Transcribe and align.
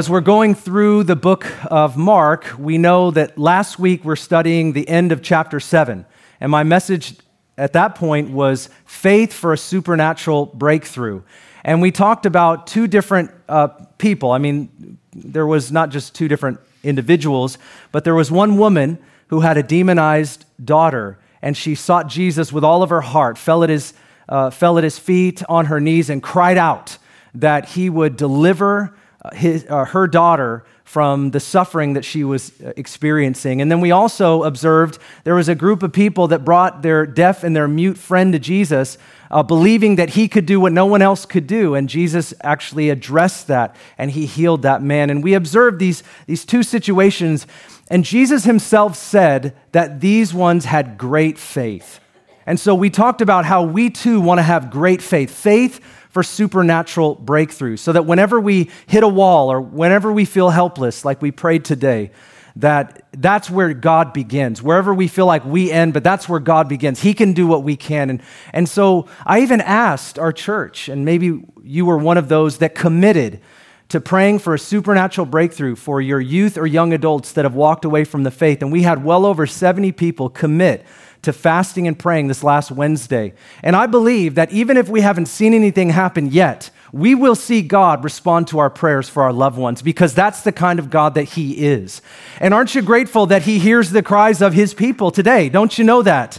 As 0.00 0.08
we're 0.08 0.22
going 0.22 0.54
through 0.54 1.04
the 1.04 1.14
book 1.14 1.46
of 1.70 1.94
Mark, 1.94 2.54
we 2.58 2.78
know 2.78 3.10
that 3.10 3.36
last 3.36 3.78
week 3.78 4.02
we're 4.02 4.16
studying 4.16 4.72
the 4.72 4.88
end 4.88 5.12
of 5.12 5.20
chapter 5.20 5.60
7. 5.60 6.06
And 6.40 6.50
my 6.50 6.62
message 6.62 7.16
at 7.58 7.74
that 7.74 7.96
point 7.96 8.30
was 8.30 8.70
faith 8.86 9.30
for 9.30 9.52
a 9.52 9.58
supernatural 9.58 10.46
breakthrough. 10.46 11.20
And 11.64 11.82
we 11.82 11.90
talked 11.92 12.24
about 12.24 12.66
two 12.66 12.86
different 12.86 13.30
uh, 13.46 13.68
people. 13.98 14.30
I 14.30 14.38
mean, 14.38 14.96
there 15.12 15.46
was 15.46 15.70
not 15.70 15.90
just 15.90 16.14
two 16.14 16.28
different 16.28 16.60
individuals, 16.82 17.58
but 17.92 18.04
there 18.04 18.14
was 18.14 18.30
one 18.30 18.56
woman 18.56 18.98
who 19.26 19.40
had 19.40 19.58
a 19.58 19.62
demonized 19.62 20.46
daughter, 20.64 21.18
and 21.42 21.54
she 21.54 21.74
sought 21.74 22.06
Jesus 22.06 22.50
with 22.50 22.64
all 22.64 22.82
of 22.82 22.88
her 22.88 23.02
heart, 23.02 23.36
fell 23.36 23.62
at 23.62 23.68
his, 23.68 23.92
uh, 24.30 24.48
fell 24.48 24.78
at 24.78 24.84
his 24.84 24.98
feet 24.98 25.42
on 25.46 25.66
her 25.66 25.78
knees, 25.78 26.08
and 26.08 26.22
cried 26.22 26.56
out 26.56 26.96
that 27.34 27.68
he 27.68 27.90
would 27.90 28.16
deliver 28.16 28.94
his, 29.32 29.66
uh, 29.68 29.84
her 29.84 30.06
daughter 30.06 30.64
from 30.84 31.30
the 31.30 31.40
suffering 31.40 31.92
that 31.92 32.04
she 32.04 32.24
was 32.24 32.52
uh, 32.60 32.72
experiencing. 32.76 33.60
And 33.60 33.70
then 33.70 33.80
we 33.80 33.90
also 33.90 34.42
observed 34.42 34.98
there 35.24 35.34
was 35.34 35.48
a 35.48 35.54
group 35.54 35.82
of 35.82 35.92
people 35.92 36.28
that 36.28 36.44
brought 36.44 36.82
their 36.82 37.06
deaf 37.06 37.44
and 37.44 37.54
their 37.54 37.68
mute 37.68 37.96
friend 37.96 38.32
to 38.32 38.38
Jesus, 38.38 38.98
uh, 39.30 39.42
believing 39.42 39.96
that 39.96 40.10
he 40.10 40.26
could 40.26 40.46
do 40.46 40.58
what 40.58 40.72
no 40.72 40.86
one 40.86 41.02
else 41.02 41.26
could 41.26 41.46
do. 41.46 41.74
And 41.74 41.88
Jesus 41.88 42.34
actually 42.42 42.90
addressed 42.90 43.46
that 43.46 43.76
and 43.98 44.10
he 44.10 44.26
healed 44.26 44.62
that 44.62 44.82
man. 44.82 45.10
And 45.10 45.22
we 45.22 45.34
observed 45.34 45.78
these, 45.78 46.02
these 46.26 46.44
two 46.44 46.62
situations. 46.62 47.46
And 47.88 48.04
Jesus 48.04 48.44
himself 48.44 48.96
said 48.96 49.54
that 49.72 50.00
these 50.00 50.34
ones 50.34 50.64
had 50.64 50.98
great 50.98 51.38
faith. 51.38 52.00
And 52.46 52.58
so 52.58 52.74
we 52.74 52.90
talked 52.90 53.20
about 53.20 53.44
how 53.44 53.62
we 53.62 53.90
too 53.90 54.20
want 54.20 54.38
to 54.38 54.42
have 54.42 54.70
great 54.70 55.02
faith. 55.02 55.30
Faith 55.30 55.80
for 56.10 56.22
supernatural 56.22 57.14
breakthrough 57.14 57.76
so 57.76 57.92
that 57.92 58.04
whenever 58.04 58.38
we 58.38 58.70
hit 58.86 59.02
a 59.02 59.08
wall 59.08 59.50
or 59.50 59.60
whenever 59.60 60.12
we 60.12 60.24
feel 60.24 60.50
helpless, 60.50 61.04
like 61.04 61.22
we 61.22 61.30
prayed 61.30 61.64
today, 61.64 62.10
that 62.56 63.06
that's 63.12 63.48
where 63.48 63.72
God 63.72 64.12
begins. 64.12 64.60
Wherever 64.60 64.92
we 64.92 65.06
feel 65.08 65.26
like 65.26 65.44
we 65.44 65.70
end, 65.70 65.94
but 65.94 66.02
that's 66.02 66.28
where 66.28 66.40
God 66.40 66.68
begins. 66.68 67.00
He 67.00 67.14
can 67.14 67.32
do 67.32 67.46
what 67.46 67.62
we 67.62 67.76
can. 67.76 68.10
And, 68.10 68.22
and 68.52 68.68
so 68.68 69.06
I 69.24 69.40
even 69.40 69.60
asked 69.60 70.18
our 70.18 70.32
church, 70.32 70.88
and 70.88 71.04
maybe 71.04 71.42
you 71.62 71.86
were 71.86 71.96
one 71.96 72.18
of 72.18 72.28
those 72.28 72.58
that 72.58 72.74
committed 72.74 73.40
to 73.88 74.00
praying 74.00 74.38
for 74.38 74.54
a 74.54 74.58
supernatural 74.58 75.26
breakthrough 75.26 75.74
for 75.76 76.00
your 76.00 76.20
youth 76.20 76.56
or 76.56 76.66
young 76.66 76.92
adults 76.92 77.32
that 77.32 77.44
have 77.44 77.54
walked 77.54 77.84
away 77.84 78.04
from 78.04 78.22
the 78.24 78.30
faith. 78.30 78.62
And 78.62 78.70
we 78.70 78.82
had 78.82 79.04
well 79.04 79.26
over 79.26 79.46
70 79.46 79.92
people 79.92 80.28
commit 80.28 80.84
to 81.22 81.32
fasting 81.32 81.86
and 81.86 81.98
praying 81.98 82.28
this 82.28 82.42
last 82.42 82.70
Wednesday. 82.70 83.34
And 83.62 83.76
I 83.76 83.86
believe 83.86 84.34
that 84.36 84.52
even 84.52 84.76
if 84.76 84.88
we 84.88 85.02
haven't 85.02 85.26
seen 85.26 85.54
anything 85.54 85.90
happen 85.90 86.26
yet, 86.30 86.70
we 86.92 87.14
will 87.14 87.34
see 87.34 87.62
God 87.62 88.02
respond 88.02 88.48
to 88.48 88.58
our 88.58 88.70
prayers 88.70 89.08
for 89.08 89.22
our 89.22 89.32
loved 89.32 89.58
ones 89.58 89.82
because 89.82 90.14
that's 90.14 90.42
the 90.42 90.52
kind 90.52 90.78
of 90.78 90.90
God 90.90 91.14
that 91.14 91.24
He 91.24 91.66
is. 91.66 92.02
And 92.40 92.52
aren't 92.52 92.74
you 92.74 92.82
grateful 92.82 93.26
that 93.26 93.42
He 93.42 93.58
hears 93.58 93.90
the 93.90 94.02
cries 94.02 94.42
of 94.42 94.54
His 94.54 94.74
people 94.74 95.10
today? 95.10 95.48
Don't 95.48 95.76
you 95.78 95.84
know 95.84 96.02
that? 96.02 96.38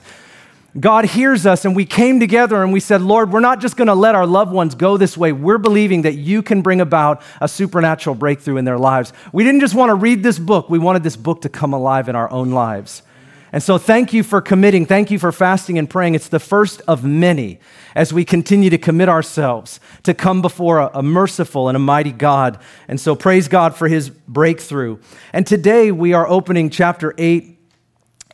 God 0.79 1.03
hears 1.03 1.45
us, 1.45 1.65
and 1.65 1.75
we 1.75 1.85
came 1.85 2.21
together 2.21 2.63
and 2.63 2.71
we 2.71 2.79
said, 2.79 3.01
Lord, 3.01 3.33
we're 3.33 3.41
not 3.41 3.59
just 3.59 3.75
going 3.75 3.89
to 3.89 3.93
let 3.93 4.15
our 4.15 4.25
loved 4.25 4.53
ones 4.53 4.73
go 4.73 4.95
this 4.95 5.17
way. 5.17 5.33
We're 5.33 5.57
believing 5.57 6.03
that 6.03 6.15
you 6.15 6.41
can 6.41 6.61
bring 6.61 6.79
about 6.79 7.21
a 7.41 7.47
supernatural 7.49 8.15
breakthrough 8.15 8.55
in 8.55 8.63
their 8.63 8.77
lives. 8.77 9.11
We 9.33 9.43
didn't 9.43 9.59
just 9.59 9.75
want 9.75 9.89
to 9.89 9.95
read 9.95 10.23
this 10.23 10.39
book, 10.39 10.69
we 10.69 10.79
wanted 10.79 11.03
this 11.03 11.17
book 11.17 11.41
to 11.41 11.49
come 11.49 11.73
alive 11.73 12.07
in 12.07 12.15
our 12.15 12.31
own 12.31 12.51
lives. 12.51 13.03
And 13.53 13.61
so, 13.61 13.77
thank 13.77 14.13
you 14.13 14.23
for 14.23 14.39
committing. 14.39 14.85
Thank 14.85 15.11
you 15.11 15.19
for 15.19 15.33
fasting 15.33 15.77
and 15.77 15.89
praying. 15.89 16.15
It's 16.15 16.29
the 16.29 16.39
first 16.39 16.81
of 16.87 17.03
many 17.03 17.59
as 17.95 18.13
we 18.13 18.23
continue 18.23 18.69
to 18.69 18.77
commit 18.77 19.09
ourselves 19.09 19.81
to 20.03 20.13
come 20.13 20.41
before 20.41 20.79
a, 20.79 20.91
a, 20.93 21.03
merciful 21.03 21.67
and 21.67 21.75
a 21.75 21.79
mighty 21.79 22.13
God. 22.13 22.59
And 22.87 22.97
so, 22.97 23.13
praise 23.13 23.49
God 23.49 23.75
for 23.75 23.89
his 23.89 24.09
breakthrough. 24.09 24.99
And 25.33 25.45
today 25.45 25.91
we 25.91 26.13
are 26.13 26.25
opening 26.25 26.69
chapter 26.69 27.13
8, 27.17 27.59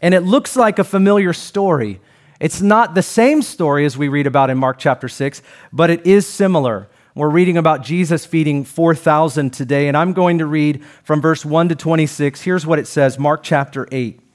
and 0.03 0.13
it 0.13 0.22
looks 0.22 0.56
like 0.56 0.77
a 0.77 0.83
familiar 0.83 1.33
story. 1.33 2.00
It's 2.39 2.61
not 2.61 2.94
the 2.94 3.01
same 3.01 3.41
story 3.41 3.85
as 3.85 3.97
we 3.97 4.09
read 4.09 4.27
about 4.27 4.51
in 4.51 4.59
Mark 4.59 4.77
chapter 4.77 5.09
6, 5.09 5.41
but 5.73 5.89
it 5.89 6.06
is 6.06 6.27
similar. 6.27 6.89
We're 7.16 7.29
reading 7.29 7.57
about 7.57 7.81
Jesus 7.81 8.27
feeding 8.27 8.63
4,000 8.63 9.51
today, 9.51 9.88
and 9.88 9.97
I'm 9.97 10.13
going 10.13 10.38
to 10.38 10.45
read 10.45 10.85
from 11.03 11.22
verse 11.22 11.44
1 11.44 11.69
to 11.69 11.75
26. 11.75 12.41
Here's 12.41 12.67
what 12.67 12.77
it 12.77 12.85
says 12.85 13.17
Mark 13.17 13.41
chapter 13.41 13.88
8. 13.91 14.26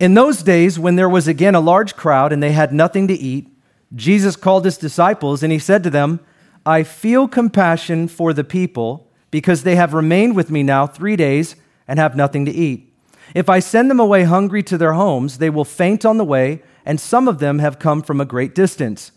In 0.00 0.14
those 0.14 0.42
days, 0.42 0.78
when 0.78 0.96
there 0.96 1.10
was 1.10 1.28
again 1.28 1.54
a 1.54 1.60
large 1.60 1.94
crowd 1.94 2.32
and 2.32 2.42
they 2.42 2.52
had 2.52 2.72
nothing 2.72 3.06
to 3.08 3.14
eat, 3.14 3.46
Jesus 3.94 4.34
called 4.34 4.64
his 4.64 4.78
disciples 4.78 5.42
and 5.42 5.52
he 5.52 5.58
said 5.58 5.82
to 5.82 5.90
them, 5.90 6.20
I 6.64 6.84
feel 6.84 7.28
compassion 7.28 8.08
for 8.08 8.32
the 8.32 8.42
people 8.42 9.06
because 9.30 9.62
they 9.62 9.76
have 9.76 9.92
remained 9.92 10.36
with 10.36 10.50
me 10.50 10.62
now 10.62 10.86
three 10.86 11.16
days 11.16 11.54
and 11.86 11.98
have 11.98 12.16
nothing 12.16 12.46
to 12.46 12.50
eat. 12.50 12.94
If 13.34 13.50
I 13.50 13.58
send 13.58 13.90
them 13.90 14.00
away 14.00 14.22
hungry 14.22 14.62
to 14.64 14.78
their 14.78 14.94
homes, 14.94 15.36
they 15.36 15.50
will 15.50 15.66
faint 15.66 16.06
on 16.06 16.16
the 16.16 16.24
way, 16.24 16.62
and 16.86 16.98
some 16.98 17.28
of 17.28 17.38
them 17.38 17.58
have 17.58 17.78
come 17.78 18.00
from 18.00 18.22
a 18.22 18.24
great 18.24 18.54
distance. 18.54 19.12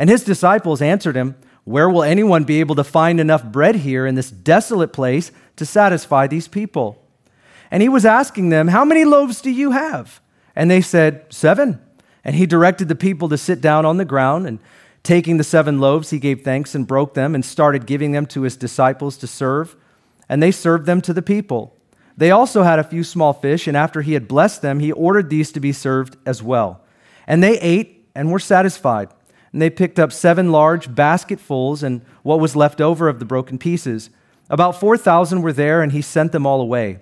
And 0.00 0.10
his 0.10 0.24
disciples 0.24 0.82
answered 0.82 1.14
him, 1.14 1.36
Where 1.62 1.88
will 1.88 2.02
anyone 2.02 2.42
be 2.42 2.58
able 2.58 2.74
to 2.74 2.84
find 2.84 3.20
enough 3.20 3.44
bread 3.44 3.76
here 3.76 4.04
in 4.04 4.16
this 4.16 4.32
desolate 4.32 4.92
place 4.92 5.30
to 5.56 5.64
satisfy 5.64 6.26
these 6.26 6.48
people? 6.48 7.00
And 7.70 7.82
he 7.82 7.88
was 7.88 8.04
asking 8.04 8.48
them, 8.48 8.68
How 8.68 8.84
many 8.84 9.04
loaves 9.04 9.40
do 9.40 9.50
you 9.50 9.70
have? 9.70 10.20
And 10.56 10.70
they 10.70 10.80
said, 10.80 11.26
Seven. 11.30 11.80
And 12.24 12.36
he 12.36 12.46
directed 12.46 12.88
the 12.88 12.94
people 12.94 13.28
to 13.28 13.36
sit 13.36 13.60
down 13.60 13.84
on 13.84 13.98
the 13.98 14.04
ground. 14.04 14.46
And 14.46 14.58
taking 15.02 15.36
the 15.36 15.44
seven 15.44 15.78
loaves, 15.78 16.10
he 16.10 16.18
gave 16.18 16.42
thanks 16.42 16.74
and 16.74 16.86
broke 16.86 17.14
them 17.14 17.34
and 17.34 17.44
started 17.44 17.86
giving 17.86 18.12
them 18.12 18.26
to 18.26 18.42
his 18.42 18.56
disciples 18.56 19.16
to 19.18 19.26
serve. 19.26 19.76
And 20.28 20.42
they 20.42 20.50
served 20.50 20.86
them 20.86 21.02
to 21.02 21.12
the 21.12 21.22
people. 21.22 21.76
They 22.16 22.30
also 22.30 22.62
had 22.62 22.78
a 22.78 22.84
few 22.84 23.02
small 23.02 23.32
fish, 23.32 23.66
and 23.66 23.76
after 23.76 24.00
he 24.00 24.12
had 24.12 24.28
blessed 24.28 24.62
them, 24.62 24.78
he 24.78 24.92
ordered 24.92 25.30
these 25.30 25.50
to 25.52 25.60
be 25.60 25.72
served 25.72 26.16
as 26.24 26.42
well. 26.42 26.80
And 27.26 27.42
they 27.42 27.58
ate 27.58 28.08
and 28.14 28.30
were 28.30 28.38
satisfied. 28.38 29.08
And 29.52 29.60
they 29.60 29.70
picked 29.70 29.98
up 29.98 30.12
seven 30.12 30.52
large 30.52 30.94
basketfuls 30.94 31.82
and 31.82 32.02
what 32.22 32.40
was 32.40 32.56
left 32.56 32.80
over 32.80 33.08
of 33.08 33.18
the 33.18 33.24
broken 33.24 33.58
pieces. 33.58 34.10
About 34.48 34.78
4,000 34.78 35.42
were 35.42 35.52
there, 35.52 35.82
and 35.82 35.92
he 35.92 36.02
sent 36.02 36.32
them 36.32 36.46
all 36.46 36.60
away. 36.60 37.00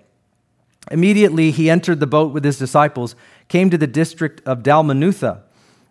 Immediately 0.90 1.50
he 1.52 1.70
entered 1.70 2.00
the 2.00 2.06
boat 2.06 2.32
with 2.32 2.44
his 2.44 2.58
disciples, 2.58 3.14
came 3.52 3.68
to 3.68 3.76
the 3.76 3.86
district 3.86 4.40
of 4.46 4.62
Dalmanutha. 4.62 5.42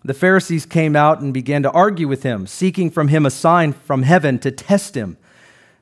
The 0.04 0.16
Pharisees 0.16 0.66
came 0.66 0.96
out 0.96 1.22
and 1.22 1.32
began 1.32 1.62
to 1.62 1.70
argue 1.70 2.08
with 2.08 2.24
him, 2.24 2.48
seeking 2.48 2.90
from 2.90 3.10
him 3.10 3.24
a 3.24 3.30
sign 3.30 3.72
from 3.72 4.02
heaven 4.02 4.40
to 4.40 4.50
test 4.50 4.98
him. 4.98 5.16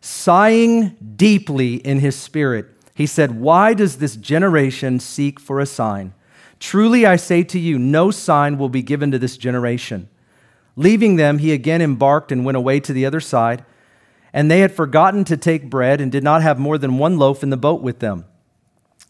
Sighing 0.01 0.97
deeply 1.16 1.75
in 1.75 2.00
his 2.00 2.17
spirit, 2.17 2.66
he 2.94 3.06
said, 3.06 3.40
Why 3.40 3.73
does 3.73 4.00
this 4.00 4.17
generation 4.17 5.00
seek 5.00 5.40
for 5.40 5.62
a 5.62 5.66
sign? 5.66 6.13
Truly 6.59 7.06
I 7.06 7.16
say 7.16 7.44
to 7.44 7.57
you, 7.57 7.79
no 7.79 8.11
sign 8.11 8.57
will 8.57 8.67
be 8.67 8.81
given 8.81 9.09
to 9.11 9.17
this 9.17 9.38
generation. 9.38 10.09
Leaving 10.75 11.16
them, 11.16 11.38
he 11.38 11.53
again 11.53 11.81
embarked 11.81 12.29
and 12.29 12.44
went 12.44 12.57
away 12.57 12.81
to 12.81 12.91
the 12.91 13.06
other 13.06 13.22
side. 13.22 13.63
And 14.34 14.51
they 14.51 14.59
had 14.59 14.75
forgotten 14.75 15.23
to 15.23 15.38
take 15.38 15.69
bread 15.69 16.01
and 16.01 16.11
did 16.11 16.25
not 16.25 16.41
have 16.41 16.59
more 16.59 16.78
than 16.78 16.97
one 16.97 17.17
loaf 17.17 17.41
in 17.41 17.51
the 17.51 17.56
boat 17.56 17.81
with 17.81 18.00
them. 18.00 18.25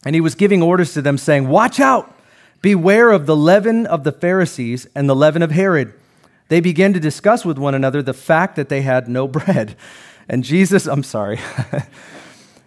And 0.04 0.14
he 0.14 0.20
was 0.20 0.36
giving 0.36 0.62
orders 0.62 0.92
to 0.92 1.02
them, 1.02 1.18
saying, 1.18 1.48
Watch 1.48 1.80
out! 1.80 2.14
Beware 2.62 3.10
of 3.10 3.26
the 3.26 3.36
leaven 3.36 3.86
of 3.86 4.04
the 4.04 4.12
Pharisees 4.12 4.86
and 4.94 5.08
the 5.08 5.16
leaven 5.16 5.42
of 5.42 5.50
Herod. 5.50 5.94
They 6.48 6.60
began 6.60 6.92
to 6.92 7.00
discuss 7.00 7.44
with 7.44 7.58
one 7.58 7.74
another 7.74 8.02
the 8.02 8.12
fact 8.12 8.56
that 8.56 8.68
they 8.68 8.82
had 8.82 9.08
no 9.08 9.26
bread. 9.28 9.76
And 10.28 10.44
Jesus, 10.44 10.86
I'm 10.86 11.02
sorry. 11.02 11.40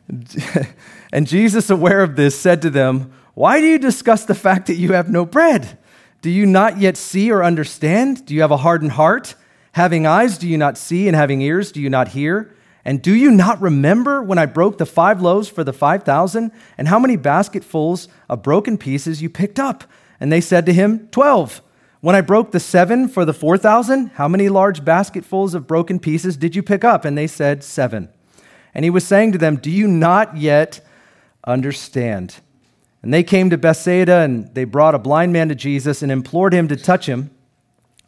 and 1.14 1.28
Jesus, 1.28 1.70
aware 1.70 2.02
of 2.02 2.16
this, 2.16 2.38
said 2.38 2.62
to 2.64 2.70
them, 2.70 3.14
Why 3.34 3.60
do 3.60 3.68
you 3.68 3.78
discuss 3.78 4.26
the 4.26 4.36
fact 4.36 4.68
that 4.68 4.76
you 4.76 4.94
have 4.94 5.10
no 5.10 5.26
bread? 5.26 5.78
Do 6.22 6.30
you 6.30 6.46
not 6.46 6.78
yet 6.78 6.98
see 6.98 7.32
or 7.32 7.44
understand? 7.44 8.26
Do 8.26 8.34
you 8.34 8.42
have 8.42 8.52
a 8.52 8.58
hardened 8.58 8.94
heart? 8.94 9.36
Having 9.74 10.06
eyes, 10.06 10.38
do 10.38 10.48
you 10.48 10.58
not 10.58 10.78
see? 10.78 11.08
And 11.08 11.16
having 11.16 11.42
ears, 11.42 11.72
do 11.72 11.82
you 11.82 11.90
not 11.90 12.10
hear? 12.10 12.56
And 12.86 13.02
do 13.02 13.16
you 13.16 13.32
not 13.32 13.62
remember 13.62 14.22
when 14.22 14.38
I 14.38 14.46
broke 14.46 14.78
the 14.78 14.86
five 14.86 15.22
loaves 15.22 15.48
for 15.48 15.64
the 15.64 15.72
5,000 15.72 16.52
and 16.78 16.88
how 16.88 17.00
many 17.00 17.16
basketfuls 17.16 18.10
of 18.30 18.44
broken 18.44 18.78
pieces 18.78 19.22
you 19.22 19.30
picked 19.30 19.60
up? 19.60 19.86
And 20.20 20.32
they 20.32 20.42
said 20.42 20.66
to 20.66 20.74
him, 20.74 21.08
12. 21.10 21.62
When 22.02 22.18
I 22.18 22.22
broke 22.22 22.52
the 22.52 22.60
seven 22.60 23.08
for 23.08 23.24
the 23.24 23.34
4,000, 23.34 24.08
how 24.16 24.28
many 24.28 24.50
large 24.50 24.84
basketfuls 24.84 25.54
of 25.54 25.68
broken 25.68 26.00
pieces 26.00 26.36
did 26.36 26.54
you 26.54 26.62
pick 26.62 26.84
up? 26.84 27.06
And 27.06 27.18
they 27.18 27.28
said, 27.28 27.64
Seven. 27.64 28.10
And 28.74 28.84
he 28.84 28.90
was 28.90 29.08
saying 29.08 29.32
to 29.32 29.38
them, 29.38 29.56
Do 29.56 29.72
you 29.72 29.88
not 29.88 30.36
yet 30.36 30.86
understand? 31.46 32.42
And 33.02 33.14
they 33.14 33.24
came 33.24 33.50
to 33.50 33.58
Bethsaida 33.58 34.18
and 34.18 34.54
they 34.54 34.66
brought 34.66 34.96
a 34.96 35.00
blind 35.00 35.32
man 35.32 35.48
to 35.48 35.56
Jesus 35.56 36.02
and 36.02 36.12
implored 36.12 36.54
him 36.54 36.68
to 36.68 36.76
touch 36.76 37.06
him. 37.08 37.32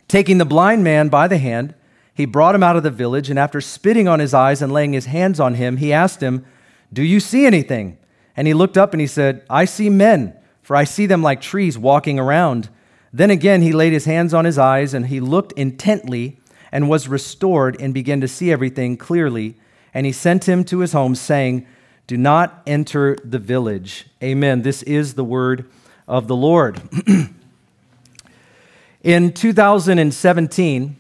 Taking 0.09 0.39
the 0.39 0.45
blind 0.45 0.83
man 0.83 1.07
by 1.07 1.29
the 1.29 1.37
hand, 1.37 1.73
he 2.15 2.25
brought 2.25 2.55
him 2.55 2.63
out 2.63 2.77
of 2.77 2.83
the 2.83 2.89
village, 2.89 3.29
and 3.29 3.37
after 3.37 3.59
spitting 3.59 4.07
on 4.07 4.21
his 4.21 4.33
eyes 4.33 4.61
and 4.61 4.71
laying 4.71 4.93
his 4.93 5.05
hands 5.05 5.37
on 5.37 5.55
him, 5.55 5.77
he 5.77 5.91
asked 5.91 6.23
him, 6.23 6.45
Do 6.91 7.03
you 7.03 7.19
see 7.19 7.45
anything? 7.45 7.97
And 8.37 8.47
he 8.47 8.53
looked 8.53 8.77
up 8.77 8.93
and 8.93 9.01
he 9.01 9.07
said, 9.07 9.45
I 9.49 9.65
see 9.65 9.89
men, 9.89 10.33
for 10.61 10.77
I 10.77 10.85
see 10.85 11.05
them 11.05 11.21
like 11.21 11.41
trees 11.41 11.77
walking 11.77 12.17
around. 12.17 12.69
Then 13.11 13.29
again 13.29 13.61
he 13.61 13.73
laid 13.73 13.91
his 13.91 14.05
hands 14.05 14.33
on 14.33 14.45
his 14.45 14.57
eyes, 14.57 14.93
and 14.93 15.07
he 15.07 15.19
looked 15.19 15.51
intently 15.53 16.39
and 16.71 16.89
was 16.89 17.09
restored 17.09 17.79
and 17.81 17.93
began 17.93 18.21
to 18.21 18.29
see 18.29 18.49
everything 18.49 18.95
clearly. 18.95 19.55
And 19.93 20.05
he 20.05 20.13
sent 20.13 20.47
him 20.47 20.63
to 20.65 20.79
his 20.79 20.93
home, 20.93 21.15
saying, 21.15 21.67
Do 22.07 22.15
not 22.15 22.61
enter 22.65 23.17
the 23.25 23.39
village. 23.39 24.07
Amen. 24.23 24.61
This 24.61 24.83
is 24.83 25.15
the 25.15 25.23
word 25.25 25.69
of 26.07 26.27
the 26.29 26.35
Lord. 26.35 26.81
in 29.03 29.33
2017, 29.33 30.97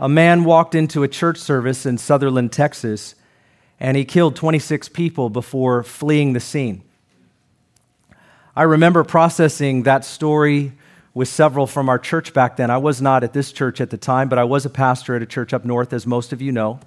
a 0.00 0.08
man 0.08 0.44
walked 0.44 0.74
into 0.74 1.02
a 1.02 1.08
church 1.08 1.36
service 1.36 1.84
in 1.84 1.98
Sutherland, 1.98 2.50
Texas, 2.52 3.14
and 3.78 3.98
he 3.98 4.04
killed 4.06 4.34
26 4.34 4.88
people 4.88 5.28
before 5.28 5.82
fleeing 5.82 6.32
the 6.32 6.40
scene. 6.40 6.82
I 8.56 8.62
remember 8.62 9.04
processing 9.04 9.82
that 9.82 10.06
story 10.06 10.72
with 11.12 11.28
several 11.28 11.66
from 11.66 11.90
our 11.90 11.98
church 11.98 12.32
back 12.32 12.56
then. 12.56 12.70
I 12.70 12.78
was 12.78 13.02
not 13.02 13.22
at 13.22 13.34
this 13.34 13.52
church 13.52 13.78
at 13.78 13.90
the 13.90 13.98
time, 13.98 14.30
but 14.30 14.38
I 14.38 14.44
was 14.44 14.64
a 14.64 14.70
pastor 14.70 15.16
at 15.16 15.22
a 15.22 15.26
church 15.26 15.52
up 15.52 15.66
north, 15.66 15.92
as 15.92 16.06
most 16.06 16.32
of 16.32 16.40
you 16.40 16.50
know. 16.50 16.80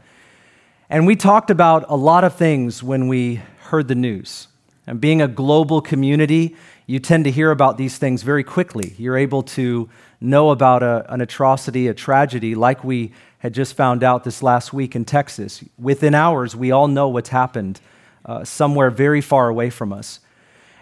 And 0.90 1.06
we 1.06 1.16
talked 1.16 1.52
about 1.52 1.86
a 1.90 1.96
lot 1.96 2.24
of 2.24 2.36
things 2.36 2.82
when 2.82 3.08
we 3.08 3.42
heard 3.66 3.88
the 3.88 3.96
news. 3.96 4.48
And 4.88 5.00
being 5.00 5.22
a 5.22 5.28
global 5.28 5.82
community, 5.82 6.56
you 6.88 7.00
tend 7.00 7.26
to 7.26 7.32
hear 7.32 7.52
about 7.52 7.78
these 7.78 7.98
things 7.98 8.24
very 8.24 8.44
quickly. 8.44 8.96
You're 8.98 9.18
able 9.18 9.44
to 9.44 9.88
know 10.24 10.52
about 10.52 10.82
a, 10.82 11.06
an 11.14 11.22
atrocity, 11.22 11.88
a 11.88 11.94
tragedy, 11.94 12.56
like 12.56 12.84
we 12.84 13.12
had 13.40 13.54
just 13.54 13.76
found 13.76 14.04
out 14.04 14.24
this 14.24 14.42
last 14.42 14.72
week 14.72 14.96
in 14.96 15.04
Texas. 15.04 15.64
Within 15.78 16.16
hours, 16.16 16.56
we 16.56 16.72
all 16.72 16.88
know 16.88 17.10
what's 17.10 17.30
happened 17.30 17.82
uh, 18.26 18.44
somewhere 18.46 18.90
very 18.90 19.20
far 19.20 19.50
away 19.50 19.70
from 19.70 19.92
us. 19.92 20.22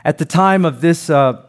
At 0.06 0.20
the 0.20 0.26
time 0.26 0.64
of 0.64 0.82
this 0.82 1.10
uh, 1.10 1.44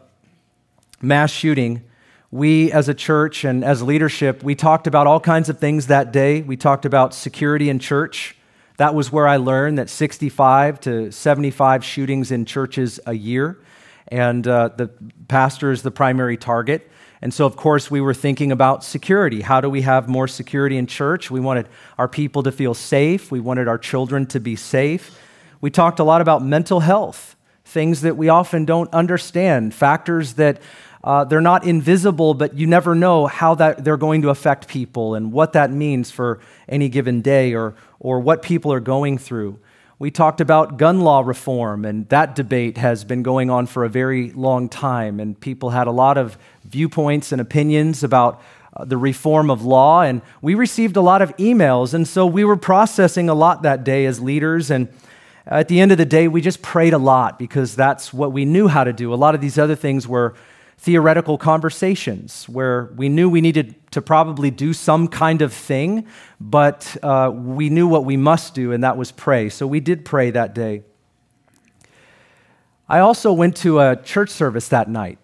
mass 1.01 1.31
shooting, 1.31 1.83
we 2.31 2.71
as 2.71 2.89
a 2.89 2.95
church 2.95 3.43
and 3.43 3.63
as 3.63 3.83
leadership, 3.83 4.41
we 4.41 4.55
talked 4.55 4.87
about 4.87 5.05
all 5.05 5.19
kinds 5.19 5.49
of 5.49 5.59
things 5.59 5.87
that 5.87 6.11
day. 6.11 6.41
We 6.41 6.57
talked 6.57 6.85
about 6.85 7.13
security 7.13 7.69
in 7.69 7.77
church. 7.77 8.35
That 8.77 8.95
was 8.95 9.11
where 9.11 9.27
I 9.27 9.37
learned 9.37 9.77
that 9.77 9.87
65 9.87 10.79
to 10.81 11.11
75 11.11 11.85
shootings 11.85 12.31
in 12.31 12.45
churches 12.45 12.99
a 13.05 13.13
year, 13.13 13.59
and 14.07 14.47
uh, 14.47 14.69
the 14.69 14.87
pastor 15.27 15.71
is 15.71 15.83
the 15.83 15.91
primary 15.91 16.37
target. 16.37 16.89
And 17.23 17.33
so, 17.33 17.45
of 17.45 17.55
course, 17.55 17.89
we 17.89 18.01
were 18.01 18.13
thinking 18.13 18.51
about 18.51 18.83
security. 18.83 19.39
How 19.39 19.61
do 19.61 19.69
we 19.69 19.83
have 19.83 20.09
more 20.09 20.27
security 20.27 20.75
in 20.75 20.87
church? 20.87 21.31
We 21.31 21.39
wanted 21.39 21.69
our 21.97 22.09
people 22.09 22.43
to 22.43 22.51
feel 22.51 22.73
safe, 22.73 23.31
we 23.31 23.39
wanted 23.39 23.69
our 23.69 23.77
children 23.77 24.25
to 24.27 24.41
be 24.41 24.57
safe. 24.57 25.17
We 25.61 25.71
talked 25.71 26.01
a 26.01 26.03
lot 26.03 26.19
about 26.19 26.43
mental 26.43 26.81
health, 26.81 27.37
things 27.63 28.01
that 28.01 28.17
we 28.17 28.27
often 28.27 28.65
don't 28.65 28.93
understand, 28.93 29.73
factors 29.73 30.33
that 30.33 30.61
uh, 31.01 31.23
they're 31.23 31.39
not 31.39 31.65
invisible, 31.65 32.33
but 32.33 32.55
you 32.55 32.67
never 32.67 32.93
know 32.93 33.27
how 33.27 33.55
that 33.55 33.85
they're 33.85 33.95
going 33.95 34.23
to 34.23 34.29
affect 34.29 34.67
people 34.67 35.15
and 35.15 35.31
what 35.31 35.53
that 35.53 35.71
means 35.71 36.11
for 36.11 36.41
any 36.67 36.89
given 36.89 37.21
day 37.21 37.53
or, 37.53 37.73
or 38.01 38.19
what 38.19 38.41
people 38.41 38.73
are 38.73 38.81
going 38.81 39.17
through. 39.17 39.57
We 40.03 40.11
talked 40.11 40.41
about 40.41 40.75
gun 40.75 40.99
law 40.99 41.21
reform, 41.21 41.85
and 41.85 42.09
that 42.09 42.35
debate 42.35 42.77
has 42.77 43.05
been 43.05 43.23
going 43.23 43.49
on 43.49 43.67
for 43.67 43.85
a 43.85 43.89
very 43.89 44.31
long 44.31 44.67
time. 44.67 45.21
And 45.21 45.39
people 45.39 45.69
had 45.69 45.87
a 45.87 45.91
lot 45.91 46.17
of 46.17 46.37
viewpoints 46.65 47.31
and 47.31 47.39
opinions 47.39 48.03
about 48.03 48.41
uh, 48.75 48.83
the 48.83 48.97
reform 48.97 49.49
of 49.49 49.63
law. 49.63 50.01
And 50.01 50.21
we 50.41 50.55
received 50.55 50.97
a 50.97 51.01
lot 51.01 51.21
of 51.21 51.33
emails. 51.37 51.93
And 51.93 52.05
so 52.05 52.25
we 52.25 52.43
were 52.43 52.57
processing 52.57 53.29
a 53.29 53.33
lot 53.33 53.61
that 53.61 53.85
day 53.85 54.05
as 54.05 54.19
leaders. 54.19 54.69
And 54.71 54.89
at 55.47 55.69
the 55.69 55.79
end 55.79 55.93
of 55.93 55.97
the 55.97 56.05
day, 56.05 56.27
we 56.27 56.41
just 56.41 56.61
prayed 56.61 56.91
a 56.91 56.97
lot 56.97 57.39
because 57.39 57.73
that's 57.73 58.11
what 58.11 58.33
we 58.33 58.43
knew 58.43 58.67
how 58.67 58.83
to 58.83 58.91
do. 58.91 59.13
A 59.13 59.15
lot 59.15 59.35
of 59.35 59.39
these 59.39 59.57
other 59.57 59.75
things 59.75 60.05
were 60.05 60.35
theoretical 60.77 61.37
conversations 61.37 62.43
where 62.49 62.91
we 62.97 63.07
knew 63.07 63.29
we 63.29 63.39
needed 63.39 63.75
to 63.93 64.01
probably 64.01 64.51
do 64.51 64.73
some 64.73 65.07
kind 65.07 65.41
of 65.41 65.53
thing, 65.53 66.07
but 66.39 66.95
uh, 67.01 67.31
we 67.33 67.69
knew 67.69 67.87
what 67.87 68.05
we 68.05 68.17
must 68.17 68.53
do, 68.53 68.71
and 68.71 68.83
that 68.83 68.97
was 68.97 69.11
pray. 69.11 69.49
So 69.49 69.65
we 69.65 69.79
did 69.79 70.05
pray 70.05 70.31
that 70.31 70.53
day. 70.53 70.83
I 72.87 72.99
also 72.99 73.33
went 73.33 73.57
to 73.57 73.79
a 73.79 73.95
church 73.95 74.29
service 74.29 74.67
that 74.69 74.89
night, 74.89 75.17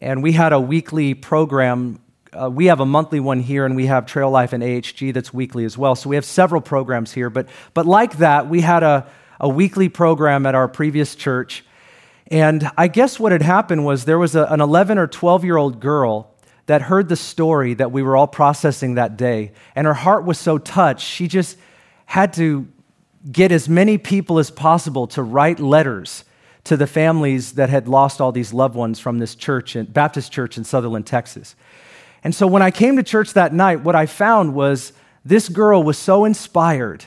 and 0.00 0.22
we 0.22 0.32
had 0.32 0.52
a 0.52 0.60
weekly 0.60 1.14
program. 1.14 2.00
Uh, 2.32 2.50
we 2.50 2.66
have 2.66 2.80
a 2.80 2.86
monthly 2.86 3.20
one 3.20 3.40
here, 3.40 3.66
and 3.66 3.76
we 3.76 3.86
have 3.86 4.06
Trail 4.06 4.30
Life 4.30 4.52
and 4.52 4.62
AHG 4.62 5.12
that's 5.12 5.34
weekly 5.34 5.64
as 5.64 5.76
well. 5.76 5.94
So 5.94 6.08
we 6.08 6.16
have 6.16 6.24
several 6.24 6.60
programs 6.60 7.12
here. 7.12 7.30
But, 7.30 7.48
but 7.74 7.86
like 7.86 8.18
that, 8.18 8.48
we 8.48 8.60
had 8.60 8.82
a, 8.82 9.06
a 9.40 9.48
weekly 9.48 9.88
program 9.88 10.46
at 10.46 10.54
our 10.54 10.68
previous 10.68 11.14
church 11.14 11.64
and 12.28 12.70
I 12.76 12.88
guess 12.88 13.20
what 13.20 13.32
had 13.32 13.42
happened 13.42 13.84
was 13.84 14.06
there 14.06 14.18
was 14.18 14.34
a, 14.34 14.44
an 14.44 14.60
11 14.60 14.98
or 14.98 15.06
12 15.06 15.44
year 15.44 15.56
old 15.56 15.80
girl 15.80 16.33
that 16.66 16.82
heard 16.82 17.08
the 17.08 17.16
story 17.16 17.74
that 17.74 17.92
we 17.92 18.02
were 18.02 18.16
all 18.16 18.26
processing 18.26 18.94
that 18.94 19.16
day. 19.16 19.52
And 19.74 19.86
her 19.86 19.94
heart 19.94 20.24
was 20.24 20.38
so 20.38 20.58
touched, 20.58 21.06
she 21.06 21.28
just 21.28 21.58
had 22.06 22.32
to 22.34 22.68
get 23.30 23.52
as 23.52 23.68
many 23.68 23.98
people 23.98 24.38
as 24.38 24.50
possible 24.50 25.06
to 25.08 25.22
write 25.22 25.58
letters 25.60 26.24
to 26.64 26.76
the 26.76 26.86
families 26.86 27.52
that 27.52 27.68
had 27.68 27.88
lost 27.88 28.20
all 28.20 28.32
these 28.32 28.52
loved 28.52 28.74
ones 28.74 28.98
from 28.98 29.18
this 29.18 29.34
church, 29.34 29.76
Baptist 29.90 30.32
church 30.32 30.56
in 30.56 30.64
Sutherland, 30.64 31.06
Texas. 31.06 31.54
And 32.22 32.34
so 32.34 32.46
when 32.46 32.62
I 32.62 32.70
came 32.70 32.96
to 32.96 33.02
church 33.02 33.34
that 33.34 33.52
night, 33.52 33.80
what 33.80 33.94
I 33.94 34.06
found 34.06 34.54
was 34.54 34.94
this 35.24 35.48
girl 35.48 35.82
was 35.82 35.98
so 35.98 36.24
inspired 36.24 37.04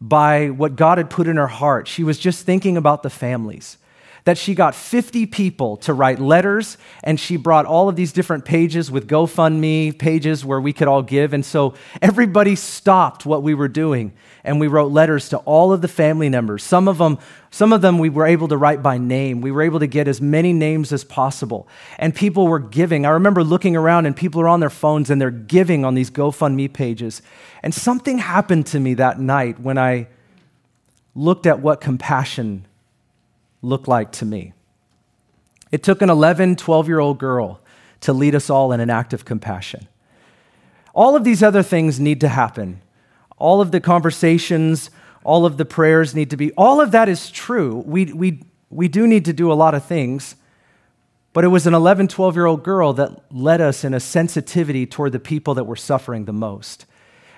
by 0.00 0.50
what 0.50 0.76
God 0.76 0.98
had 0.98 1.10
put 1.10 1.26
in 1.26 1.36
her 1.36 1.48
heart. 1.48 1.88
She 1.88 2.04
was 2.04 2.18
just 2.18 2.46
thinking 2.46 2.76
about 2.76 3.02
the 3.02 3.10
families 3.10 3.78
that 4.24 4.38
she 4.38 4.54
got 4.54 4.74
50 4.74 5.26
people 5.26 5.76
to 5.78 5.92
write 5.92 6.18
letters, 6.18 6.78
and 7.02 7.20
she 7.20 7.36
brought 7.36 7.66
all 7.66 7.90
of 7.90 7.96
these 7.96 8.10
different 8.10 8.46
pages 8.46 8.90
with 8.90 9.06
GoFundMe 9.06 9.98
pages 9.98 10.44
where 10.46 10.60
we 10.60 10.72
could 10.72 10.88
all 10.88 11.02
give. 11.02 11.34
And 11.34 11.44
so 11.44 11.74
everybody 12.00 12.56
stopped 12.56 13.26
what 13.26 13.42
we 13.42 13.52
were 13.52 13.68
doing, 13.68 14.14
and 14.42 14.58
we 14.58 14.66
wrote 14.66 14.90
letters 14.90 15.28
to 15.28 15.38
all 15.38 15.74
of 15.74 15.82
the 15.82 15.88
family 15.88 16.30
members. 16.30 16.64
Some 16.64 16.88
of 16.88 16.96
them, 16.96 17.18
some 17.50 17.70
of 17.74 17.82
them 17.82 17.98
we 17.98 18.08
were 18.08 18.26
able 18.26 18.48
to 18.48 18.56
write 18.56 18.82
by 18.82 18.96
name. 18.96 19.42
We 19.42 19.50
were 19.50 19.62
able 19.62 19.80
to 19.80 19.86
get 19.86 20.08
as 20.08 20.22
many 20.22 20.54
names 20.54 20.90
as 20.90 21.04
possible. 21.04 21.68
And 21.98 22.14
people 22.14 22.48
were 22.48 22.58
giving. 22.58 23.04
I 23.04 23.10
remember 23.10 23.44
looking 23.44 23.76
around, 23.76 24.06
and 24.06 24.16
people 24.16 24.40
are 24.40 24.48
on 24.48 24.60
their 24.60 24.70
phones 24.70 25.10
and 25.10 25.20
they're 25.20 25.30
giving 25.30 25.84
on 25.84 25.94
these 25.94 26.10
GoFundMe 26.10 26.72
pages. 26.72 27.20
And 27.62 27.74
something 27.74 28.18
happened 28.18 28.66
to 28.68 28.80
me 28.80 28.94
that 28.94 29.20
night 29.20 29.60
when 29.60 29.76
I 29.76 30.08
looked 31.14 31.46
at 31.46 31.60
what 31.60 31.82
compassion 31.82 32.66
look 33.64 33.88
like 33.88 34.12
to 34.12 34.24
me? 34.24 34.52
It 35.72 35.82
took 35.82 36.02
an 36.02 36.10
11, 36.10 36.56
12 36.56 36.86
year 36.86 37.00
old 37.00 37.18
girl 37.18 37.60
to 38.02 38.12
lead 38.12 38.34
us 38.34 38.50
all 38.50 38.72
in 38.72 38.80
an 38.80 38.90
act 38.90 39.12
of 39.12 39.24
compassion. 39.24 39.88
All 40.94 41.16
of 41.16 41.24
these 41.24 41.42
other 41.42 41.62
things 41.62 41.98
need 41.98 42.20
to 42.20 42.28
happen. 42.28 42.80
All 43.38 43.60
of 43.60 43.72
the 43.72 43.80
conversations, 43.80 44.90
all 45.24 45.44
of 45.44 45.56
the 45.56 45.64
prayers 45.64 46.14
need 46.14 46.30
to 46.30 46.36
be, 46.36 46.52
all 46.52 46.80
of 46.80 46.92
that 46.92 47.08
is 47.08 47.30
true. 47.30 47.82
We, 47.86 48.12
we, 48.12 48.42
we 48.70 48.86
do 48.86 49.06
need 49.06 49.24
to 49.24 49.32
do 49.32 49.50
a 49.50 49.54
lot 49.54 49.74
of 49.74 49.84
things. 49.84 50.36
But 51.32 51.42
it 51.42 51.48
was 51.48 51.66
an 51.66 51.74
11, 51.74 52.08
12 52.08 52.36
year 52.36 52.46
old 52.46 52.62
girl 52.62 52.92
that 52.92 53.32
led 53.32 53.60
us 53.60 53.82
in 53.82 53.92
a 53.92 54.00
sensitivity 54.00 54.86
toward 54.86 55.10
the 55.10 55.18
people 55.18 55.54
that 55.54 55.64
were 55.64 55.74
suffering 55.74 56.26
the 56.26 56.32
most. 56.32 56.86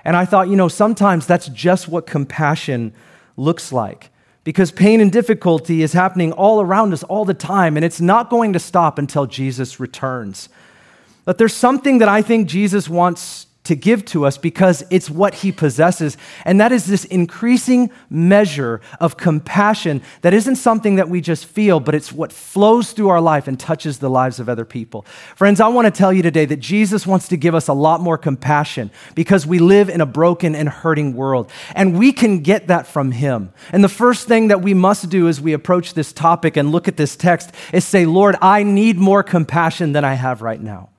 And 0.05 0.15
I 0.15 0.27
thought, 0.27 0.49
you 0.49 0.57
know, 0.57 0.69
sometimes 0.69 1.27
that's 1.27 1.49
just 1.49 1.89
what 1.89 2.07
compassion 2.07 2.93
looks 3.37 3.73
like 3.73 4.11
because 4.47 4.71
pain 4.71 5.01
and 5.01 5.11
difficulty 5.11 5.83
is 5.83 5.93
happening 5.93 6.31
all 6.31 6.61
around 6.61 6.93
us 6.93 7.03
all 7.03 7.25
the 7.25 7.35
time, 7.35 7.77
and 7.77 7.85
it's 7.85 8.01
not 8.01 8.31
going 8.31 8.53
to 8.53 8.61
stop 8.61 8.97
until 8.97 9.27
Jesus 9.27 9.81
returns. 9.81 10.49
But 11.25 11.37
there's 11.37 11.53
something 11.53 11.99
that 11.99 12.09
I 12.09 12.23
think 12.23 12.47
Jesus 12.47 12.89
wants 12.89 13.46
to 13.67 13.77
give 13.77 14.05
to 14.07 14.25
us 14.25 14.39
because 14.39 14.83
it's 14.91 15.11
what 15.11 15.35
he 15.35 15.53
possesses. 15.53 16.17
And 16.45 16.61
that 16.61 16.73
is 16.73 16.87
this 16.87 17.05
increasing 17.05 17.91
measure 18.11 18.81
of 19.01 19.17
compassion 19.17 20.03
that 20.23 20.35
isn't 20.35 20.57
something 20.57 20.97
that 20.97 21.09
we 21.09 21.21
just 21.21 21.45
feel, 21.47 21.79
but 21.81 21.95
it's 21.95 22.13
what 22.13 22.33
flows 22.33 22.93
through 22.93 23.09
our 23.09 23.21
life 23.21 23.47
and 23.47 23.59
touches 23.59 23.99
the 23.99 24.11
lives 24.11 24.41
of 24.41 24.49
other 24.49 24.65
people. 24.65 25.03
Friends, 25.37 25.61
I 25.61 25.69
want 25.69 25.87
to 25.87 25.97
tell 25.97 26.13
you 26.13 26.23
today 26.23 26.45
that 26.47 26.61
Jesus 26.61 27.07
wants 27.07 27.29
to 27.29 27.37
give 27.37 27.55
us 27.55 27.69
a 27.69 27.73
lot 27.73 28.01
more 28.01 28.19
compassion 28.19 28.91
because 29.15 29.47
we 29.47 29.59
live 29.59 29.89
in 29.89 30.01
a 30.01 30.07
broken 30.07 30.55
and 30.55 30.69
hurting 30.69 31.15
world. 31.15 31.51
And 31.75 31.99
we 31.99 32.13
can 32.13 32.41
get 32.41 32.69
that 32.69 32.87
from 32.87 33.13
him. 33.13 33.53
And 33.73 33.85
the 33.85 33.89
first 33.89 34.27
thing 34.27 34.49
that 34.49 34.63
we 34.63 34.75
must 34.75 35.09
do 35.11 35.29
as 35.29 35.41
we 35.41 35.53
approach 35.53 35.95
this 35.95 36.13
topic 36.13 36.57
and 36.57 36.73
look 36.73 36.89
at 36.89 36.97
this 36.97 37.17
text 37.17 37.53
is 37.73 37.85
say, 37.85 38.07
Lord, 38.07 38.37
I 38.41 38.63
need 38.63 38.97
more 38.97 39.23
compassion 39.23 39.93
than 39.93 40.05
I 40.05 40.15
have 40.15 40.43
right 40.43 40.61
now. 40.61 40.91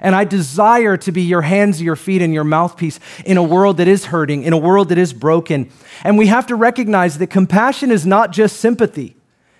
And 0.00 0.14
I 0.14 0.24
desire 0.24 0.96
to 0.96 1.12
be 1.12 1.22
your 1.22 1.42
hands, 1.42 1.82
your 1.82 1.96
feet, 1.96 2.22
and 2.22 2.32
your 2.32 2.44
mouthpiece 2.44 2.98
in 3.24 3.36
a 3.36 3.42
world 3.42 3.76
that 3.76 3.88
is 3.88 4.06
hurting, 4.06 4.42
in 4.44 4.52
a 4.52 4.58
world 4.58 4.88
that 4.88 4.98
is 4.98 5.12
broken. 5.12 5.70
And 6.04 6.16
we 6.16 6.28
have 6.28 6.46
to 6.46 6.56
recognize 6.56 7.18
that 7.18 7.28
compassion 7.28 7.90
is 7.90 8.06
not 8.06 8.32
just 8.32 8.56
sympathy. 8.56 9.16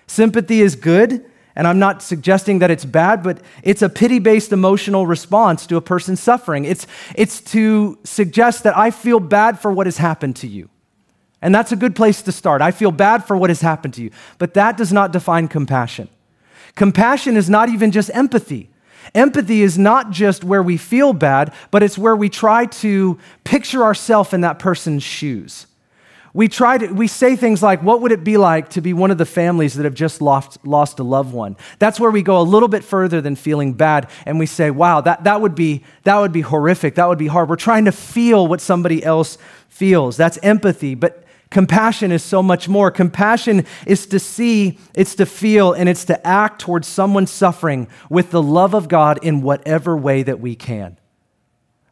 Sympathy 0.07 0.61
is 0.61 0.75
good, 0.75 1.23
and 1.55 1.67
I'm 1.67 1.79
not 1.79 2.01
suggesting 2.01 2.59
that 2.59 2.71
it's 2.71 2.85
bad, 2.85 3.21
but 3.21 3.39
it's 3.63 3.81
a 3.81 3.89
pity 3.89 4.19
based 4.19 4.51
emotional 4.51 5.05
response 5.05 5.67
to 5.67 5.75
a 5.75 5.81
person 5.81 6.15
suffering. 6.15 6.65
It's, 6.65 6.87
it's 7.15 7.39
to 7.51 7.99
suggest 8.03 8.63
that 8.63 8.75
I 8.75 8.91
feel 8.91 9.19
bad 9.19 9.59
for 9.59 9.71
what 9.71 9.87
has 9.87 9.97
happened 9.97 10.35
to 10.37 10.47
you. 10.47 10.69
And 11.41 11.53
that's 11.53 11.71
a 11.71 11.75
good 11.75 11.95
place 11.95 12.21
to 12.23 12.31
start. 12.31 12.61
I 12.61 12.71
feel 12.71 12.91
bad 12.91 13.25
for 13.25 13.35
what 13.37 13.49
has 13.49 13.61
happened 13.61 13.93
to 13.95 14.03
you. 14.03 14.11
But 14.37 14.53
that 14.55 14.77
does 14.77 14.91
not 14.91 15.11
define 15.11 15.47
compassion. 15.47 16.07
Compassion 16.75 17.37
is 17.37 17.49
not 17.49 17.69
even 17.69 17.91
just 17.91 18.09
empathy. 18.13 18.70
Empathy 19.13 19.61
is 19.61 19.77
not 19.77 20.11
just 20.11 20.43
where 20.43 20.63
we 20.63 20.77
feel 20.77 21.11
bad, 21.13 21.53
but 21.69 21.83
it's 21.83 21.97
where 21.97 22.15
we 22.15 22.29
try 22.29 22.65
to 22.65 23.19
picture 23.43 23.83
ourselves 23.83 24.33
in 24.33 24.41
that 24.41 24.59
person's 24.59 25.03
shoes. 25.03 25.67
we 26.33 26.47
try 26.47 26.77
to 26.77 26.87
we 26.87 27.07
say 27.07 27.35
things 27.35 27.61
like 27.61 27.83
what 27.83 27.99
would 28.01 28.13
it 28.13 28.23
be 28.23 28.37
like 28.37 28.69
to 28.69 28.79
be 28.79 28.93
one 28.93 29.11
of 29.11 29.17
the 29.17 29.25
families 29.25 29.73
that 29.73 29.83
have 29.83 29.93
just 29.93 30.21
lost, 30.21 30.65
lost 30.65 30.99
a 30.99 31.03
loved 31.03 31.33
one? 31.33 31.57
That's 31.77 31.99
where 31.99 32.09
we 32.11 32.21
go 32.23 32.39
a 32.39 32.43
little 32.43 32.69
bit 32.69 32.85
further 32.85 33.19
than 33.19 33.35
feeling 33.35 33.73
bad 33.73 34.09
and 34.25 34.39
we 34.39 34.45
say 34.45 34.71
wow 34.71 35.01
that, 35.01 35.25
that 35.25 35.41
would 35.41 35.55
be 35.55 35.83
that 36.03 36.17
would 36.17 36.31
be 36.31 36.41
horrific. 36.41 36.95
That 36.95 37.09
would 37.09 37.17
be 37.17 37.27
hard. 37.27 37.49
We're 37.49 37.57
trying 37.57 37.85
to 37.85 37.91
feel 37.91 38.47
what 38.47 38.61
somebody 38.61 39.03
else 39.03 39.37
feels. 39.67 40.15
That's 40.15 40.37
empathy. 40.41 40.95
But 40.95 41.25
compassion 41.51 42.11
is 42.11 42.23
so 42.23 42.41
much 42.41 42.67
more 42.67 42.89
compassion 42.89 43.65
is 43.85 44.07
to 44.07 44.17
see 44.19 44.79
it's 44.95 45.13
to 45.15 45.25
feel 45.25 45.73
and 45.73 45.87
it's 45.87 46.05
to 46.05 46.27
act 46.27 46.59
towards 46.59 46.87
someone 46.87 47.27
suffering 47.27 47.87
with 48.09 48.31
the 48.31 48.41
love 48.41 48.73
of 48.73 48.87
god 48.87 49.19
in 49.21 49.41
whatever 49.41 49.95
way 49.95 50.23
that 50.23 50.39
we 50.39 50.55
can 50.55 50.97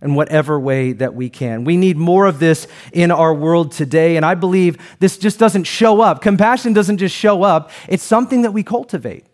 in 0.01 0.15
whatever 0.15 0.59
way 0.59 0.93
that 0.93 1.13
we 1.13 1.29
can. 1.29 1.65
We 1.65 1.75
need 1.75 1.97
more 1.97 2.25
of 2.25 2.39
this 2.39 2.67
in 2.93 3.11
our 3.11 3.33
world 3.33 3.71
today, 3.71 4.15
and 4.15 4.25
I 4.25 4.33
believe 4.35 4.77
this 4.99 5.17
just 5.17 5.39
doesn't 5.39 5.65
show 5.65 6.01
up. 6.01 6.21
Compassion 6.21 6.73
doesn't 6.73 6.99
just 6.99 7.15
show 7.15 7.43
up, 7.43 7.69
it's 7.87 8.03
something 8.03 8.43
that 8.43 8.51
we 8.51 8.63
cultivate. 8.63 9.25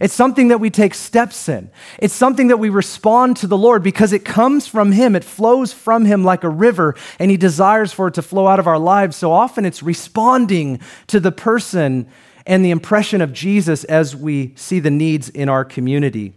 It's 0.00 0.14
something 0.14 0.48
that 0.48 0.58
we 0.58 0.70
take 0.70 0.94
steps 0.94 1.46
in. 1.48 1.70
It's 1.98 2.14
something 2.14 2.48
that 2.48 2.56
we 2.56 2.70
respond 2.70 3.36
to 3.38 3.46
the 3.46 3.58
Lord 3.58 3.82
because 3.82 4.14
it 4.14 4.24
comes 4.24 4.66
from 4.66 4.92
Him. 4.92 5.14
It 5.14 5.24
flows 5.24 5.74
from 5.74 6.06
Him 6.06 6.24
like 6.24 6.42
a 6.42 6.48
river, 6.48 6.96
and 7.18 7.30
He 7.30 7.36
desires 7.36 7.92
for 7.92 8.08
it 8.08 8.14
to 8.14 8.22
flow 8.22 8.46
out 8.46 8.58
of 8.58 8.66
our 8.66 8.78
lives. 8.78 9.16
So 9.16 9.30
often 9.30 9.66
it's 9.66 9.82
responding 9.82 10.80
to 11.08 11.20
the 11.20 11.30
person 11.30 12.08
and 12.46 12.64
the 12.64 12.70
impression 12.70 13.20
of 13.20 13.34
Jesus 13.34 13.84
as 13.84 14.16
we 14.16 14.54
see 14.56 14.80
the 14.80 14.90
needs 14.90 15.28
in 15.28 15.50
our 15.50 15.66
community. 15.66 16.32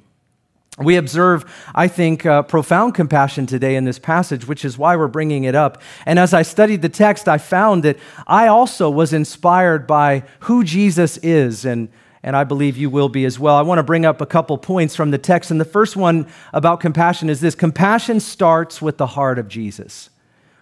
We 0.78 0.98
observe, 0.98 1.46
I 1.74 1.88
think, 1.88 2.26
uh, 2.26 2.42
profound 2.44 2.96
compassion 2.96 3.46
today 3.46 3.76
in 3.76 3.86
this 3.86 4.00
passage, 4.00 4.46
which 4.46 4.66
is 4.66 4.78
why 4.78 4.96
we're 4.98 5.08
bringing 5.08 5.46
it 5.46 5.56
up. 5.56 5.82
And 6.06 6.20
as 6.20 6.34
I 6.34 6.42
studied 6.42 6.82
the 6.82 6.90
text, 6.90 7.30
I 7.30 7.38
found 7.38 7.84
that 7.84 7.98
I 8.28 8.48
also 8.48 8.90
was 8.90 9.14
inspired 9.14 9.88
by 9.88 10.24
who 10.42 10.64
Jesus 10.64 11.18
is, 11.18 11.64
and, 11.64 11.90
and 12.24 12.36
I 12.36 12.46
believe 12.46 12.78
you 12.78 12.90
will 12.90 13.10
be 13.10 13.26
as 13.26 13.38
well. 13.38 13.56
I 13.56 13.62
want 13.62 13.80
to 13.80 13.84
bring 13.84 14.06
up 14.06 14.22
a 14.22 14.26
couple 14.26 14.58
points 14.58 14.96
from 14.96 15.12
the 15.12 15.18
text. 15.18 15.52
And 15.52 15.60
the 15.60 15.66
first 15.66 15.96
one 15.96 16.28
about 16.54 16.80
compassion 16.80 17.30
is 17.30 17.42
this 17.42 17.56
compassion 17.56 18.20
starts 18.22 18.82
with 18.82 18.98
the 18.98 19.08
heart 19.08 19.38
of 19.38 19.50
Jesus. 19.50 20.10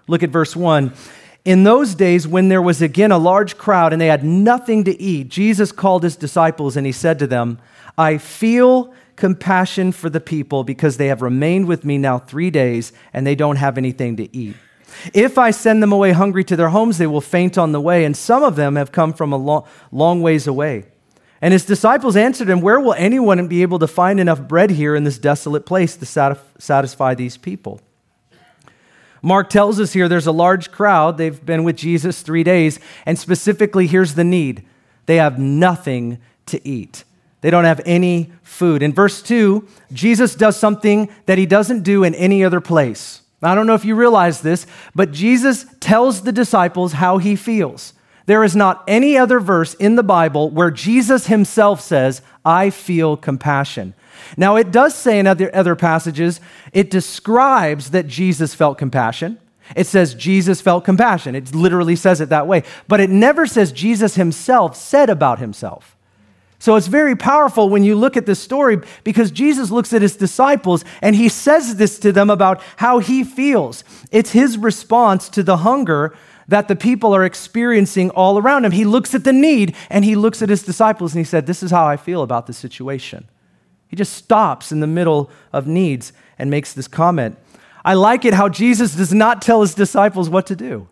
Look 0.07 0.23
at 0.23 0.31
verse 0.31 0.55
1. 0.55 0.91
In 1.45 1.63
those 1.63 1.95
days, 1.95 2.27
when 2.27 2.49
there 2.49 2.61
was 2.61 2.81
again 2.81 3.11
a 3.11 3.17
large 3.17 3.57
crowd 3.57 3.93
and 3.93 4.01
they 4.01 4.07
had 4.07 4.23
nothing 4.23 4.83
to 4.85 4.99
eat, 4.99 5.29
Jesus 5.29 5.71
called 5.71 6.03
his 6.03 6.15
disciples 6.15 6.75
and 6.75 6.85
he 6.85 6.91
said 6.91 7.19
to 7.19 7.27
them, 7.27 7.59
I 7.97 8.17
feel 8.17 8.93
compassion 9.15 9.91
for 9.91 10.09
the 10.09 10.19
people 10.19 10.63
because 10.63 10.97
they 10.97 11.07
have 11.07 11.21
remained 11.21 11.67
with 11.67 11.85
me 11.85 11.97
now 11.97 12.17
three 12.17 12.49
days 12.49 12.91
and 13.13 13.25
they 13.25 13.35
don't 13.35 13.57
have 13.57 13.77
anything 13.77 14.17
to 14.17 14.35
eat. 14.35 14.55
If 15.13 15.37
I 15.37 15.51
send 15.51 15.81
them 15.81 15.91
away 15.91 16.11
hungry 16.11 16.43
to 16.45 16.55
their 16.55 16.69
homes, 16.69 16.97
they 16.97 17.07
will 17.07 17.21
faint 17.21 17.57
on 17.57 17.71
the 17.71 17.81
way, 17.81 18.03
and 18.03 18.15
some 18.15 18.43
of 18.43 18.55
them 18.55 18.75
have 18.75 18.91
come 18.91 19.13
from 19.13 19.31
a 19.31 19.37
long, 19.37 19.65
long 19.91 20.21
ways 20.21 20.47
away. 20.47 20.85
And 21.41 21.53
his 21.53 21.65
disciples 21.65 22.15
answered 22.15 22.49
him, 22.49 22.61
Where 22.61 22.79
will 22.79 22.93
anyone 22.93 23.47
be 23.47 23.63
able 23.63 23.79
to 23.79 23.87
find 23.87 24.19
enough 24.19 24.41
bread 24.47 24.69
here 24.71 24.95
in 24.95 25.03
this 25.03 25.17
desolate 25.17 25.65
place 25.65 25.95
to 25.97 26.39
satisfy 26.59 27.15
these 27.15 27.37
people? 27.37 27.81
Mark 29.23 29.49
tells 29.49 29.79
us 29.79 29.93
here 29.93 30.07
there's 30.07 30.27
a 30.27 30.31
large 30.31 30.71
crowd. 30.71 31.17
They've 31.17 31.43
been 31.45 31.63
with 31.63 31.77
Jesus 31.77 32.21
three 32.21 32.43
days, 32.43 32.79
and 33.05 33.17
specifically, 33.17 33.87
here's 33.87 34.15
the 34.15 34.23
need 34.23 34.65
they 35.07 35.17
have 35.17 35.39
nothing 35.39 36.19
to 36.45 36.65
eat. 36.67 37.03
They 37.41 37.49
don't 37.49 37.65
have 37.65 37.81
any 37.85 38.31
food. 38.43 38.83
In 38.83 38.93
verse 38.93 39.21
2, 39.21 39.67
Jesus 39.91 40.35
does 40.35 40.57
something 40.57 41.09
that 41.25 41.39
he 41.39 41.47
doesn't 41.47 41.81
do 41.81 42.03
in 42.03 42.13
any 42.15 42.43
other 42.43 42.61
place. 42.61 43.21
I 43.41 43.55
don't 43.55 43.65
know 43.65 43.73
if 43.73 43.83
you 43.83 43.95
realize 43.95 44.41
this, 44.41 44.67
but 44.93 45.11
Jesus 45.11 45.65
tells 45.79 46.21
the 46.21 46.31
disciples 46.31 46.93
how 46.93 47.17
he 47.17 47.35
feels. 47.35 47.93
There 48.31 48.45
is 48.45 48.55
not 48.55 48.85
any 48.87 49.17
other 49.17 49.41
verse 49.41 49.73
in 49.73 49.95
the 49.95 50.03
Bible 50.03 50.49
where 50.49 50.71
Jesus 50.71 51.27
himself 51.27 51.81
says, 51.81 52.21
I 52.45 52.69
feel 52.69 53.17
compassion. 53.17 53.93
Now, 54.37 54.55
it 54.55 54.71
does 54.71 54.95
say 54.95 55.19
in 55.19 55.27
other, 55.27 55.53
other 55.53 55.75
passages, 55.75 56.39
it 56.71 56.89
describes 56.89 57.91
that 57.91 58.07
Jesus 58.07 58.55
felt 58.55 58.77
compassion. 58.77 59.37
It 59.75 59.85
says 59.85 60.13
Jesus 60.13 60.61
felt 60.61 60.85
compassion. 60.85 61.35
It 61.35 61.53
literally 61.53 61.97
says 61.97 62.21
it 62.21 62.29
that 62.29 62.47
way. 62.47 62.63
But 62.87 63.01
it 63.01 63.09
never 63.09 63.45
says 63.45 63.73
Jesus 63.73 64.15
himself 64.15 64.77
said 64.77 65.09
about 65.09 65.39
himself. 65.39 65.97
So 66.57 66.77
it's 66.77 66.87
very 66.87 67.17
powerful 67.17 67.67
when 67.67 67.83
you 67.83 67.95
look 67.95 68.15
at 68.15 68.27
this 68.27 68.39
story 68.39 68.79
because 69.03 69.31
Jesus 69.31 69.71
looks 69.71 69.91
at 69.91 70.01
his 70.01 70.15
disciples 70.15 70.85
and 71.01 71.17
he 71.17 71.27
says 71.27 71.75
this 71.75 71.99
to 71.99 72.13
them 72.13 72.29
about 72.29 72.63
how 72.77 72.99
he 72.99 73.25
feels. 73.25 73.83
It's 74.09 74.31
his 74.31 74.57
response 74.57 75.27
to 75.27 75.43
the 75.43 75.57
hunger 75.57 76.15
that 76.51 76.67
the 76.67 76.75
people 76.75 77.15
are 77.15 77.23
experiencing 77.23 78.09
all 78.09 78.37
around 78.37 78.65
him. 78.65 78.73
He 78.73 78.83
looks 78.83 79.15
at 79.15 79.23
the 79.23 79.31
need 79.31 79.73
and 79.89 80.03
he 80.03 80.15
looks 80.15 80.41
at 80.41 80.49
his 80.49 80.63
disciples 80.63 81.13
and 81.13 81.19
he 81.19 81.23
said, 81.23 81.47
This 81.47 81.63
is 81.63 81.71
how 81.71 81.87
I 81.87 81.95
feel 81.95 82.21
about 82.21 82.45
the 82.45 82.53
situation. 82.53 83.27
He 83.87 83.95
just 83.95 84.13
stops 84.13 84.69
in 84.69 84.81
the 84.81 84.87
middle 84.87 85.31
of 85.53 85.65
needs 85.65 86.11
and 86.37 86.51
makes 86.51 86.73
this 86.73 86.89
comment. 86.89 87.37
I 87.85 87.93
like 87.93 88.25
it 88.25 88.33
how 88.33 88.49
Jesus 88.49 88.95
does 88.95 89.13
not 89.13 89.41
tell 89.41 89.61
his 89.61 89.73
disciples 89.73 90.29
what 90.29 90.45
to 90.47 90.55
do. 90.55 90.89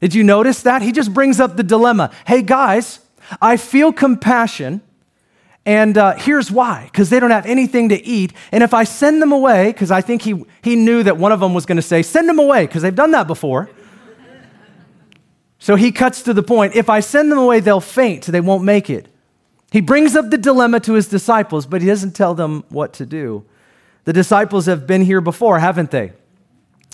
Did 0.00 0.14
you 0.14 0.22
notice 0.22 0.60
that? 0.62 0.82
He 0.82 0.92
just 0.92 1.14
brings 1.14 1.40
up 1.40 1.56
the 1.56 1.62
dilemma. 1.62 2.10
Hey, 2.26 2.42
guys, 2.42 3.00
I 3.40 3.56
feel 3.56 3.90
compassion, 3.90 4.82
and 5.64 5.96
uh, 5.96 6.14
here's 6.16 6.50
why 6.50 6.90
because 6.92 7.08
they 7.08 7.20
don't 7.20 7.30
have 7.30 7.46
anything 7.46 7.88
to 7.88 8.04
eat. 8.04 8.34
And 8.52 8.62
if 8.62 8.74
I 8.74 8.84
send 8.84 9.22
them 9.22 9.32
away, 9.32 9.72
because 9.72 9.90
I 9.90 10.02
think 10.02 10.20
he, 10.20 10.44
he 10.60 10.76
knew 10.76 11.02
that 11.04 11.16
one 11.16 11.32
of 11.32 11.40
them 11.40 11.54
was 11.54 11.64
going 11.64 11.76
to 11.76 11.82
say, 11.82 12.02
send 12.02 12.28
them 12.28 12.38
away, 12.38 12.66
because 12.66 12.82
they've 12.82 12.94
done 12.94 13.12
that 13.12 13.26
before. 13.26 13.70
So 15.64 15.76
he 15.76 15.92
cuts 15.92 16.20
to 16.24 16.34
the 16.34 16.42
point 16.42 16.76
if 16.76 16.90
I 16.90 17.00
send 17.00 17.32
them 17.32 17.38
away, 17.38 17.60
they'll 17.60 17.80
faint, 17.80 18.26
they 18.26 18.42
won't 18.42 18.64
make 18.64 18.90
it. 18.90 19.08
He 19.72 19.80
brings 19.80 20.14
up 20.14 20.28
the 20.28 20.36
dilemma 20.36 20.78
to 20.80 20.92
his 20.92 21.08
disciples, 21.08 21.64
but 21.64 21.80
he 21.80 21.88
doesn't 21.88 22.14
tell 22.14 22.34
them 22.34 22.64
what 22.68 22.92
to 22.92 23.06
do. 23.06 23.46
The 24.04 24.12
disciples 24.12 24.66
have 24.66 24.86
been 24.86 25.00
here 25.00 25.22
before, 25.22 25.60
haven't 25.60 25.90
they? 25.90 26.12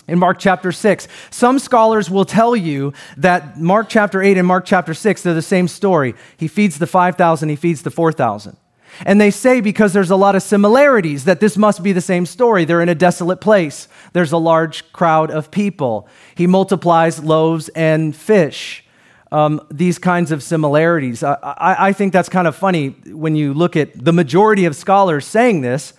in 0.07 0.21
Mark 0.21 0.39
chapter 0.39 0.71
6. 0.71 1.09
Some 1.31 1.59
scholars 1.59 2.09
will 2.09 2.25
tell 2.25 2.55
you 2.55 2.93
that 3.17 3.61
Mark 3.61 3.89
chapter 3.89 4.23
8 4.23 4.39
and 4.39 4.47
Mark 4.47 4.67
chapter 4.67 4.95
6, 4.95 5.23
they're 5.23 5.35
the 5.35 5.43
same 5.43 5.67
story. 5.67 6.15
He 6.37 6.47
feeds 6.47 6.79
the 6.79 6.87
5,000, 6.87 7.49
he 7.49 7.57
feeds 7.57 7.83
the 7.83 7.91
4,000. 7.91 8.57
And 9.05 9.21
they 9.21 9.33
say 9.33 9.61
because 9.61 9.93
there's 9.93 10.11
a 10.11 10.17
lot 10.17 10.37
of 10.37 10.45
similarities 10.45 11.25
that 11.25 11.41
this 11.41 11.57
must 11.57 11.83
be 11.83 11.93
the 11.93 12.00
same 12.00 12.25
story. 12.25 12.65
They're 12.65 12.81
in 12.81 12.89
a 12.89 12.95
desolate 12.95 13.41
place. 13.41 13.89
There's 14.12 14.33
a 14.33 14.38
large 14.38 14.93
crowd 14.93 15.31
of 15.31 15.50
people. 15.50 16.09
He 16.35 16.47
multiplies 16.47 17.23
loaves 17.23 17.69
and 17.71 18.14
fish. 18.14 18.85
Um, 19.33 19.61
these 19.71 19.99
kinds 19.99 20.33
of 20.33 20.43
similarities. 20.43 21.23
I, 21.23 21.35
I, 21.35 21.88
I 21.88 21.93
think 21.93 22.12
that's 22.12 22.29
kind 22.29 22.49
of 22.49 22.57
funny 22.57 22.88
when 23.07 23.37
you 23.37 23.55
look 23.55 23.76
at 23.76 24.05
the 24.05 24.12
majority 24.12 24.64
of 24.64 24.75
scholars 24.75 25.25
saying 25.25 25.61
this 25.61 25.93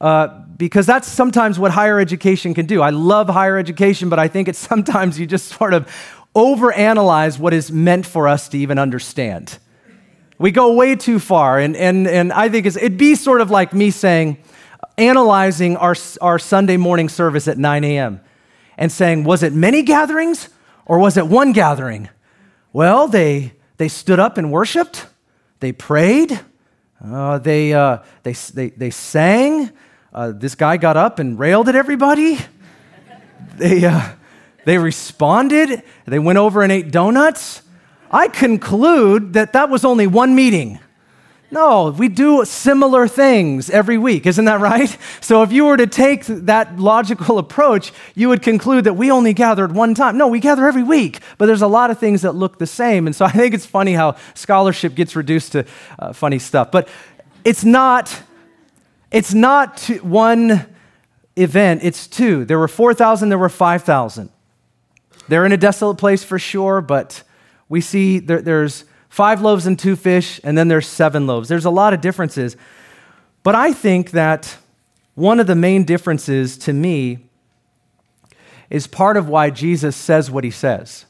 uh, 0.00 0.28
because 0.58 0.84
that's 0.84 1.08
sometimes 1.08 1.58
what 1.58 1.70
higher 1.70 1.98
education 1.98 2.52
can 2.52 2.66
do. 2.66 2.82
I 2.82 2.90
love 2.90 3.28
higher 3.28 3.56
education, 3.56 4.10
but 4.10 4.18
I 4.18 4.28
think 4.28 4.48
it's 4.48 4.58
sometimes 4.70 5.18
you 5.18 5.26
just 5.26 5.48
sort 5.48 5.72
of 5.72 5.90
overanalyze 6.34 7.38
what 7.38 7.54
is 7.54 7.70
meant 7.70 8.04
for 8.04 8.28
us 8.28 8.48
to 8.48 8.58
even 8.58 8.78
understand. 8.78 9.58
We 10.36 10.50
go 10.50 10.74
way 10.74 10.96
too 10.96 11.20
far, 11.20 11.60
and, 11.60 11.76
and, 11.76 12.08
and 12.08 12.32
I 12.32 12.48
think 12.48 12.66
it'd 12.66 12.98
be 12.98 13.14
sort 13.14 13.40
of 13.40 13.50
like 13.50 13.72
me 13.72 13.90
saying, 13.90 14.38
analyzing 14.96 15.76
our, 15.76 15.94
our 16.20 16.38
Sunday 16.38 16.76
morning 16.76 17.08
service 17.08 17.48
at 17.48 17.58
9 17.58 17.84
a.m. 17.84 18.20
and 18.76 18.90
saying, 18.90 19.24
was 19.24 19.42
it 19.42 19.52
many 19.52 19.82
gatherings 19.82 20.48
or 20.86 20.98
was 20.98 21.16
it 21.16 21.26
one 21.26 21.52
gathering? 21.52 22.08
Well, 22.72 23.08
they, 23.08 23.52
they 23.76 23.88
stood 23.88 24.18
up 24.18 24.38
and 24.38 24.50
worshiped, 24.50 25.06
they 25.60 25.72
prayed, 25.72 26.40
uh, 27.04 27.38
they, 27.38 27.72
uh, 27.72 27.98
they, 28.22 28.32
they, 28.32 28.70
they 28.70 28.90
sang, 28.90 29.70
uh, 30.12 30.32
this 30.32 30.54
guy 30.54 30.76
got 30.76 30.96
up 30.96 31.18
and 31.18 31.38
railed 31.38 31.68
at 31.68 31.74
everybody. 31.74 32.38
they, 33.56 33.84
uh, 33.84 34.12
they 34.64 34.78
responded. 34.78 35.82
They 36.06 36.18
went 36.18 36.38
over 36.38 36.62
and 36.62 36.72
ate 36.72 36.90
donuts. 36.90 37.62
I 38.10 38.28
conclude 38.28 39.34
that 39.34 39.52
that 39.52 39.68
was 39.68 39.84
only 39.84 40.06
one 40.06 40.34
meeting. 40.34 40.78
No, 41.54 41.90
we 41.90 42.08
do 42.08 42.44
similar 42.44 43.06
things 43.06 43.70
every 43.70 43.96
week, 43.96 44.26
isn't 44.26 44.44
that 44.44 44.60
right? 44.60 44.96
So 45.20 45.42
if 45.42 45.52
you 45.52 45.64
were 45.64 45.76
to 45.76 45.86
take 45.86 46.26
that 46.26 46.78
logical 46.78 47.38
approach, 47.38 47.92
you 48.14 48.28
would 48.28 48.42
conclude 48.42 48.84
that 48.84 48.94
we 48.94 49.10
only 49.10 49.32
gathered 49.32 49.72
one 49.72 49.94
time. 49.94 50.18
No, 50.18 50.28
we 50.28 50.38
gather 50.38 50.66
every 50.66 50.82
week, 50.82 51.20
but 51.38 51.46
there's 51.46 51.62
a 51.62 51.66
lot 51.66 51.90
of 51.90 51.98
things 51.98 52.22
that 52.22 52.34
look 52.34 52.58
the 52.58 52.66
same. 52.66 53.06
And 53.06 53.16
so 53.16 53.24
I 53.30 53.30
think 53.30 53.54
it's 53.54 53.64
funny 53.64 53.94
how 53.94 54.16
scholarship 54.34 54.94
gets 54.94 55.16
reduced 55.16 55.52
to 55.52 55.64
uh, 55.98 56.12
funny 56.12 56.38
stuff. 56.38 56.70
But 56.70 56.88
it's 57.44 57.64
not 57.64 58.22
it's 59.10 59.32
not 59.32 59.80
one 60.02 60.66
event, 61.36 61.84
it's 61.84 62.08
two. 62.08 62.44
There 62.44 62.58
were 62.58 62.66
4,000, 62.66 63.28
there 63.28 63.38
were 63.38 63.48
5,000. 63.48 64.28
They're 65.28 65.46
in 65.46 65.52
a 65.52 65.56
desolate 65.56 65.98
place 65.98 66.24
for 66.24 66.38
sure, 66.38 66.80
but 66.80 67.22
we 67.68 67.80
see 67.80 68.18
there, 68.18 68.42
there's 68.42 68.84
five 69.14 69.40
loaves 69.40 69.64
and 69.64 69.78
two 69.78 69.94
fish, 69.94 70.40
and 70.42 70.58
then 70.58 70.66
there's 70.66 70.88
seven 70.88 71.24
loaves. 71.24 71.48
There's 71.48 71.64
a 71.64 71.70
lot 71.70 71.94
of 71.94 72.00
differences. 72.00 72.56
But 73.44 73.54
I 73.54 73.72
think 73.72 74.10
that 74.10 74.56
one 75.14 75.38
of 75.38 75.46
the 75.46 75.54
main 75.54 75.84
differences 75.84 76.58
to 76.58 76.72
me 76.72 77.28
is 78.70 78.88
part 78.88 79.16
of 79.16 79.28
why 79.28 79.50
Jesus 79.50 79.94
says 79.94 80.32
what 80.32 80.42
he 80.42 80.50
says. 80.50 81.06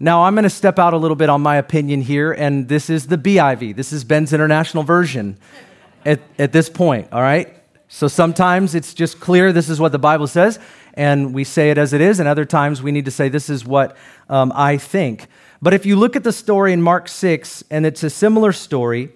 Now, 0.00 0.24
I'm 0.24 0.34
going 0.34 0.44
to 0.44 0.48
step 0.48 0.78
out 0.78 0.94
a 0.94 0.96
little 0.96 1.16
bit 1.16 1.28
on 1.28 1.42
my 1.42 1.56
opinion 1.56 2.00
here, 2.00 2.32
and 2.32 2.66
this 2.66 2.88
is 2.88 3.08
the 3.08 3.18
BIV. 3.18 3.76
This 3.76 3.92
is 3.92 4.04
Ben's 4.04 4.32
International 4.32 4.82
Version 4.82 5.36
at, 6.06 6.22
at 6.38 6.52
this 6.52 6.70
point, 6.70 7.08
all 7.12 7.20
right? 7.20 7.54
So 7.88 8.08
sometimes 8.08 8.74
it's 8.74 8.94
just 8.94 9.20
clear 9.20 9.52
this 9.52 9.68
is 9.68 9.78
what 9.78 9.92
the 9.92 9.98
Bible 9.98 10.28
says, 10.28 10.58
and 10.94 11.34
we 11.34 11.44
say 11.44 11.70
it 11.70 11.76
as 11.76 11.92
it 11.92 12.00
is, 12.00 12.20
and 12.20 12.26
other 12.26 12.46
times 12.46 12.82
we 12.82 12.90
need 12.90 13.04
to 13.04 13.10
say 13.10 13.28
this 13.28 13.50
is 13.50 13.66
what 13.66 13.98
um, 14.30 14.50
I 14.54 14.78
think. 14.78 15.26
But 15.64 15.72
if 15.72 15.86
you 15.86 15.96
look 15.96 16.14
at 16.14 16.24
the 16.24 16.32
story 16.32 16.74
in 16.74 16.82
Mark 16.82 17.08
6, 17.08 17.64
and 17.70 17.86
it's 17.86 18.02
a 18.02 18.10
similar 18.10 18.52
story, 18.52 19.08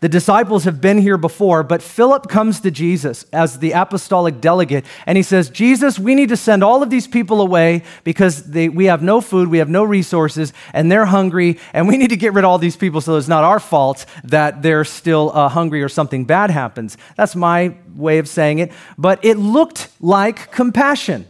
the 0.00 0.08
disciples 0.08 0.64
have 0.64 0.80
been 0.80 0.96
here 0.96 1.18
before, 1.18 1.62
but 1.62 1.82
Philip 1.82 2.30
comes 2.30 2.60
to 2.60 2.70
Jesus 2.70 3.26
as 3.30 3.58
the 3.58 3.72
apostolic 3.72 4.40
delegate, 4.40 4.86
and 5.04 5.18
he 5.18 5.22
says, 5.22 5.50
Jesus, 5.50 5.98
we 5.98 6.14
need 6.14 6.30
to 6.30 6.36
send 6.36 6.64
all 6.64 6.82
of 6.82 6.88
these 6.88 7.06
people 7.06 7.42
away 7.42 7.82
because 8.04 8.44
they, 8.44 8.70
we 8.70 8.86
have 8.86 9.02
no 9.02 9.20
food, 9.20 9.50
we 9.50 9.58
have 9.58 9.68
no 9.68 9.84
resources, 9.84 10.54
and 10.72 10.90
they're 10.90 11.04
hungry, 11.04 11.58
and 11.74 11.86
we 11.86 11.98
need 11.98 12.08
to 12.08 12.16
get 12.16 12.32
rid 12.32 12.46
of 12.46 12.48
all 12.48 12.56
these 12.56 12.74
people 12.74 13.02
so 13.02 13.16
it's 13.16 13.28
not 13.28 13.44
our 13.44 13.60
fault 13.60 14.06
that 14.24 14.62
they're 14.62 14.86
still 14.86 15.30
uh, 15.34 15.50
hungry 15.50 15.82
or 15.82 15.90
something 15.90 16.24
bad 16.24 16.50
happens. 16.50 16.96
That's 17.16 17.36
my 17.36 17.76
way 17.94 18.16
of 18.16 18.28
saying 18.28 18.60
it, 18.60 18.72
but 18.96 19.22
it 19.22 19.36
looked 19.36 19.88
like 20.00 20.50
compassion. 20.52 21.26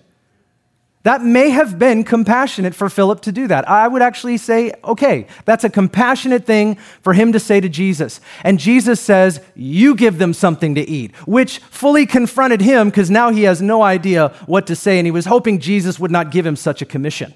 That 1.05 1.25
may 1.25 1.51
have 1.51 1.81
been 1.81 2.05
compassionate 2.05 2.77
for 2.77 2.89
Philip 2.89 3.23
to 3.23 3.33
do 3.33 3.49
that. 3.49 3.69
I 3.69 3.89
would 3.89 4.03
actually 4.03 4.37
say, 4.37 4.73
okay, 4.85 5.27
that's 5.45 5.65
a 5.65 5.71
compassionate 5.71 6.47
thing 6.47 6.77
for 7.01 7.13
him 7.13 7.33
to 7.33 7.41
say 7.41 7.61
to 7.61 7.69
Jesus. 7.69 8.21
And 8.45 8.61
Jesus 8.61 9.01
says, 9.01 9.41
You 9.57 9.97
give 9.97 10.19
them 10.19 10.33
something 10.33 10.77
to 10.77 10.81
eat, 10.81 11.17
which 11.27 11.59
fully 11.59 12.07
confronted 12.07 12.61
him 12.61 12.89
because 12.89 13.11
now 13.11 13.31
he 13.31 13.43
has 13.43 13.61
no 13.61 13.83
idea 13.83 14.29
what 14.47 14.69
to 14.69 14.77
say. 14.77 14.99
And 14.99 15.07
he 15.07 15.11
was 15.11 15.27
hoping 15.27 15.59
Jesus 15.59 15.99
would 15.99 16.13
not 16.13 16.31
give 16.31 16.47
him 16.47 16.55
such 16.55 16.83
a 16.83 16.87
commission. 16.87 17.35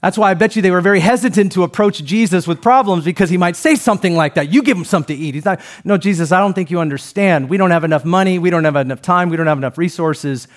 That's 0.00 0.16
why 0.16 0.30
I 0.30 0.34
bet 0.34 0.56
you 0.56 0.62
they 0.62 0.70
were 0.70 0.80
very 0.80 1.00
hesitant 1.00 1.52
to 1.52 1.62
approach 1.62 2.02
Jesus 2.02 2.46
with 2.46 2.62
problems 2.62 3.04
because 3.04 3.28
he 3.28 3.36
might 3.36 3.56
say 3.56 3.74
something 3.74 4.16
like 4.16 4.36
that. 4.36 4.50
You 4.50 4.62
give 4.62 4.78
him 4.78 4.86
something 4.86 5.14
to 5.14 5.22
eat. 5.22 5.34
He's 5.34 5.44
like, 5.44 5.60
No, 5.84 5.98
Jesus, 5.98 6.32
I 6.32 6.38
don't 6.38 6.54
think 6.54 6.70
you 6.70 6.80
understand. 6.80 7.50
We 7.50 7.58
don't 7.58 7.72
have 7.72 7.84
enough 7.84 8.06
money. 8.06 8.38
We 8.38 8.48
don't 8.48 8.64
have 8.64 8.76
enough 8.76 9.02
time. 9.02 9.28
We 9.28 9.36
don't 9.36 9.48
have 9.48 9.58
enough 9.58 9.76
resources. 9.76 10.48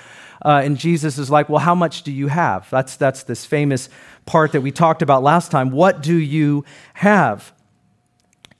Uh, 0.44 0.62
and 0.64 0.78
Jesus 0.78 1.18
is 1.18 1.30
like, 1.30 1.50
Well, 1.50 1.60
how 1.60 1.76
much 1.76 2.04
do 2.04 2.12
you 2.12 2.28
have? 2.28 2.70
That's, 2.70 2.96
that's 2.96 3.24
this 3.24 3.46
famous 3.46 3.90
part 4.26 4.52
that 4.52 4.62
we 4.62 4.72
talked 4.72 5.02
about 5.02 5.24
last 5.24 5.52
time. 5.52 5.72
What 5.72 6.02
do 6.02 6.16
you 6.16 6.66
have? 6.96 7.54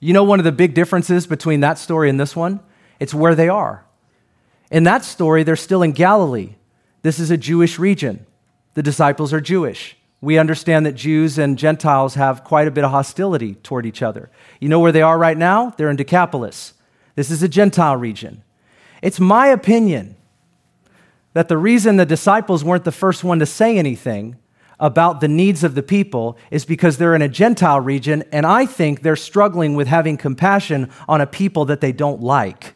You 0.00 0.12
know, 0.12 0.24
one 0.24 0.40
of 0.40 0.44
the 0.44 0.52
big 0.52 0.74
differences 0.74 1.26
between 1.26 1.60
that 1.60 1.78
story 1.78 2.10
and 2.10 2.18
this 2.18 2.34
one? 2.36 2.60
It's 3.00 3.14
where 3.14 3.34
they 3.34 3.48
are. 3.48 3.84
In 4.70 4.84
that 4.84 5.04
story, 5.04 5.42
they're 5.42 5.56
still 5.56 5.82
in 5.82 5.92
Galilee. 5.92 6.56
This 7.02 7.18
is 7.18 7.30
a 7.30 7.36
Jewish 7.36 7.78
region. 7.78 8.26
The 8.74 8.82
disciples 8.82 9.32
are 9.32 9.40
Jewish. 9.40 9.96
We 10.20 10.38
understand 10.38 10.86
that 10.86 10.94
Jews 10.94 11.38
and 11.38 11.58
Gentiles 11.58 12.14
have 12.14 12.44
quite 12.44 12.66
a 12.66 12.70
bit 12.70 12.82
of 12.82 12.90
hostility 12.90 13.56
toward 13.56 13.84
each 13.84 14.02
other. 14.02 14.30
You 14.58 14.70
know 14.70 14.80
where 14.80 14.92
they 14.92 15.02
are 15.02 15.18
right 15.18 15.36
now? 15.36 15.74
They're 15.76 15.90
in 15.90 15.96
Decapolis. 15.96 16.72
This 17.14 17.30
is 17.30 17.42
a 17.42 17.48
Gentile 17.48 17.96
region. 17.96 18.42
It's 19.02 19.20
my 19.20 19.48
opinion 19.48 20.16
that 21.34 21.48
the 21.48 21.58
reason 21.58 21.96
the 21.96 22.06
disciples 22.06 22.64
weren't 22.64 22.84
the 22.84 22.92
first 22.92 23.22
one 23.22 23.38
to 23.40 23.46
say 23.46 23.76
anything 23.76 24.36
about 24.80 25.20
the 25.20 25.28
needs 25.28 25.62
of 25.62 25.74
the 25.74 25.82
people 25.82 26.36
is 26.50 26.64
because 26.64 26.96
they're 26.96 27.14
in 27.14 27.22
a 27.22 27.28
Gentile 27.28 27.80
region, 27.80 28.24
and 28.32 28.44
I 28.44 28.66
think 28.66 29.02
they're 29.02 29.16
struggling 29.16 29.74
with 29.74 29.86
having 29.86 30.16
compassion 30.16 30.90
on 31.08 31.20
a 31.20 31.26
people 31.26 31.64
that 31.66 31.80
they 31.80 31.92
don't 31.92 32.20
like. 32.20 32.74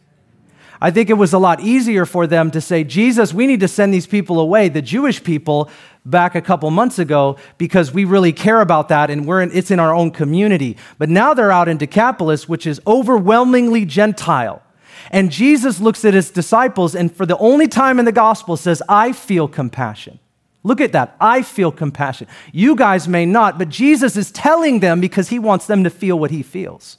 I 0.81 0.93
think 0.93 1.11
it 1.11 1.15
was 1.15 1.33
a 1.33 1.38
lot 1.38 1.61
easier 1.61 2.07
for 2.07 2.29
them 2.29 2.53
to 2.53 2.61
say, 2.61 2.85
Jesus, 2.85 3.35
we 3.35 3.49
need 3.49 3.61
to 3.61 3.68
send 3.68 3.92
these 3.92 4.07
people 4.07 4.38
away, 4.38 4.68
the 4.68 4.83
Jewish 4.83 5.23
people, 5.25 5.71
back 6.05 6.37
a 6.37 6.40
couple 6.40 6.71
months 6.71 7.01
ago, 7.01 7.37
because 7.59 7.92
we 7.92 8.05
really 8.05 8.33
care 8.33 8.61
about 8.61 8.88
that 8.88 9.11
and 9.11 9.27
we're 9.27 9.42
in, 9.42 9.51
it's 9.53 9.73
in 9.73 9.81
our 9.81 9.92
own 9.92 10.12
community. 10.12 10.77
But 10.97 11.09
now 11.09 11.35
they're 11.35 11.51
out 11.51 11.68
in 11.68 11.79
Decapolis, 11.79 12.49
which 12.49 12.64
is 12.64 12.81
overwhelmingly 12.87 13.85
Gentile. 13.87 14.62
And 15.11 15.31
Jesus 15.31 15.81
looks 15.81 16.05
at 16.05 16.14
his 16.14 16.31
disciples 16.31 16.94
and 16.94 17.14
for 17.14 17.27
the 17.27 17.38
only 17.38 17.68
time 17.68 17.99
in 17.99 18.05
the 18.05 18.12
gospel 18.12 18.57
says, 18.57 18.83
I 18.88 19.12
feel 19.12 19.49
compassion. 19.49 20.18
Look 20.62 20.81
at 20.81 20.92
that. 20.92 21.16
I 21.21 21.42
feel 21.42 21.71
compassion. 21.71 22.27
You 22.53 22.75
guys 22.77 23.09
may 23.09 23.25
not, 23.25 23.59
but 23.59 23.68
Jesus 23.68 24.16
is 24.16 24.31
telling 24.31 24.81
them 24.81 25.01
because 25.01 25.29
he 25.29 25.38
wants 25.38 25.66
them 25.66 25.85
to 25.85 25.90
feel 25.90 26.18
what 26.18 26.31
he 26.31 26.42
feels. 26.42 26.99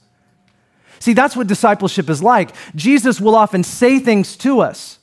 See, 1.00 1.14
that's 1.14 1.36
what 1.36 1.48
discipleship 1.48 2.10
is 2.10 2.22
like. 2.22 2.52
Jesus 2.76 3.22
will 3.22 3.36
often 3.36 3.64
say 3.64 4.00
things 4.00 4.36
to 4.38 4.60
us 4.60 4.99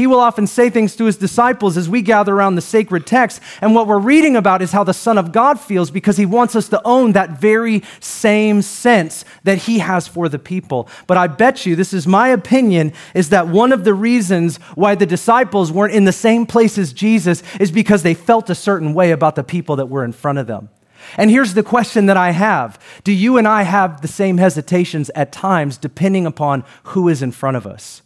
he 0.00 0.06
will 0.06 0.18
often 0.18 0.46
say 0.46 0.70
things 0.70 0.96
to 0.96 1.04
his 1.04 1.18
disciples 1.18 1.76
as 1.76 1.86
we 1.86 2.00
gather 2.00 2.34
around 2.34 2.54
the 2.54 2.62
sacred 2.62 3.06
text. 3.06 3.38
And 3.60 3.74
what 3.74 3.86
we're 3.86 3.98
reading 3.98 4.34
about 4.34 4.62
is 4.62 4.72
how 4.72 4.82
the 4.82 4.94
Son 4.94 5.18
of 5.18 5.30
God 5.30 5.60
feels 5.60 5.90
because 5.90 6.16
he 6.16 6.24
wants 6.24 6.56
us 6.56 6.70
to 6.70 6.80
own 6.86 7.12
that 7.12 7.38
very 7.38 7.82
same 8.00 8.62
sense 8.62 9.26
that 9.44 9.58
he 9.58 9.80
has 9.80 10.08
for 10.08 10.30
the 10.30 10.38
people. 10.38 10.88
But 11.06 11.18
I 11.18 11.26
bet 11.26 11.66
you, 11.66 11.76
this 11.76 11.92
is 11.92 12.06
my 12.06 12.28
opinion, 12.28 12.94
is 13.14 13.28
that 13.28 13.48
one 13.48 13.72
of 13.72 13.84
the 13.84 13.92
reasons 13.92 14.56
why 14.74 14.94
the 14.94 15.04
disciples 15.04 15.70
weren't 15.70 15.92
in 15.92 16.06
the 16.06 16.12
same 16.12 16.46
place 16.46 16.78
as 16.78 16.94
Jesus 16.94 17.42
is 17.60 17.70
because 17.70 18.02
they 18.02 18.14
felt 18.14 18.48
a 18.48 18.54
certain 18.54 18.94
way 18.94 19.10
about 19.10 19.36
the 19.36 19.44
people 19.44 19.76
that 19.76 19.90
were 19.90 20.02
in 20.02 20.12
front 20.12 20.38
of 20.38 20.46
them. 20.46 20.70
And 21.18 21.30
here's 21.30 21.52
the 21.52 21.62
question 21.62 22.06
that 22.06 22.16
I 22.16 22.30
have 22.30 22.78
Do 23.04 23.12
you 23.12 23.36
and 23.36 23.46
I 23.46 23.64
have 23.64 24.00
the 24.00 24.08
same 24.08 24.38
hesitations 24.38 25.10
at 25.14 25.30
times 25.30 25.76
depending 25.76 26.24
upon 26.24 26.64
who 26.84 27.06
is 27.06 27.20
in 27.20 27.32
front 27.32 27.58
of 27.58 27.66
us? 27.66 28.00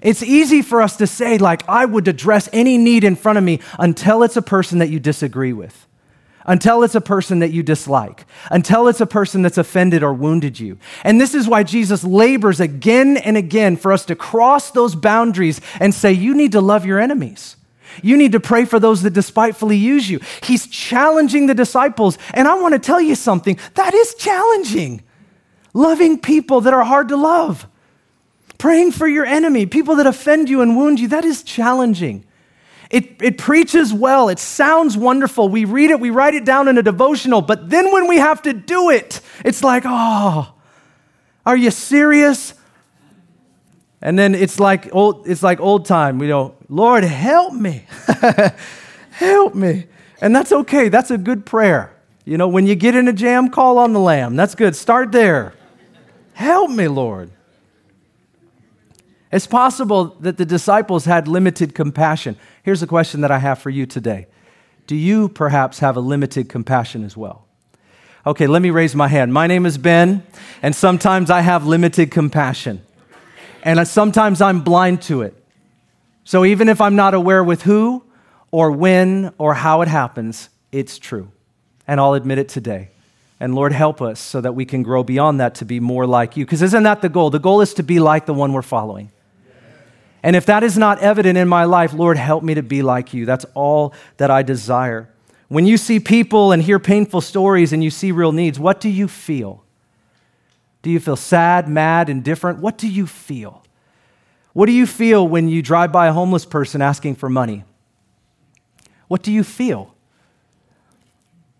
It's 0.00 0.22
easy 0.22 0.62
for 0.62 0.80
us 0.80 0.96
to 0.96 1.06
say, 1.06 1.38
like, 1.38 1.68
I 1.68 1.84
would 1.84 2.08
address 2.08 2.48
any 2.52 2.78
need 2.78 3.04
in 3.04 3.16
front 3.16 3.38
of 3.38 3.44
me 3.44 3.60
until 3.78 4.22
it's 4.22 4.36
a 4.36 4.42
person 4.42 4.78
that 4.78 4.88
you 4.88 4.98
disagree 4.98 5.52
with, 5.52 5.86
until 6.46 6.82
it's 6.82 6.94
a 6.94 7.00
person 7.00 7.40
that 7.40 7.50
you 7.50 7.62
dislike, 7.62 8.24
until 8.50 8.88
it's 8.88 9.00
a 9.00 9.06
person 9.06 9.42
that's 9.42 9.58
offended 9.58 10.02
or 10.02 10.14
wounded 10.14 10.58
you. 10.58 10.78
And 11.04 11.20
this 11.20 11.34
is 11.34 11.46
why 11.46 11.62
Jesus 11.62 12.02
labors 12.02 12.58
again 12.58 13.16
and 13.16 13.36
again 13.36 13.76
for 13.76 13.92
us 13.92 14.04
to 14.06 14.16
cross 14.16 14.70
those 14.70 14.94
boundaries 14.94 15.60
and 15.78 15.94
say, 15.94 16.12
you 16.12 16.34
need 16.34 16.52
to 16.52 16.60
love 16.60 16.86
your 16.86 16.98
enemies. 16.98 17.56
You 18.02 18.16
need 18.16 18.32
to 18.32 18.40
pray 18.40 18.64
for 18.64 18.80
those 18.80 19.02
that 19.02 19.12
despitefully 19.12 19.76
use 19.76 20.08
you. 20.08 20.20
He's 20.42 20.66
challenging 20.66 21.46
the 21.46 21.54
disciples. 21.54 22.16
And 22.32 22.48
I 22.48 22.54
want 22.54 22.72
to 22.72 22.78
tell 22.78 23.00
you 23.00 23.14
something 23.14 23.58
that 23.74 23.92
is 23.92 24.14
challenging. 24.14 25.02
Loving 25.74 26.18
people 26.18 26.62
that 26.62 26.72
are 26.74 26.84
hard 26.84 27.08
to 27.08 27.16
love. 27.16 27.66
Praying 28.62 28.92
for 28.92 29.08
your 29.08 29.26
enemy, 29.26 29.66
people 29.66 29.96
that 29.96 30.06
offend 30.06 30.48
you 30.48 30.60
and 30.60 30.76
wound 30.76 31.00
you, 31.00 31.08
that 31.08 31.24
is 31.24 31.42
challenging. 31.42 32.24
It, 32.90 33.20
it 33.20 33.36
preaches 33.36 33.92
well, 33.92 34.28
it 34.28 34.38
sounds 34.38 34.96
wonderful. 34.96 35.48
We 35.48 35.64
read 35.64 35.90
it, 35.90 35.98
we 35.98 36.10
write 36.10 36.34
it 36.34 36.44
down 36.44 36.68
in 36.68 36.78
a 36.78 36.82
devotional, 36.84 37.42
but 37.42 37.70
then 37.70 37.92
when 37.92 38.06
we 38.06 38.18
have 38.18 38.40
to 38.42 38.52
do 38.52 38.90
it, 38.90 39.20
it's 39.44 39.64
like, 39.64 39.82
oh, 39.84 40.54
are 41.44 41.56
you 41.56 41.72
serious? 41.72 42.54
And 44.00 44.16
then 44.16 44.32
it's 44.32 44.60
like 44.60 44.94
old, 44.94 45.26
it's 45.26 45.42
like 45.42 45.58
old 45.58 45.84
time. 45.84 46.20
We 46.20 46.28
go, 46.28 46.54
Lord, 46.68 47.02
help 47.02 47.54
me. 47.54 47.84
help 49.10 49.56
me. 49.56 49.86
And 50.20 50.36
that's 50.36 50.52
okay. 50.52 50.88
That's 50.88 51.10
a 51.10 51.18
good 51.18 51.44
prayer. 51.44 51.96
You 52.24 52.38
know, 52.38 52.46
when 52.46 52.68
you 52.68 52.76
get 52.76 52.94
in 52.94 53.08
a 53.08 53.12
jam, 53.12 53.48
call 53.50 53.78
on 53.78 53.92
the 53.92 53.98
Lamb. 53.98 54.36
That's 54.36 54.54
good. 54.54 54.76
Start 54.76 55.10
there. 55.10 55.52
Help 56.34 56.70
me, 56.70 56.86
Lord. 56.86 57.32
It's 59.32 59.46
possible 59.46 60.16
that 60.20 60.36
the 60.36 60.44
disciples 60.44 61.06
had 61.06 61.26
limited 61.26 61.74
compassion. 61.74 62.36
Here's 62.62 62.82
a 62.82 62.86
question 62.86 63.22
that 63.22 63.30
I 63.30 63.38
have 63.38 63.58
for 63.58 63.70
you 63.70 63.86
today 63.86 64.26
Do 64.86 64.94
you 64.94 65.28
perhaps 65.30 65.78
have 65.78 65.96
a 65.96 66.00
limited 66.00 66.50
compassion 66.50 67.02
as 67.02 67.16
well? 67.16 67.46
Okay, 68.24 68.46
let 68.46 68.62
me 68.62 68.70
raise 68.70 68.94
my 68.94 69.08
hand. 69.08 69.32
My 69.32 69.46
name 69.48 69.66
is 69.66 69.78
Ben, 69.78 70.22
and 70.62 70.76
sometimes 70.76 71.30
I 71.30 71.40
have 71.40 71.66
limited 71.66 72.10
compassion. 72.10 72.82
And 73.64 73.86
sometimes 73.88 74.40
I'm 74.40 74.60
blind 74.60 75.02
to 75.02 75.22
it. 75.22 75.34
So 76.24 76.44
even 76.44 76.68
if 76.68 76.80
I'm 76.80 76.94
not 76.94 77.14
aware 77.14 77.42
with 77.42 77.62
who 77.62 78.04
or 78.50 78.70
when 78.70 79.32
or 79.38 79.54
how 79.54 79.82
it 79.82 79.88
happens, 79.88 80.50
it's 80.70 80.98
true. 80.98 81.32
And 81.86 81.98
I'll 81.98 82.14
admit 82.14 82.38
it 82.38 82.48
today. 82.48 82.90
And 83.40 83.56
Lord, 83.56 83.72
help 83.72 84.00
us 84.00 84.20
so 84.20 84.40
that 84.40 84.54
we 84.54 84.64
can 84.64 84.84
grow 84.84 85.02
beyond 85.02 85.40
that 85.40 85.56
to 85.56 85.64
be 85.64 85.80
more 85.80 86.06
like 86.06 86.36
you. 86.36 86.44
Because 86.44 86.62
isn't 86.62 86.82
that 86.84 87.02
the 87.02 87.08
goal? 87.08 87.30
The 87.30 87.40
goal 87.40 87.60
is 87.60 87.74
to 87.74 87.82
be 87.82 87.98
like 87.98 88.26
the 88.26 88.34
one 88.34 88.52
we're 88.52 88.62
following. 88.62 89.10
And 90.22 90.36
if 90.36 90.46
that 90.46 90.62
is 90.62 90.78
not 90.78 91.00
evident 91.00 91.36
in 91.36 91.48
my 91.48 91.64
life, 91.64 91.92
Lord, 91.92 92.16
help 92.16 92.44
me 92.44 92.54
to 92.54 92.62
be 92.62 92.82
like 92.82 93.12
you. 93.12 93.26
That's 93.26 93.44
all 93.54 93.92
that 94.18 94.30
I 94.30 94.42
desire. 94.42 95.08
When 95.48 95.66
you 95.66 95.76
see 95.76 96.00
people 96.00 96.52
and 96.52 96.62
hear 96.62 96.78
painful 96.78 97.20
stories 97.20 97.72
and 97.72 97.82
you 97.82 97.90
see 97.90 98.12
real 98.12 98.32
needs, 98.32 98.58
what 98.58 98.80
do 98.80 98.88
you 98.88 99.08
feel? 99.08 99.64
Do 100.82 100.90
you 100.90 101.00
feel 101.00 101.16
sad, 101.16 101.68
mad, 101.68 102.08
indifferent? 102.08 102.58
What 102.58 102.78
do 102.78 102.88
you 102.88 103.06
feel? 103.06 103.62
What 104.52 104.66
do 104.66 104.72
you 104.72 104.86
feel 104.86 105.26
when 105.26 105.48
you 105.48 105.62
drive 105.62 105.92
by 105.92 106.06
a 106.06 106.12
homeless 106.12 106.44
person 106.44 106.82
asking 106.82 107.16
for 107.16 107.28
money? 107.28 107.64
What 109.08 109.22
do 109.22 109.32
you 109.32 109.44
feel? 109.44 109.94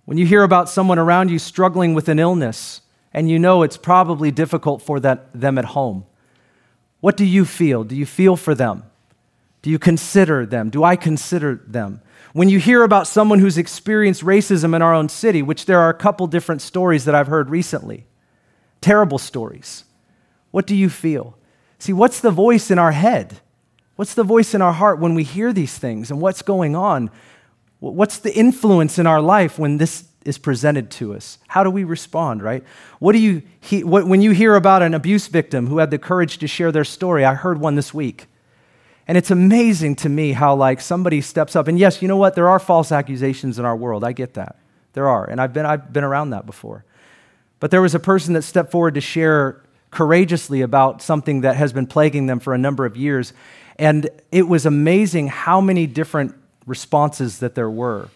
When 0.05 0.19
you 0.19 0.27
hear 0.27 0.43
about 0.43 0.69
someone 0.69 0.99
around 0.99 1.31
you 1.31 1.39
struggling 1.39 1.95
with 1.95 2.09
an 2.09 2.19
illness 2.19 2.81
and 3.13 3.31
you 3.31 3.39
know 3.39 3.63
it's 3.63 3.77
probably 3.77 4.31
difficult 4.31 4.83
for 4.83 5.01
that, 5.01 5.33
them 5.39 5.59
at 5.59 5.67
home, 5.67 6.05
what 7.03 7.17
do 7.17 7.25
you 7.25 7.45
feel? 7.45 7.83
Do 7.83 7.97
you 7.97 8.07
feel 8.07 8.37
for 8.37 8.55
them? 8.55 8.85
Do 9.61 9.71
you 9.71 9.81
consider 9.81 10.47
them? 10.47 10.71
Do 10.71 10.85
I 10.85 10.95
consider 10.95 11.61
them? 11.67 12.01
When 12.33 12.49
you 12.49 12.61
hear 12.61 12.85
about 12.85 13.09
someone 13.09 13.41
who's 13.41 13.59
experienced 13.59 14.25
racism 14.25 14.73
in 14.73 14.83
our 14.83 14.95
own 14.95 15.09
city, 15.09 15.43
which 15.43 15.67
there 15.67 15.81
are 15.81 15.91
a 15.91 15.95
couple 15.95 16.29
different 16.29 16.63
stories 16.63 17.05
that 17.05 17.15
I've 17.17 17.27
heard 17.27 17.51
recently, 17.51 18.07
terrible 18.81 19.19
stories, 19.19 19.83
what 20.53 20.65
do 20.65 20.77
you 20.77 20.89
feel? 20.89 21.37
See, 21.81 21.93
what's 21.93 22.21
the 22.21 22.31
voice 22.31 22.71
in 22.71 22.79
our 22.79 22.93
head? 22.93 23.41
What's 23.97 24.15
the 24.15 24.23
voice 24.23 24.55
in 24.55 24.63
our 24.63 24.73
heart 24.73 25.01
when 25.01 25.17
we 25.17 25.25
hear 25.25 25.53
these 25.53 25.77
things 25.77 26.09
and 26.09 26.21
what's 26.21 26.43
going 26.43 26.77
on? 26.77 27.11
What's 27.81 28.19
the 28.19 28.33
influence 28.33 28.97
in 28.97 29.09
our 29.09 29.21
life 29.21 29.59
when 29.59 29.79
this 29.79 30.05
is 30.25 30.39
presented 30.39 30.91
to 30.93 31.15
us? 31.15 31.39
How 31.49 31.65
do 31.65 31.71
we 31.71 31.85
respond, 31.85 32.43
right? 32.43 32.65
What 32.99 33.13
do 33.13 33.19
you 33.19 33.43
he, 33.61 33.85
what, 33.85 34.07
when 34.07 34.23
you 34.23 34.33
hear 34.33 34.55
about 34.55 34.83
an 34.83 34.95
abuse 34.95 35.27
victim 35.29 35.67
who 35.67 35.79
had 35.79 35.91
the 35.91 35.99
courage 35.99 36.39
to 36.39 36.47
share 36.47 36.73
their 36.73 36.85
story? 36.85 37.25
I 37.25 37.35
heard 37.35 37.61
one 37.61 37.75
this 37.75 37.93
week. 37.93 38.27
And 39.09 39.19
it's 39.19 39.31
amazing 39.31 39.97
to 39.97 40.09
me 40.09 40.33
how 40.33 40.55
like 40.55 40.81
somebody 40.81 41.21
steps 41.21 41.57
up 41.57 41.69
and 41.69 41.79
yes, 41.79 42.03
you 42.03 42.09
know 42.09 42.17
what? 42.17 42.35
There 42.35 42.49
are 42.49 42.59
false 42.59 42.93
accusations 42.93 43.59
in 43.59 43.65
our 43.65 43.77
world. 43.77 44.05
I 44.05 44.13
get 44.13 44.35
that. 44.35 44.57
There 44.93 45.09
are. 45.09 45.25
And 45.25 45.41
I've 45.41 45.53
been 45.53 45.67
I've 45.67 45.93
been 45.93 46.05
around 46.05 46.31
that 46.31 46.47
before. 46.47 46.85
But 47.61 47.71
there 47.71 47.83
was 47.83 47.95
a 47.95 48.01
person 48.01 48.35
that 48.35 48.43
stepped 48.43 48.73
forward 48.73 48.95
to 48.95 49.01
share 49.01 49.63
courageously 49.91 50.63
about 50.63 51.03
something 51.03 51.43
that 51.43 51.55
has 51.57 51.73
been 51.73 51.87
plaguing 51.87 52.27
them 52.27 52.41
for 52.41 52.55
a 52.55 52.59
number 52.59 52.85
of 52.85 52.97
years. 52.97 53.33
And 53.77 54.09
it 54.31 54.49
was 54.49 54.67
amazing 54.67 55.29
how 55.29 55.61
many 55.61 55.87
different 55.87 56.35
responses 56.67 57.39
that 57.39 57.55
there 57.55 57.71
were. 57.71 58.09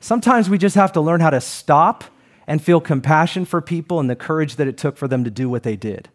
Sometimes 0.00 0.48
we 0.48 0.58
just 0.58 0.76
have 0.76 0.92
to 0.92 1.00
learn 1.00 1.20
how 1.20 1.30
to 1.30 1.40
stop 1.40 2.04
and 2.46 2.62
feel 2.62 2.80
compassion 2.80 3.44
for 3.44 3.60
people 3.60 4.00
and 4.00 4.08
the 4.08 4.16
courage 4.16 4.56
that 4.56 4.66
it 4.66 4.78
took 4.78 4.96
for 4.96 5.08
them 5.08 5.24
to 5.24 5.30
do 5.30 5.48
what 5.48 5.62
they 5.62 5.76
did. 5.76 6.08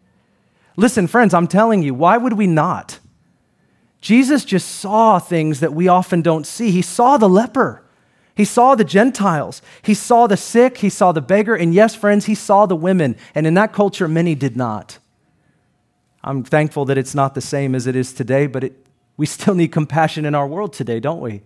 Listen, 0.76 1.06
friends, 1.06 1.34
I'm 1.34 1.48
telling 1.48 1.84
you, 1.84 1.93
why 1.93 2.17
would 2.17 2.34
we 2.34 2.48
not? 2.48 3.00
Jesus 4.02 4.43
just 4.43 4.67
saw 4.67 5.19
things 5.19 5.60
that 5.60 5.74
we 5.74 5.88
often 5.88 6.22
don't 6.22 6.46
see. 6.46 6.72
He 6.72 6.82
saw 6.82 7.17
the 7.17 7.30
leper, 7.30 7.84
he 8.36 8.46
saw 8.46 8.74
the 8.74 8.84
Gentiles, 8.84 9.62
he 9.84 9.93
saw 9.93 10.26
the 10.28 10.36
sick, 10.36 10.78
he 10.78 10.89
saw 10.89 11.12
the 11.12 11.22
beggar, 11.22 11.56
and 11.56 11.74
yes, 11.74 11.93
friends, 11.93 12.26
he 12.26 12.36
saw 12.36 12.65
the 12.65 12.76
women. 12.76 13.15
And 13.36 13.46
in 13.46 13.54
that 13.54 13.72
culture, 13.72 14.08
many 14.08 14.34
did 14.34 14.58
not. 14.58 14.98
I'm 16.24 16.43
thankful 16.43 16.86
that 16.86 16.98
it's 16.98 17.13
not 17.13 17.36
the 17.36 17.41
same 17.41 17.76
as 17.76 17.86
it 17.86 17.96
is 17.96 18.12
today, 18.12 18.48
but 18.48 18.63
it, 18.63 18.88
we 19.17 19.26
still 19.26 19.54
need 19.54 19.72
compassion 19.72 20.26
in 20.26 20.34
our 20.34 20.48
world 20.48 20.74
today, 20.74 21.00
don't 21.00 21.22
we? 21.22 21.43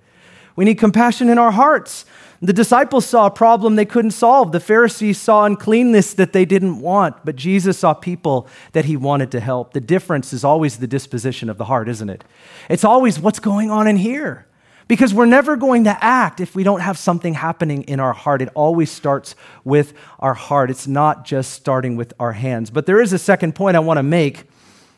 We 0.57 0.65
need 0.65 0.79
compassion 0.79 1.29
in 1.29 1.37
our 1.37 1.51
hearts. 1.51 2.03
The 2.41 2.51
disciples 2.51 3.05
saw 3.05 3.27
a 3.27 3.31
problem 3.31 3.75
they 3.75 3.85
couldn't 3.85 4.11
solve. 4.11 4.51
The 4.51 4.59
Pharisees 4.59 5.19
saw 5.19 5.45
uncleanness 5.45 6.13
that 6.15 6.33
they 6.33 6.45
didn't 6.45 6.81
want, 6.81 7.23
but 7.23 7.35
Jesus 7.35 7.79
saw 7.79 7.93
people 7.93 8.47
that 8.73 8.85
he 8.85 8.97
wanted 8.97 9.31
to 9.31 9.39
help. 9.39 9.73
The 9.73 9.79
difference 9.79 10.33
is 10.33 10.43
always 10.43 10.77
the 10.77 10.87
disposition 10.87 11.49
of 11.49 11.57
the 11.57 11.65
heart, 11.65 11.87
isn't 11.87 12.09
it? 12.09 12.23
It's 12.69 12.83
always 12.83 13.19
what's 13.19 13.39
going 13.39 13.71
on 13.71 13.87
in 13.87 13.97
here. 13.97 14.45
Because 14.87 15.13
we're 15.13 15.25
never 15.25 15.57
going 15.57 15.83
to 15.83 16.03
act 16.03 16.39
if 16.39 16.55
we 16.55 16.63
don't 16.63 16.79
have 16.79 16.97
something 16.97 17.33
happening 17.33 17.83
in 17.83 17.99
our 17.99 18.13
heart. 18.13 18.41
It 18.41 18.49
always 18.55 18.89
starts 18.89 19.35
with 19.63 19.93
our 20.19 20.33
heart. 20.33 20.71
It's 20.71 20.87
not 20.87 21.25
just 21.25 21.51
starting 21.53 21.97
with 21.97 22.13
our 22.19 22.31
hands. 22.31 22.69
But 22.69 22.85
there 22.85 23.01
is 23.01 23.13
a 23.13 23.19
second 23.19 23.53
point 23.53 23.75
I 23.75 23.79
want 23.79 23.97
to 23.97 24.03
make 24.03 24.45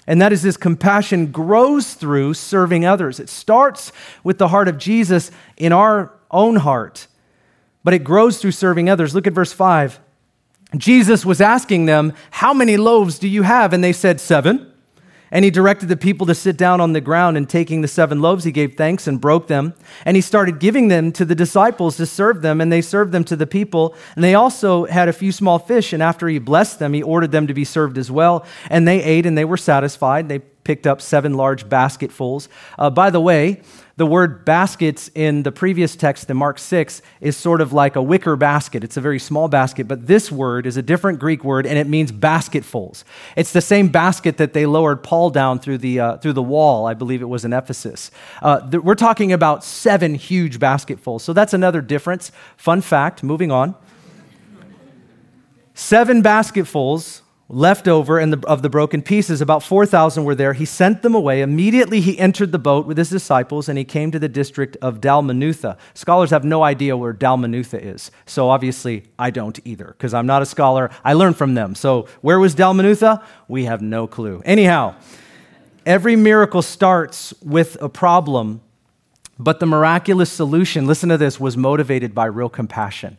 and 0.10 0.20
that 0.24 0.34
is 0.34 0.42
this 0.42 0.58
compassion 0.58 1.28
grows 1.28 1.94
through 1.94 2.34
serving 2.34 2.84
others. 2.84 3.20
It 3.20 3.30
starts 3.30 3.92
with 4.24 4.40
the 4.40 4.48
heart 4.48 4.68
of 4.68 4.80
Jesus 4.80 5.30
in 5.56 5.72
our 5.72 6.12
own 6.32 6.56
heart, 6.56 7.06
but 7.84 7.94
it 7.94 8.04
grows 8.04 8.42
through 8.42 8.54
serving 8.54 8.90
others. 8.90 9.14
Look 9.14 9.28
at 9.28 9.34
verse 9.34 9.54
5. 9.54 10.00
Jesus 10.78 11.28
was 11.28 11.40
asking 11.40 11.86
them, 11.86 12.14
How 12.32 12.56
many 12.56 12.76
loaves 12.76 13.20
do 13.20 13.28
you 13.28 13.44
have? 13.44 13.72
And 13.72 13.84
they 13.84 13.94
said, 13.94 14.20
Seven. 14.20 14.74
And 15.32 15.46
he 15.46 15.52
directed 15.52 15.90
the 15.90 15.98
people 15.98 16.26
to 16.28 16.36
sit 16.36 16.58
down 16.58 16.82
on 16.82 16.94
the 16.94 17.02
ground, 17.02 17.38
and 17.38 17.48
taking 17.48 17.82
the 17.82 17.88
seven 17.88 18.22
loaves, 18.22 18.44
he 18.44 18.52
gave 18.52 18.76
thanks 18.76 19.08
and 19.08 19.22
broke 19.22 19.48
them. 19.48 19.74
And 20.06 20.16
he 20.16 20.22
started 20.22 20.60
giving 20.60 20.88
them 20.88 21.12
to 21.14 21.26
the 21.26 21.36
disciples 21.36 21.98
to 21.98 22.06
serve 22.06 22.42
them, 22.42 22.62
and 22.62 22.72
they 22.72 22.82
served 22.82 23.12
them 23.12 23.24
to 23.26 23.36
the 23.36 23.48
people. 23.48 23.96
And 24.16 24.24
they 24.24 24.36
also 24.36 24.86
had 24.86 25.08
a 25.08 25.14
few 25.14 25.32
small 25.32 25.60
fish, 25.60 25.94
and 25.94 26.02
after 26.02 26.28
he 26.28 26.40
blessed 26.40 26.80
them, 26.80 26.94
he 26.94 27.04
ordered 27.04 27.32
them 27.32 27.48
to 27.48 27.54
be 27.54 27.66
served 27.66 27.98
as 27.98 28.10
well. 28.10 28.46
And 28.70 28.88
they 28.88 29.04
ate, 29.04 29.26
and 29.26 29.38
they 29.38 29.46
were 29.46 29.58
satisfied. 29.58 30.30
They 30.30 30.40
picked 30.70 30.86
up 30.86 31.02
seven 31.02 31.34
large 31.34 31.68
basketfuls. 31.68 32.48
Uh, 32.78 32.92
by 32.92 33.10
the 33.10 33.20
way, 33.20 33.60
the 33.96 34.06
word 34.06 34.46
baskets 34.46 35.10
in 35.16 35.42
the 35.42 35.52
previous 35.52 35.96
text 35.96 36.30
in 36.30 36.38
Mark 36.38 36.60
6 36.60 37.02
is 37.22 37.36
sort 37.36 37.60
of 37.60 37.74
like 37.74 37.96
a 37.96 38.04
wicker 38.04 38.36
basket. 38.36 38.84
It's 38.84 38.96
a 38.96 39.02
very 39.02 39.18
small 39.18 39.48
basket, 39.48 39.88
but 39.88 40.06
this 40.06 40.32
word 40.32 40.68
is 40.68 40.78
a 40.78 40.84
different 40.84 41.18
Greek 41.18 41.44
word 41.44 41.66
and 41.66 41.76
it 41.76 41.88
means 41.88 42.12
basketfuls. 42.12 43.04
It's 43.36 43.52
the 43.52 43.62
same 43.62 43.88
basket 43.88 44.38
that 44.38 44.54
they 44.54 44.68
lowered 44.68 45.02
Paul 45.02 45.32
down 45.32 45.58
through 45.58 45.80
the, 45.80 46.00
uh, 46.00 46.18
through 46.18 46.34
the 46.34 46.44
wall, 46.44 46.86
I 46.86 46.94
believe 46.94 47.24
it 47.24 47.30
was 47.30 47.46
in 47.46 47.52
Ephesus. 47.52 48.12
Uh, 48.44 48.60
th- 48.70 48.84
we're 48.84 48.94
talking 48.94 49.34
about 49.34 49.64
seven 49.64 50.14
huge 50.14 50.60
basketfuls. 50.60 51.24
So 51.24 51.34
that's 51.34 51.56
another 51.56 51.82
difference. 51.82 52.32
Fun 52.58 52.82
fact, 52.82 53.24
moving 53.24 53.52
on. 53.52 53.74
Seven 55.74 56.22
basketfuls 56.22 57.24
left 57.50 57.88
over 57.88 58.24
the, 58.26 58.40
of 58.48 58.62
the 58.62 58.70
broken 58.70 59.02
pieces. 59.02 59.42
About 59.42 59.64
4,000 59.64 60.24
were 60.24 60.36
there. 60.36 60.54
He 60.54 60.66
sent 60.66 61.02
them 61.02 61.16
away. 61.16 61.42
Immediately, 61.42 62.00
he 62.00 62.18
entered 62.20 62.52
the 62.52 62.60
boat 62.60 62.86
with 62.86 62.98
his 62.98 63.10
disciples 63.10 63.68
and 63.68 63.78
he 63.78 63.84
came 63.84 64.12
to 64.12 64.20
the 64.20 64.30
district 64.30 64.78
of 64.82 65.02
Dalmanutha. 65.02 65.78
Scholars 65.96 66.30
have 66.30 66.44
no 66.46 66.64
idea 66.64 66.96
where 66.96 67.14
Dalmanutha 67.14 67.82
is. 67.82 68.12
So, 68.28 68.50
obviously, 68.50 69.04
I 69.18 69.32
don't 69.32 69.60
either 69.66 69.88
because 69.88 70.14
I'm 70.14 70.28
not 70.28 70.44
a 70.44 70.46
scholar. 70.46 70.92
I 71.04 71.14
learned 71.14 71.38
from 71.38 71.56
them. 71.56 71.74
So, 71.74 72.08
where 72.22 72.40
was 72.40 72.56
Dalmanutha? 72.56 73.24
We 73.48 73.66
have 73.66 73.82
no 73.82 74.06
clue. 74.06 74.44
Anyhow, 74.46 74.96
every 75.86 76.16
miracle 76.16 76.62
starts 76.62 77.34
with 77.42 77.82
a 77.82 77.90
problem, 77.90 78.62
but 79.40 79.60
the 79.60 79.66
miraculous 79.66 80.32
solution, 80.32 80.86
listen 80.86 81.10
to 81.10 81.18
this, 81.18 81.40
was 81.40 81.58
motivated 81.58 82.14
by 82.14 82.26
real 82.26 82.50
compassion. 82.50 83.18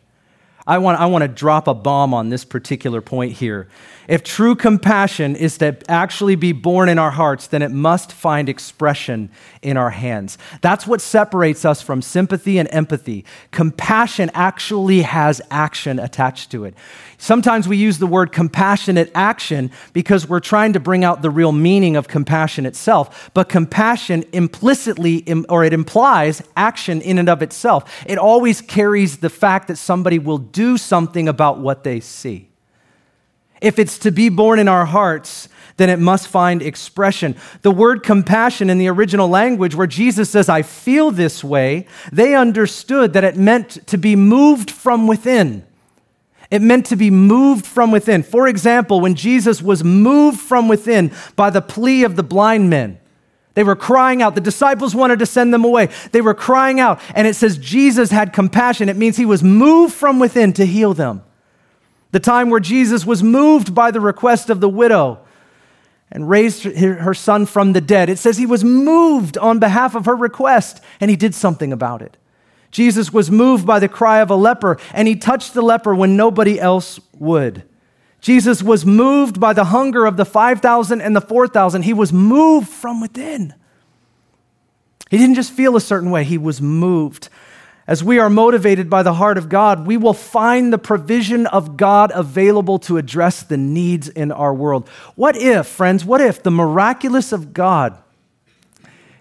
I 0.67 0.77
want, 0.77 0.99
I 0.99 1.07
want 1.07 1.23
to 1.23 1.27
drop 1.27 1.67
a 1.67 1.73
bomb 1.73 2.13
on 2.13 2.29
this 2.29 2.45
particular 2.45 3.01
point 3.01 3.33
here. 3.33 3.67
If 4.07 4.23
true 4.23 4.55
compassion 4.55 5.35
is 5.35 5.57
to 5.59 5.77
actually 5.89 6.35
be 6.35 6.51
born 6.51 6.89
in 6.89 6.99
our 6.99 7.11
hearts, 7.11 7.47
then 7.47 7.61
it 7.61 7.71
must 7.71 8.11
find 8.11 8.49
expression 8.49 9.29
in 9.61 9.77
our 9.77 9.91
hands. 9.91 10.37
That's 10.61 10.85
what 10.85 11.01
separates 11.01 11.63
us 11.65 11.81
from 11.81 12.01
sympathy 12.01 12.57
and 12.57 12.67
empathy. 12.71 13.25
Compassion 13.51 14.29
actually 14.33 15.01
has 15.01 15.41
action 15.49 15.97
attached 15.97 16.51
to 16.51 16.65
it. 16.65 16.75
Sometimes 17.17 17.67
we 17.67 17.77
use 17.77 17.99
the 17.99 18.07
word 18.07 18.31
compassionate 18.31 19.11
action 19.15 19.71
because 19.93 20.27
we're 20.27 20.39
trying 20.39 20.73
to 20.73 20.79
bring 20.79 21.03
out 21.03 21.21
the 21.21 21.29
real 21.29 21.51
meaning 21.51 21.95
of 21.95 22.07
compassion 22.07 22.65
itself. 22.65 23.29
But 23.33 23.47
compassion 23.47 24.25
implicitly, 24.33 25.23
or 25.47 25.63
it 25.63 25.71
implies 25.71 26.43
action 26.57 27.01
in 27.01 27.17
and 27.17 27.29
of 27.29 27.41
itself. 27.41 28.03
It 28.07 28.17
always 28.17 28.59
carries 28.61 29.17
the 29.17 29.29
fact 29.29 29.67
that 29.67 29.77
somebody 29.77 30.19
will 30.19 30.39
do 30.51 30.77
something 30.77 31.27
about 31.27 31.59
what 31.59 31.83
they 31.83 31.99
see. 31.99 32.49
If 33.61 33.77
it's 33.77 33.99
to 33.99 34.11
be 34.11 34.29
born 34.29 34.57
in 34.57 34.67
our 34.67 34.85
hearts, 34.85 35.47
then 35.77 35.89
it 35.89 35.99
must 35.99 36.27
find 36.27 36.61
expression. 36.61 37.35
The 37.61 37.71
word 37.71 38.03
compassion 38.03 38.69
in 38.69 38.77
the 38.77 38.87
original 38.87 39.27
language, 39.27 39.75
where 39.75 39.87
Jesus 39.87 40.29
says, 40.29 40.49
I 40.49 40.63
feel 40.63 41.11
this 41.11 41.43
way, 41.43 41.87
they 42.11 42.35
understood 42.35 43.13
that 43.13 43.23
it 43.23 43.37
meant 43.37 43.85
to 43.87 43.97
be 43.97 44.15
moved 44.15 44.71
from 44.71 45.07
within. 45.07 45.65
It 46.49 46.61
meant 46.61 46.85
to 46.87 46.95
be 46.95 47.09
moved 47.09 47.65
from 47.65 47.91
within. 47.91 48.23
For 48.23 48.47
example, 48.47 48.99
when 48.99 49.15
Jesus 49.15 49.61
was 49.61 49.83
moved 49.83 50.39
from 50.39 50.67
within 50.67 51.11
by 51.35 51.49
the 51.49 51.61
plea 51.61 52.03
of 52.03 52.15
the 52.15 52.23
blind 52.23 52.69
men, 52.69 52.99
they 53.53 53.63
were 53.63 53.75
crying 53.75 54.21
out. 54.21 54.35
The 54.35 54.41
disciples 54.41 54.95
wanted 54.95 55.19
to 55.19 55.25
send 55.25 55.53
them 55.53 55.65
away. 55.65 55.89
They 56.11 56.21
were 56.21 56.33
crying 56.33 56.79
out. 56.79 57.01
And 57.15 57.27
it 57.27 57.35
says 57.35 57.57
Jesus 57.57 58.11
had 58.11 58.33
compassion. 58.33 58.87
It 58.87 58.97
means 58.97 59.17
he 59.17 59.25
was 59.25 59.43
moved 59.43 59.93
from 59.93 60.19
within 60.19 60.53
to 60.53 60.65
heal 60.65 60.93
them. 60.93 61.23
The 62.11 62.19
time 62.19 62.49
where 62.49 62.59
Jesus 62.59 63.05
was 63.05 63.23
moved 63.23 63.73
by 63.75 63.91
the 63.91 63.99
request 63.99 64.49
of 64.49 64.59
the 64.59 64.69
widow 64.69 65.19
and 66.11 66.29
raised 66.29 66.63
her 66.63 67.13
son 67.13 67.45
from 67.45 67.73
the 67.73 67.81
dead. 67.81 68.09
It 68.09 68.19
says 68.19 68.37
he 68.37 68.45
was 68.45 68.63
moved 68.63 69.37
on 69.37 69.59
behalf 69.59 69.95
of 69.95 70.05
her 70.05 70.15
request 70.15 70.81
and 70.99 71.09
he 71.09 71.17
did 71.17 71.33
something 71.33 71.71
about 71.71 72.01
it. 72.01 72.17
Jesus 72.69 73.11
was 73.11 73.29
moved 73.29 73.65
by 73.65 73.79
the 73.79 73.89
cry 73.89 74.19
of 74.19 74.29
a 74.29 74.35
leper, 74.35 74.77
and 74.93 75.05
he 75.05 75.17
touched 75.17 75.53
the 75.53 75.61
leper 75.61 75.93
when 75.93 76.15
nobody 76.15 76.57
else 76.57 77.01
would. 77.19 77.63
Jesus 78.21 78.61
was 78.61 78.85
moved 78.85 79.39
by 79.39 79.51
the 79.51 79.65
hunger 79.65 80.05
of 80.05 80.15
the 80.15 80.25
5,000 80.25 81.01
and 81.01 81.15
the 81.15 81.21
4,000. 81.21 81.81
He 81.81 81.93
was 81.93 82.13
moved 82.13 82.69
from 82.69 83.01
within. 83.01 83.55
He 85.09 85.17
didn't 85.17 85.35
just 85.35 85.51
feel 85.51 85.75
a 85.75 85.81
certain 85.81 86.11
way, 86.11 86.23
he 86.23 86.37
was 86.37 86.61
moved. 86.61 87.27
As 87.87 88.03
we 88.03 88.19
are 88.19 88.29
motivated 88.29 88.89
by 88.89 89.03
the 89.03 89.15
heart 89.15 89.37
of 89.37 89.49
God, 89.49 89.87
we 89.87 89.97
will 89.97 90.13
find 90.13 90.71
the 90.71 90.77
provision 90.77 91.47
of 91.47 91.75
God 91.75 92.11
available 92.13 92.79
to 92.79 92.97
address 92.97 93.41
the 93.41 93.57
needs 93.57 94.07
in 94.07 94.31
our 94.31 94.53
world. 94.53 94.87
What 95.15 95.35
if, 95.35 95.67
friends, 95.67 96.05
what 96.05 96.21
if 96.21 96.43
the 96.43 96.51
miraculous 96.51 97.31
of 97.31 97.53
God 97.53 97.97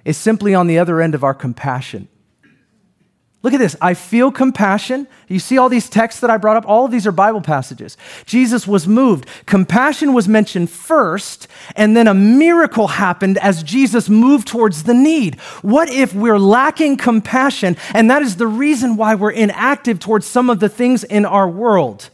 is 0.04 0.16
simply 0.16 0.54
on 0.54 0.66
the 0.66 0.78
other 0.78 1.00
end 1.00 1.14
of 1.14 1.24
our 1.24 1.34
compassion? 1.34 2.06
Look 3.42 3.54
at 3.54 3.58
this. 3.58 3.74
I 3.80 3.94
feel 3.94 4.30
compassion. 4.30 5.06
You 5.26 5.38
see 5.38 5.56
all 5.56 5.70
these 5.70 5.88
texts 5.88 6.20
that 6.20 6.28
I 6.28 6.36
brought 6.36 6.58
up? 6.58 6.68
All 6.68 6.84
of 6.84 6.90
these 6.90 7.06
are 7.06 7.12
Bible 7.12 7.40
passages. 7.40 7.96
Jesus 8.26 8.66
was 8.66 8.86
moved. 8.86 9.26
Compassion 9.46 10.12
was 10.12 10.28
mentioned 10.28 10.68
first, 10.68 11.48
and 11.74 11.96
then 11.96 12.06
a 12.06 12.12
miracle 12.12 12.88
happened 12.88 13.38
as 13.38 13.62
Jesus 13.62 14.10
moved 14.10 14.46
towards 14.46 14.82
the 14.82 14.92
need. 14.92 15.40
What 15.62 15.88
if 15.88 16.14
we're 16.14 16.38
lacking 16.38 16.98
compassion, 16.98 17.78
and 17.94 18.10
that 18.10 18.20
is 18.20 18.36
the 18.36 18.46
reason 18.46 18.96
why 18.96 19.14
we're 19.14 19.30
inactive 19.30 20.00
towards 20.00 20.26
some 20.26 20.50
of 20.50 20.60
the 20.60 20.68
things 20.68 21.02
in 21.02 21.24
our 21.24 21.48
world? 21.48 22.10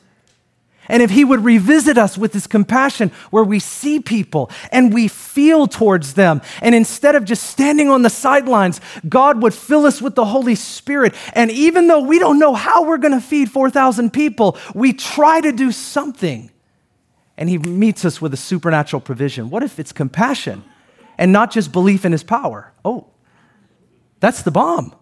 And 0.89 1.03
if 1.03 1.11
he 1.11 1.25
would 1.25 1.45
revisit 1.45 1.99
us 1.99 2.17
with 2.17 2.33
his 2.33 2.47
compassion, 2.47 3.11
where 3.31 3.45
we 3.45 3.59
see 3.59 4.01
people 4.01 4.51
and 4.71 4.93
we 4.93 5.09
feel 5.09 5.67
towards 5.67 6.15
them, 6.15 6.43
and 6.63 6.75
instead 6.75 7.15
of 7.15 7.25
just 7.25 7.45
standing 7.45 7.89
on 7.89 8.03
the 8.03 8.11
sidelines, 8.11 8.81
God 9.09 9.43
would 9.43 9.55
fill 9.55 9.87
us 9.87 10.01
with 10.01 10.15
the 10.15 10.25
Holy 10.25 10.55
Spirit. 10.55 11.15
And 11.33 11.51
even 11.51 11.89
though 11.89 12.03
we 12.03 12.19
don't 12.19 12.39
know 12.39 12.55
how 12.55 12.85
we're 12.85 12.99
going 12.99 13.15
to 13.15 13.21
feed 13.21 13.51
4,000 13.51 14.13
people, 14.13 14.59
we 14.75 14.93
try 14.93 15.41
to 15.41 15.53
do 15.53 15.73
something. 15.73 16.51
And 17.37 17.49
he 17.49 17.59
meets 17.59 18.05
us 18.05 18.21
with 18.21 18.33
a 18.33 18.39
supernatural 18.39 19.01
provision. 19.01 19.51
What 19.51 19.63
if 19.63 19.79
it's 19.79 19.93
compassion 19.93 20.65
and 21.19 21.33
not 21.33 21.51
just 21.51 21.73
belief 21.73 22.05
in 22.05 22.13
his 22.13 22.23
power? 22.23 22.73
Oh, 22.85 23.09
that's 24.21 24.43
the 24.43 24.51
bomb. 24.51 24.95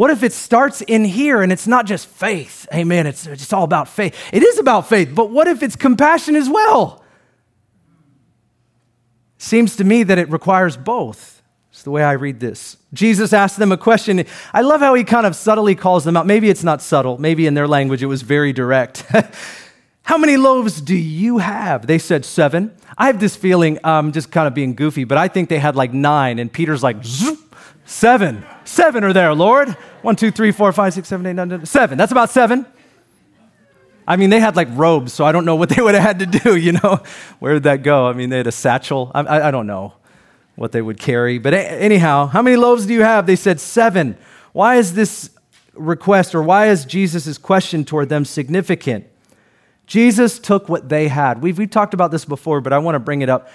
What 0.00 0.08
if 0.08 0.22
it 0.22 0.32
starts 0.32 0.80
in 0.80 1.04
here 1.04 1.42
and 1.42 1.52
it's 1.52 1.66
not 1.66 1.84
just 1.84 2.06
faith? 2.06 2.66
Amen. 2.72 3.06
It's, 3.06 3.26
it's 3.26 3.52
all 3.52 3.64
about 3.64 3.86
faith. 3.86 4.16
It 4.32 4.42
is 4.42 4.58
about 4.58 4.88
faith, 4.88 5.14
but 5.14 5.28
what 5.28 5.46
if 5.46 5.62
it's 5.62 5.76
compassion 5.76 6.36
as 6.36 6.48
well? 6.48 7.04
Seems 9.36 9.76
to 9.76 9.84
me 9.84 10.02
that 10.04 10.16
it 10.16 10.30
requires 10.30 10.74
both. 10.74 11.42
It's 11.70 11.82
the 11.82 11.90
way 11.90 12.02
I 12.02 12.12
read 12.12 12.40
this. 12.40 12.78
Jesus 12.94 13.34
asked 13.34 13.58
them 13.58 13.72
a 13.72 13.76
question. 13.76 14.24
I 14.54 14.62
love 14.62 14.80
how 14.80 14.94
he 14.94 15.04
kind 15.04 15.26
of 15.26 15.36
subtly 15.36 15.74
calls 15.74 16.04
them 16.04 16.16
out. 16.16 16.26
Maybe 16.26 16.48
it's 16.48 16.64
not 16.64 16.80
subtle. 16.80 17.18
Maybe 17.18 17.46
in 17.46 17.52
their 17.52 17.68
language 17.68 18.02
it 18.02 18.06
was 18.06 18.22
very 18.22 18.54
direct. 18.54 19.04
how 20.04 20.16
many 20.16 20.38
loaves 20.38 20.80
do 20.80 20.96
you 20.96 21.36
have? 21.36 21.86
They 21.86 21.98
said 21.98 22.24
seven. 22.24 22.74
I 22.96 23.08
have 23.08 23.20
this 23.20 23.36
feeling, 23.36 23.78
um, 23.84 24.12
just 24.12 24.30
kind 24.30 24.46
of 24.46 24.54
being 24.54 24.76
goofy, 24.76 25.04
but 25.04 25.18
I 25.18 25.28
think 25.28 25.50
they 25.50 25.58
had 25.58 25.76
like 25.76 25.92
nine, 25.92 26.38
and 26.38 26.50
Peter's 26.50 26.82
like, 26.82 27.04
Zoop! 27.04 27.49
Seven. 27.90 28.46
Seven 28.64 29.02
are 29.02 29.12
there, 29.12 29.34
Lord. 29.34 29.70
One, 30.02 30.14
two, 30.14 30.30
three, 30.30 30.52
four, 30.52 30.72
five, 30.72 30.94
six, 30.94 31.08
seven, 31.08 31.26
eight, 31.26 31.32
nine, 31.32 31.48
ten. 31.48 31.66
Seven. 31.66 31.98
That's 31.98 32.12
about 32.12 32.30
seven. 32.30 32.64
I 34.06 34.14
mean, 34.14 34.30
they 34.30 34.38
had 34.38 34.54
like 34.54 34.68
robes, 34.70 35.12
so 35.12 35.24
I 35.24 35.32
don't 35.32 35.44
know 35.44 35.56
what 35.56 35.70
they 35.70 35.82
would 35.82 35.96
have 35.96 36.04
had 36.04 36.20
to 36.20 36.26
do, 36.26 36.54
you 36.54 36.70
know? 36.70 37.02
Where 37.40 37.54
did 37.54 37.64
that 37.64 37.82
go? 37.82 38.06
I 38.06 38.12
mean, 38.12 38.30
they 38.30 38.36
had 38.36 38.46
a 38.46 38.52
satchel. 38.52 39.10
I, 39.12 39.22
I, 39.22 39.48
I 39.48 39.50
don't 39.50 39.66
know 39.66 39.94
what 40.54 40.70
they 40.70 40.80
would 40.80 41.00
carry. 41.00 41.38
But 41.38 41.52
anyhow, 41.52 42.26
how 42.26 42.42
many 42.42 42.54
loaves 42.54 42.86
do 42.86 42.94
you 42.94 43.02
have? 43.02 43.26
They 43.26 43.34
said 43.34 43.58
seven. 43.58 44.16
Why 44.52 44.76
is 44.76 44.94
this 44.94 45.30
request 45.74 46.32
or 46.32 46.44
why 46.44 46.68
is 46.68 46.84
Jesus' 46.84 47.38
question 47.38 47.84
toward 47.84 48.08
them 48.08 48.24
significant? 48.24 49.04
Jesus 49.88 50.38
took 50.38 50.68
what 50.68 50.88
they 50.88 51.08
had. 51.08 51.42
We've, 51.42 51.58
we've 51.58 51.68
talked 51.68 51.92
about 51.92 52.12
this 52.12 52.24
before, 52.24 52.60
but 52.60 52.72
I 52.72 52.78
want 52.78 52.94
to 52.94 53.00
bring 53.00 53.22
it 53.22 53.28
up. 53.28 53.50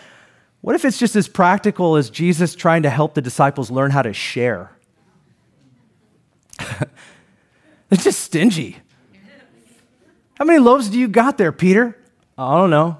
What 0.65 0.73
if 0.73 0.83
it's 0.83 0.97
just 0.97 1.15
as 1.15 1.27
practical 1.27 1.95
as 1.95 2.09
Jesus 2.09 2.55
trying 2.55 2.81
to 2.81 2.89
help 2.89 3.13
the 3.13 3.21
disciples 3.21 3.69
learn 3.69 3.91
how 3.91 4.01
to 4.01 4.13
share? 4.13 4.71
They're 6.57 7.99
just 7.99 8.21
stingy. 8.21 8.77
How 10.39 10.45
many 10.45 10.57
loaves 10.57 10.89
do 10.89 10.97
you 10.97 11.07
got 11.07 11.37
there, 11.37 11.51
Peter? 11.51 11.95
I 12.35 12.57
don't 12.57 12.71
know. 12.71 12.97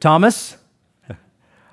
Thomas? 0.00 0.56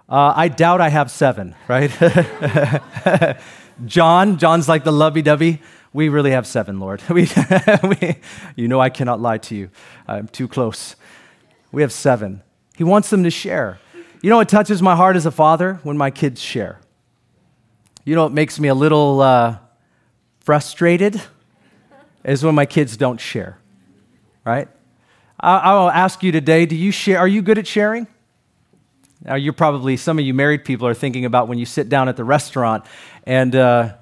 Uh, 0.10 0.32
I 0.38 0.48
doubt 0.48 0.80
I 0.80 0.88
have 0.88 1.12
seven, 1.12 1.54
right? 1.68 1.92
John? 3.86 4.38
John's 4.38 4.70
like 4.70 4.86
the 4.86 4.94
lovey 4.94 5.22
dovey. 5.22 5.62
We 5.92 6.08
really 6.08 6.32
have 6.32 6.48
seven, 6.48 6.80
Lord. 6.80 7.04
We, 7.10 7.28
we, 7.84 8.16
you 8.56 8.70
know 8.70 8.80
I 8.80 8.90
cannot 8.90 9.20
lie 9.20 9.40
to 9.40 9.56
you. 9.56 9.70
I'm 10.08 10.30
too 10.30 10.48
close. 10.48 10.96
We 11.74 11.82
have 11.82 11.92
seven. 11.92 12.42
He 12.78 12.86
wants 12.86 13.10
them 13.10 13.24
to 13.24 13.30
share. 13.30 13.80
You 14.28 14.32
know 14.32 14.38
what 14.40 14.50
touches 14.50 14.82
my 14.82 14.94
heart 14.94 15.16
as 15.16 15.26
a 15.26 15.32
father? 15.32 15.80
When 15.84 15.96
my 15.96 16.12
kids 16.12 16.42
share. 16.42 16.82
You 18.04 18.14
know 18.14 18.24
what 18.24 18.34
makes 18.34 18.60
me 18.60 18.68
a 18.68 18.76
little 18.76 19.22
uh, 19.22 19.60
frustrated? 20.42 21.22
Is 22.26 22.44
when 22.44 22.54
my 22.54 22.66
kids 22.66 22.98
don't 22.98 23.22
share, 23.22 23.58
right? 24.44 24.68
I, 25.40 25.74
will 25.76 25.90
ask 25.90 26.24
you 26.24 26.34
today 26.34 26.66
do 26.66 26.76
you 26.76 26.92
share? 26.92 27.20
Are 27.20 27.28
you 27.28 27.42
good 27.42 27.58
at 27.58 27.68
sharing? 27.68 28.06
Now, 29.24 29.36
you're 29.36 29.54
probably, 29.54 29.96
some 29.96 30.20
of 30.20 30.26
you 30.26 30.34
married 30.34 30.66
people 30.66 30.88
are 30.88 30.94
thinking 30.94 31.24
about 31.24 31.48
when 31.48 31.58
you 31.58 31.66
sit 31.66 31.88
down 31.88 32.10
at 32.10 32.18
the 32.18 32.26
restaurant 32.26 32.84
and 33.26 33.56
uh, 33.56 33.94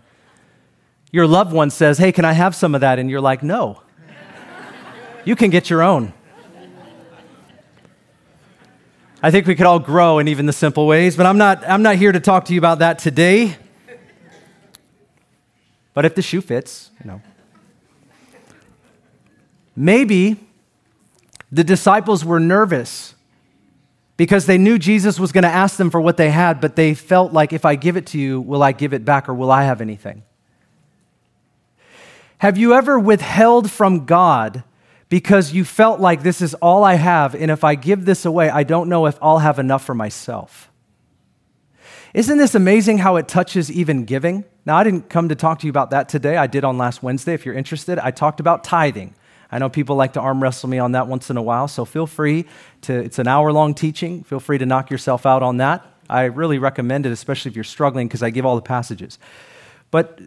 your 1.12 1.28
loved 1.28 1.54
one 1.54 1.70
says, 1.70 2.00
Hey, 2.00 2.12
can 2.12 2.26
I 2.26 2.34
have 2.34 2.56
some 2.56 2.74
of 2.74 2.82
that? 2.82 2.98
And 2.98 3.12
you're 3.12 3.22
like, 3.22 3.44
No. 3.44 3.84
you 5.24 5.36
can 5.36 5.52
get 5.52 5.70
your 5.70 5.84
own. 5.84 6.14
I 9.26 9.32
think 9.32 9.48
we 9.48 9.56
could 9.56 9.66
all 9.66 9.80
grow 9.80 10.20
in 10.20 10.28
even 10.28 10.46
the 10.46 10.54
simple 10.54 10.86
ways, 10.86 11.18
but 11.18 11.26
I'm 11.26 11.40
not, 11.40 11.68
I'm 11.68 11.82
not 11.82 11.96
here 11.96 12.12
to 12.12 12.20
talk 12.20 12.46
to 12.46 12.54
you 12.54 12.60
about 12.60 12.78
that 12.78 13.00
today. 13.00 13.58
But 15.96 16.06
if 16.06 16.14
the 16.14 16.22
shoe 16.22 16.42
fits, 16.42 16.92
you 17.04 17.10
know. 17.10 17.22
Maybe 19.76 20.36
the 21.52 21.64
disciples 21.64 22.24
were 22.24 22.40
nervous 22.40 23.16
because 24.16 24.46
they 24.46 24.60
knew 24.60 24.78
Jesus 24.78 25.20
was 25.20 25.32
going 25.32 25.42
to 25.42 25.50
ask 25.50 25.78
them 25.78 25.90
for 25.90 26.00
what 26.00 26.18
they 26.18 26.30
had, 26.30 26.62
but 26.62 26.76
they 26.76 26.94
felt 26.94 27.34
like 27.34 27.52
if 27.52 27.66
I 27.66 27.74
give 27.74 27.98
it 27.98 28.06
to 28.08 28.20
you, 28.20 28.40
will 28.40 28.62
I 28.62 28.74
give 28.74 28.94
it 28.94 29.06
back 29.06 29.28
or 29.28 29.34
will 29.34 29.50
I 29.50 29.64
have 29.64 29.82
anything? 29.82 30.22
Have 32.38 32.60
you 32.60 32.76
ever 32.76 33.00
withheld 33.00 33.72
from 33.72 34.06
God 34.06 34.64
because 35.10 35.54
you 35.54 35.64
felt 35.64 36.00
like 36.00 36.24
this 36.24 36.42
is 36.42 36.54
all 36.56 36.84
I 36.84 36.96
have, 36.96 37.36
and 37.36 37.52
if 37.52 37.64
I 37.64 37.76
give 37.76 38.06
this 38.06 38.26
away, 38.26 38.50
I 38.50 38.64
don't 38.64 38.90
know 38.90 39.06
if 39.06 39.18
I'll 39.22 39.40
have 39.40 39.60
enough 39.60 39.86
for 39.86 39.94
myself. 39.94 40.72
Isn't 42.14 42.38
this 42.38 42.56
amazing 42.56 43.00
how 43.00 43.18
it 43.18 43.28
touches 43.28 43.70
even 43.72 44.06
giving? 44.06 44.46
Now, 44.66 44.78
I 44.78 44.84
didn't 44.84 45.10
come 45.10 45.30
to 45.30 45.36
talk 45.36 45.60
to 45.60 45.68
you 45.68 45.70
about 45.70 45.90
that 45.90 46.08
today. 46.08 46.38
I 46.38 46.48
did 46.48 46.64
on 46.64 46.78
last 46.78 47.04
Wednesday. 47.04 47.34
If 47.34 47.46
you're 47.46 47.56
interested, 47.56 48.00
I 48.00 48.12
talked 48.12 48.40
about 48.40 48.64
tithing. 48.64 49.14
I 49.52 49.60
know 49.60 49.70
people 49.70 49.96
like 49.96 50.14
to 50.14 50.22
arm 50.22 50.42
wrestle 50.42 50.70
me 50.70 50.80
on 50.80 50.94
that 50.94 51.08
once 51.08 51.30
in 51.30 51.38
a 51.38 51.42
while, 51.42 51.68
so 51.68 51.86
feel 51.86 52.08
free 52.08 52.46
to, 52.82 52.94
it's 52.94 53.20
an 53.20 53.28
hour 53.28 53.52
long 53.52 53.74
teaching. 53.74 54.24
Feel 54.24 54.40
free 54.40 54.58
to 54.58 54.66
knock 54.66 54.90
yourself 54.90 55.26
out 55.26 55.44
on 55.44 55.58
that. 55.58 55.86
I 56.10 56.24
really 56.24 56.58
recommend 56.58 57.06
it, 57.06 57.12
especially 57.12 57.50
if 57.50 57.56
you're 57.56 57.64
struggling, 57.64 58.08
because 58.08 58.24
I 58.24 58.30
give 58.32 58.46
all 58.46 58.56
the 58.56 58.62
passages. 58.62 59.20
But 59.92 60.20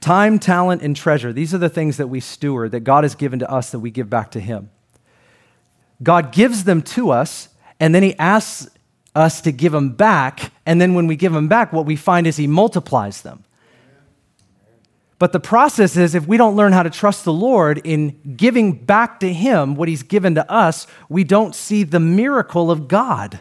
Time, 0.00 0.38
talent, 0.38 0.80
and 0.82 0.96
treasure. 0.96 1.32
These 1.32 1.52
are 1.52 1.58
the 1.58 1.68
things 1.68 1.98
that 1.98 2.08
we 2.08 2.20
steward, 2.20 2.72
that 2.72 2.80
God 2.80 3.04
has 3.04 3.14
given 3.14 3.38
to 3.40 3.50
us, 3.50 3.70
that 3.70 3.80
we 3.80 3.90
give 3.90 4.08
back 4.08 4.30
to 4.32 4.40
Him. 4.40 4.70
God 6.02 6.32
gives 6.32 6.64
them 6.64 6.80
to 6.82 7.10
us, 7.10 7.50
and 7.78 7.94
then 7.94 8.02
He 8.02 8.18
asks 8.18 8.70
us 9.14 9.42
to 9.42 9.52
give 9.52 9.72
them 9.72 9.90
back. 9.90 10.52
And 10.64 10.80
then 10.80 10.94
when 10.94 11.06
we 11.06 11.16
give 11.16 11.32
them 11.32 11.48
back, 11.48 11.72
what 11.72 11.84
we 11.84 11.96
find 11.96 12.26
is 12.26 12.38
He 12.38 12.46
multiplies 12.46 13.20
them. 13.20 13.44
But 15.18 15.32
the 15.32 15.40
process 15.40 15.98
is 15.98 16.14
if 16.14 16.26
we 16.26 16.38
don't 16.38 16.56
learn 16.56 16.72
how 16.72 16.82
to 16.82 16.88
trust 16.88 17.24
the 17.24 17.32
Lord 17.32 17.82
in 17.84 18.18
giving 18.36 18.72
back 18.72 19.20
to 19.20 19.30
Him 19.30 19.74
what 19.74 19.88
He's 19.88 20.02
given 20.02 20.34
to 20.36 20.50
us, 20.50 20.86
we 21.10 21.24
don't 21.24 21.54
see 21.54 21.82
the 21.82 22.00
miracle 22.00 22.70
of 22.70 22.88
God. 22.88 23.40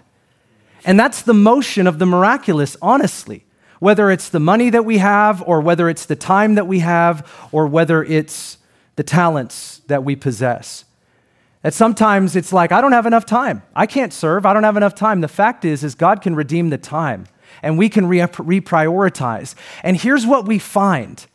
And 0.84 1.00
that's 1.00 1.22
the 1.22 1.34
motion 1.34 1.88
of 1.88 2.00
the 2.00 2.06
miraculous, 2.06 2.76
honestly 2.82 3.46
whether 3.80 4.12
it's 4.12 4.30
the 4.30 4.40
money 4.40 4.70
that 4.70 4.86
we 4.86 5.00
have, 5.00 5.42
or 5.48 5.62
whether 5.62 5.90
it's 5.90 6.06
the 6.06 6.16
time 6.16 6.56
that 6.56 6.68
we 6.68 6.80
have, 6.80 7.30
or 7.52 7.68
whether 7.68 8.04
it's 8.04 8.58
the 8.96 9.04
talents 9.04 9.82
that 9.88 10.04
we 10.04 10.16
possess. 10.16 10.86
That 11.62 11.74
sometimes 11.74 12.36
it's 12.36 12.54
like, 12.54 12.72
I 12.72 12.82
don't 12.82 12.94
have 12.94 13.06
enough 13.06 13.26
time. 13.26 13.64
I 13.76 13.86
can't 13.86 14.14
serve. 14.14 14.46
I 14.46 14.54
don't 14.54 14.64
have 14.64 14.78
enough 14.78 14.96
time. 14.96 15.22
The 15.22 15.28
fact 15.28 15.66
is, 15.66 15.84
is 15.84 15.96
God 15.96 16.22
can 16.22 16.36
redeem 16.36 16.70
the 16.70 16.78
time 16.78 17.26
and 17.62 17.78
we 17.78 17.90
can 17.90 18.08
re- 18.08 18.20
reprioritize. 18.20 19.56
And 19.84 19.98
here's 19.98 20.26
what 20.26 20.46
we 20.46 20.60
find 20.60 21.26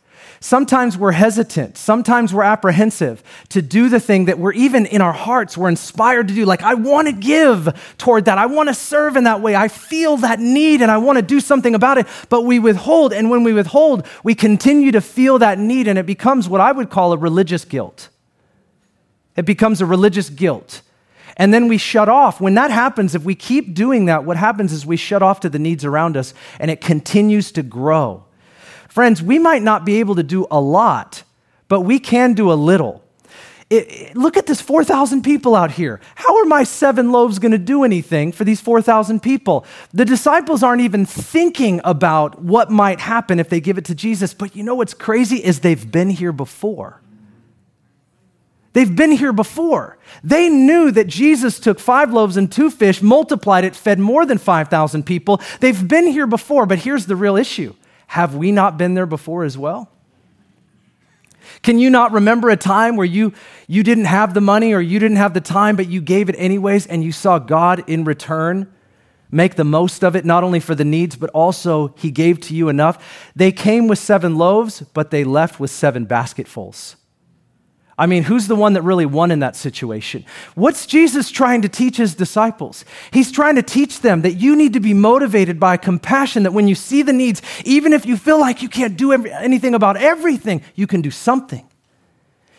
Sometimes 0.45 0.95
we're 0.95 1.11
hesitant. 1.11 1.75
Sometimes 1.75 2.31
we're 2.31 2.43
apprehensive 2.43 3.23
to 3.49 3.63
do 3.63 3.89
the 3.89 3.99
thing 3.99 4.25
that 4.25 4.37
we're 4.37 4.53
even 4.53 4.85
in 4.85 5.01
our 5.01 5.11
hearts, 5.11 5.57
we're 5.57 5.69
inspired 5.69 6.27
to 6.27 6.35
do. 6.35 6.45
Like, 6.45 6.61
I 6.61 6.75
want 6.75 7.07
to 7.07 7.13
give 7.13 7.67
toward 7.97 8.25
that. 8.25 8.37
I 8.37 8.45
want 8.45 8.69
to 8.69 8.75
serve 8.75 9.15
in 9.15 9.23
that 9.23 9.41
way. 9.41 9.55
I 9.55 9.67
feel 9.69 10.17
that 10.17 10.39
need 10.39 10.83
and 10.83 10.91
I 10.91 10.99
want 10.99 11.15
to 11.15 11.23
do 11.23 11.39
something 11.39 11.73
about 11.73 11.97
it. 11.97 12.05
But 12.29 12.43
we 12.43 12.59
withhold. 12.59 13.11
And 13.11 13.31
when 13.31 13.43
we 13.43 13.53
withhold, 13.53 14.05
we 14.23 14.35
continue 14.35 14.91
to 14.91 15.01
feel 15.01 15.39
that 15.39 15.57
need 15.57 15.87
and 15.87 15.97
it 15.97 16.05
becomes 16.05 16.47
what 16.47 16.61
I 16.61 16.71
would 16.71 16.91
call 16.91 17.11
a 17.11 17.17
religious 17.17 17.65
guilt. 17.65 18.09
It 19.35 19.47
becomes 19.47 19.81
a 19.81 19.85
religious 19.87 20.29
guilt. 20.29 20.83
And 21.37 21.55
then 21.55 21.67
we 21.67 21.79
shut 21.79 22.07
off. 22.07 22.39
When 22.39 22.53
that 22.53 22.69
happens, 22.69 23.15
if 23.15 23.23
we 23.23 23.33
keep 23.33 23.73
doing 23.73 24.05
that, 24.05 24.25
what 24.25 24.37
happens 24.37 24.73
is 24.73 24.85
we 24.85 24.95
shut 24.95 25.23
off 25.23 25.39
to 25.39 25.49
the 25.49 25.57
needs 25.57 25.83
around 25.83 26.15
us 26.15 26.35
and 26.59 26.69
it 26.69 26.81
continues 26.81 27.51
to 27.53 27.63
grow. 27.63 28.24
Friends, 28.95 29.21
we 29.21 29.39
might 29.39 29.61
not 29.61 29.83
be 29.83 29.99
able 29.99 30.15
to 30.15 30.23
do 30.23 30.47
a 30.49 30.61
lot, 30.61 31.23
but 31.67 31.81
we 31.81 31.99
can 31.99 32.31
do 32.31 32.49
a 32.49 32.55
little. 32.55 33.03
it, 33.69 33.91
it, 33.91 34.15
look 34.15 34.37
at 34.37 34.45
this 34.45 34.61
4,000 34.61 35.21
people 35.21 35.53
out 35.53 35.71
here. 35.71 35.99
How 36.15 36.37
are 36.37 36.45
my 36.45 36.63
seven 36.63 37.11
loaves 37.11 37.37
going 37.37 37.51
to 37.51 37.57
do 37.57 37.83
anything 37.83 38.31
for 38.31 38.45
these 38.45 38.61
4,000 38.61 39.21
people? 39.21 39.65
The 39.93 40.05
disciples 40.05 40.63
aren't 40.63 40.81
even 40.81 41.05
thinking 41.05 41.81
about 41.83 42.41
what 42.41 42.71
might 42.71 43.01
happen 43.01 43.37
if 43.37 43.49
they 43.49 43.59
give 43.59 43.77
it 43.77 43.83
to 43.83 43.95
Jesus. 43.95 44.33
But 44.33 44.55
you 44.55 44.63
know 44.63 44.75
what's 44.75 44.93
crazy 44.93 45.43
is 45.43 45.59
they've 45.59 45.91
been 45.91 46.09
here 46.09 46.31
before. 46.31 47.01
They've 48.71 48.95
been 48.95 49.11
here 49.11 49.33
before. 49.33 49.97
They 50.23 50.47
knew 50.47 50.89
that 50.91 51.07
Jesus 51.07 51.59
took 51.59 51.81
five 51.81 52.13
loaves 52.13 52.37
and 52.37 52.49
two 52.49 52.71
fish, 52.71 53.01
multiplied 53.01 53.65
it, 53.65 53.75
fed 53.75 53.99
more 53.99 54.25
than 54.25 54.37
5,000 54.37 55.05
people. 55.05 55.41
They've 55.59 55.85
been 55.85 56.07
here 56.07 56.27
before, 56.27 56.65
but 56.65 56.79
here's 56.79 57.07
the 57.07 57.17
real 57.17 57.35
issue 57.35 57.75
have 58.15 58.33
we 58.33 58.49
not 58.53 58.77
been 58.77 58.93
there 58.93 59.05
before 59.05 59.43
as 59.43 59.57
well? 59.57 59.91
Can 61.63 61.79
you 61.79 61.89
not 61.89 62.13
remember 62.13 62.49
a 62.49 62.55
time 62.55 62.95
where 62.95 63.05
you, 63.05 63.33
you 63.67 63.83
didn't 63.83 64.05
have 64.05 64.33
the 64.33 64.39
money 64.39 64.73
or 64.73 64.79
you 64.79 64.99
didn't 64.99 65.17
have 65.17 65.33
the 65.33 65.41
time, 65.41 65.75
but 65.75 65.89
you 65.89 65.99
gave 65.99 66.29
it 66.29 66.35
anyways 66.37 66.87
and 66.87 67.03
you 67.03 67.11
saw 67.11 67.39
God 67.39 67.83
in 67.89 68.05
return 68.05 68.71
make 69.31 69.55
the 69.55 69.65
most 69.65 70.01
of 70.01 70.15
it, 70.15 70.23
not 70.23 70.45
only 70.45 70.61
for 70.61 70.75
the 70.75 70.85
needs, 70.85 71.17
but 71.17 71.29
also 71.31 71.93
He 71.97 72.09
gave 72.09 72.39
to 72.41 72.55
you 72.55 72.69
enough? 72.69 73.29
They 73.35 73.51
came 73.51 73.89
with 73.89 73.99
seven 73.99 74.37
loaves, 74.37 74.79
but 74.93 75.11
they 75.11 75.25
left 75.25 75.59
with 75.59 75.69
seven 75.69 76.05
basketfuls. 76.05 76.95
I 77.97 78.07
mean, 78.07 78.23
who's 78.23 78.47
the 78.47 78.57
one 78.57 78.73
that 78.73 78.81
really 78.81 79.05
won 79.05 79.31
in 79.31 79.39
that 79.39 79.55
situation? 79.55 80.25
What's 80.55 80.85
Jesus 80.85 81.31
trying 81.31 81.61
to 81.61 81.69
teach 81.69 81.95
his 81.95 82.13
disciples? 82.13 82.83
He's 83.11 83.31
trying 83.31 83.55
to 83.55 83.63
teach 83.63 84.01
them 84.01 84.21
that 84.23 84.33
you 84.33 84.55
need 84.55 84.73
to 84.73 84.81
be 84.81 84.93
motivated 84.93 85.61
by 85.61 85.77
compassion, 85.77 86.43
that 86.43 86.51
when 86.51 86.67
you 86.67 86.75
see 86.75 87.03
the 87.03 87.13
needs, 87.13 87.41
even 87.63 87.93
if 87.93 88.05
you 88.05 88.17
feel 88.17 88.37
like 88.39 88.61
you 88.61 88.67
can't 88.67 88.97
do 88.97 89.13
anything 89.13 89.73
about 89.73 89.95
everything, 89.95 90.61
you 90.75 90.87
can 90.87 91.01
do 91.01 91.11
something. 91.11 91.65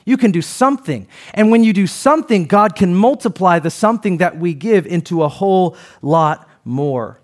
You 0.07 0.17
can 0.17 0.31
do 0.31 0.41
something. 0.41 1.07
And 1.35 1.51
when 1.51 1.65
you 1.65 1.75
do 1.75 1.87
something, 1.87 2.47
God 2.47 2.75
can 2.75 2.95
multiply 2.95 3.59
the 3.59 3.71
something 3.71 4.19
that 4.19 4.39
we 4.39 4.55
give 4.55 4.87
into 4.87 5.23
a 5.23 5.29
whole 5.29 5.77
lot 6.01 6.49
more. 6.65 7.21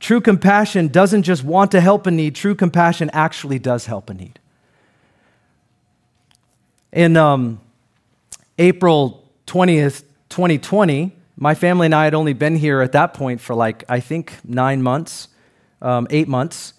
True 0.00 0.20
compassion 0.20 0.88
doesn't 0.88 1.22
just 1.22 1.44
want 1.44 1.70
to 1.70 1.80
help 1.80 2.06
a 2.06 2.10
need, 2.10 2.34
true 2.34 2.54
compassion 2.56 3.08
actually 3.12 3.58
does 3.58 3.86
help 3.86 4.10
a 4.10 4.14
need. 4.14 4.40
In 6.96 7.14
um, 7.18 7.60
April 8.56 9.22
20th, 9.46 10.04
2020, 10.30 11.14
my 11.36 11.54
family 11.54 11.84
and 11.84 11.94
I 11.94 12.04
had 12.04 12.14
only 12.14 12.32
been 12.32 12.56
here 12.56 12.80
at 12.80 12.92
that 12.92 13.12
point 13.12 13.42
for 13.42 13.54
like, 13.54 13.84
I 13.86 14.00
think, 14.00 14.32
nine 14.42 14.82
months, 14.82 15.28
um, 15.82 16.06
eight 16.08 16.26
months. 16.26 16.72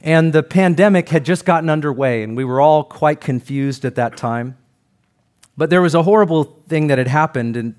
And 0.00 0.32
the 0.32 0.42
pandemic 0.42 1.10
had 1.10 1.26
just 1.26 1.44
gotten 1.44 1.68
underway, 1.68 2.22
and 2.22 2.34
we 2.34 2.46
were 2.46 2.62
all 2.62 2.82
quite 2.82 3.20
confused 3.20 3.84
at 3.84 3.96
that 3.96 4.16
time. 4.16 4.56
But 5.54 5.68
there 5.68 5.82
was 5.82 5.94
a 5.94 6.02
horrible 6.02 6.44
thing 6.66 6.86
that 6.86 6.96
had 6.96 7.08
happened, 7.08 7.58
and 7.58 7.74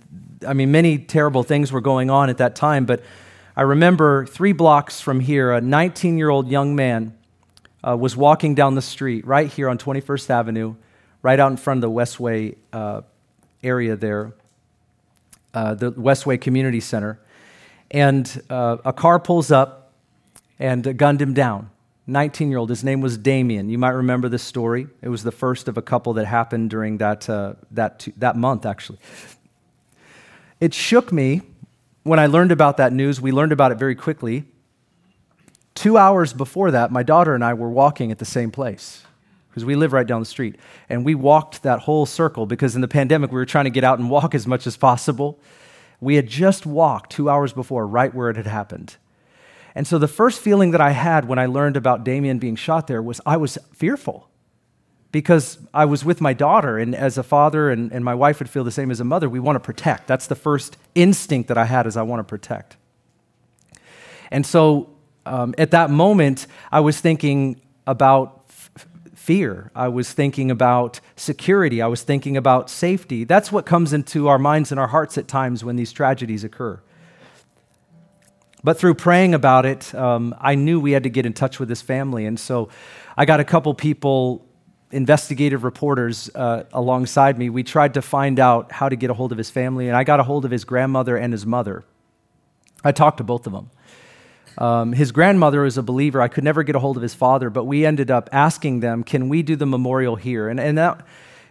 I 0.48 0.54
mean, 0.54 0.72
many 0.72 1.00
terrible 1.00 1.42
things 1.42 1.72
were 1.72 1.82
going 1.82 2.12
on 2.12 2.30
at 2.30 2.38
that 2.38 2.56
time. 2.56 2.86
But 2.86 3.02
I 3.56 3.64
remember 3.64 4.28
three 4.28 4.54
blocks 4.54 5.02
from 5.02 5.22
here, 5.22 5.52
a 5.54 5.60
19 5.60 6.20
year 6.20 6.30
old 6.30 6.50
young 6.50 6.76
man 6.76 7.18
uh, 7.84 7.98
was 7.98 8.16
walking 8.16 8.54
down 8.54 8.76
the 8.76 8.82
street 8.84 9.26
right 9.26 9.52
here 9.52 9.70
on 9.70 9.80
21st 9.80 10.30
Avenue 10.30 10.76
right 11.28 11.42
out 11.42 11.52
in 11.52 11.58
front 11.58 11.80
of 11.80 11.82
the 11.82 11.94
Westway 11.94 12.56
uh, 12.72 13.02
area 13.62 13.98
there, 13.98 14.32
uh, 15.54 15.74
the 15.76 15.92
Westway 15.92 16.40
Community 16.40 16.80
Center. 16.80 17.20
And 17.92 18.42
uh, 18.50 18.78
a 18.86 18.94
car 18.94 19.20
pulls 19.20 19.52
up 19.52 19.92
and 20.58 20.98
gunned 20.98 21.22
him 21.22 21.34
down. 21.34 21.70
19 22.10 22.50
year 22.50 22.58
old. 22.60 22.70
His 22.70 22.82
name 22.82 23.02
was 23.02 23.18
Damien. 23.18 23.68
You 23.68 23.78
might 23.78 23.90
remember 23.90 24.30
this 24.30 24.42
story. 24.42 24.88
It 25.02 25.10
was 25.10 25.24
the 25.24 25.34
first 25.34 25.68
of 25.68 25.78
a 25.78 25.82
couple 25.82 26.14
that 26.14 26.28
happened 26.28 26.70
during 26.70 27.00
that, 27.00 27.30
uh, 27.30 27.56
that, 27.72 28.08
that 28.16 28.38
month, 28.38 28.66
actually. 28.66 29.00
It 30.62 30.74
shook 30.74 31.12
me 31.12 31.42
when 32.04 32.20
I 32.20 32.28
learned 32.28 32.54
about 32.54 32.78
that 32.78 32.94
news. 32.94 33.20
We 33.20 33.34
learned 33.34 33.52
about 33.52 33.74
it 33.74 33.78
very 33.78 33.96
quickly. 33.96 34.46
Two 35.76 35.98
hours 35.98 36.32
before 36.32 36.72
that, 36.72 36.90
my 36.90 37.04
daughter 37.04 37.36
and 37.36 37.44
I 37.44 37.54
were 37.54 37.70
walking 37.70 38.14
at 38.14 38.18
the 38.18 38.26
same 38.26 38.50
place 38.50 39.04
because 39.58 39.66
we 39.66 39.76
live 39.76 39.92
right 39.92 40.06
down 40.06 40.20
the 40.20 40.26
street. 40.28 40.56
And 40.88 41.04
we 41.04 41.16
walked 41.16 41.64
that 41.64 41.80
whole 41.80 42.06
circle 42.06 42.46
because 42.46 42.76
in 42.76 42.82
the 42.82 42.88
pandemic, 42.88 43.32
we 43.32 43.38
were 43.38 43.46
trying 43.46 43.64
to 43.64 43.72
get 43.72 43.84
out 43.84 43.98
and 43.98 44.08
walk 44.08 44.36
as 44.36 44.46
much 44.46 44.68
as 44.68 44.78
possible. 44.78 45.40
We 46.00 46.14
had 46.14 46.28
just 46.28 46.68
walked 46.68 47.12
two 47.12 47.28
hours 47.28 47.54
before, 47.54 47.88
right 47.88 48.14
where 48.14 48.30
it 48.30 48.36
had 48.36 48.46
happened. 48.46 48.98
And 49.74 49.88
so 49.88 49.98
the 49.98 50.08
first 50.08 50.42
feeling 50.42 50.70
that 50.72 50.82
I 50.82 50.92
had 50.92 51.28
when 51.28 51.40
I 51.40 51.48
learned 51.48 51.76
about 51.76 52.04
Damien 52.04 52.38
being 52.38 52.56
shot 52.56 52.86
there 52.86 53.02
was 53.02 53.20
I 53.26 53.38
was 53.38 53.58
fearful 53.74 54.30
because 55.12 55.58
I 55.74 55.86
was 55.86 56.06
with 56.06 56.22
my 56.22 56.34
daughter, 56.34 56.78
and 56.78 56.94
as 56.94 57.18
a 57.18 57.24
father, 57.24 57.72
and, 57.72 57.92
and 57.92 58.06
my 58.06 58.14
wife 58.14 58.38
would 58.38 58.50
feel 58.50 58.64
the 58.64 58.70
same 58.70 58.92
as 58.92 59.00
a 59.00 59.06
mother, 59.06 59.28
we 59.28 59.40
want 59.40 59.56
to 59.56 59.60
protect. 59.60 60.06
That's 60.06 60.28
the 60.28 60.36
first 60.36 60.78
instinct 60.94 61.48
that 61.48 61.58
I 61.58 61.66
had 61.66 61.88
is 61.88 61.98
I 61.98 62.04
want 62.04 62.20
to 62.20 62.24
protect. 62.24 62.78
And 64.30 64.46
so 64.46 64.92
um, 65.26 65.56
at 65.58 65.72
that 65.72 65.90
moment, 65.90 66.46
I 66.72 66.82
was 66.82 67.00
thinking 67.00 67.60
about 67.88 68.37
fear. 69.28 69.72
I 69.76 69.90
was 69.90 70.14
thinking 70.14 70.50
about 70.50 71.02
security. 71.18 71.82
I 71.82 71.88
was 71.88 72.02
thinking 72.02 72.38
about 72.38 72.70
safety. 72.70 73.26
That's 73.26 73.52
what 73.52 73.66
comes 73.66 73.92
into 73.92 74.30
our 74.30 74.40
minds 74.40 74.72
and 74.72 74.80
our 74.80 74.88
hearts 74.88 75.18
at 75.18 75.28
times 75.28 75.66
when 75.66 75.76
these 75.76 75.92
tragedies 75.92 76.46
occur. 76.46 76.80
But 78.64 78.80
through 78.80 78.94
praying 78.94 79.34
about 79.34 79.66
it, 79.66 79.94
um, 79.94 80.34
I 80.40 80.56
knew 80.56 80.80
we 80.80 80.94
had 80.94 81.04
to 81.04 81.10
get 81.10 81.26
in 81.26 81.34
touch 81.34 81.60
with 81.60 81.68
this 81.68 81.82
family. 81.82 82.26
And 82.26 82.40
so 82.40 82.70
I 83.18 83.26
got 83.26 83.42
a 83.42 83.44
couple 83.44 83.74
people, 83.74 84.46
investigative 84.92 85.66
reporters, 85.66 86.32
uh, 86.34 86.64
alongside 86.72 87.38
me. 87.38 87.50
We 87.50 87.64
tried 87.64 87.96
to 87.96 88.02
find 88.02 88.40
out 88.40 88.72
how 88.72 88.88
to 88.88 88.96
get 88.96 89.10
a 89.10 89.14
hold 89.14 89.34
of 89.34 89.38
his 89.38 89.50
family, 89.50 89.90
and 89.90 89.98
I 89.98 90.06
got 90.06 90.22
a 90.22 90.24
hold 90.24 90.46
of 90.46 90.52
his 90.52 90.64
grandmother 90.64 91.18
and 91.18 91.34
his 91.34 91.46
mother. 91.46 91.84
I 92.82 92.94
talked 92.94 93.18
to 93.18 93.26
both 93.26 93.46
of 93.46 93.52
them. 93.52 93.72
Um, 94.58 94.94
his 94.94 95.12
grandmother 95.12 95.62
was 95.62 95.78
a 95.78 95.84
believer. 95.84 96.22
I 96.22 96.28
could 96.28 96.44
never 96.44 96.64
get 96.64 96.76
a 96.76 96.80
hold 96.80 96.98
of 96.98 97.04
his 97.04 97.14
father, 97.14 97.50
but 97.50 97.66
we 97.66 97.86
ended 97.86 98.10
up 98.10 98.30
asking 98.32 98.80
them, 98.80 99.04
can 99.04 99.30
we 99.30 99.44
do 99.44 99.56
the 99.56 99.66
memorial 99.66 100.16
here? 100.16 100.50
And, 100.50 100.60
and 100.60 100.78
that, 100.78 101.06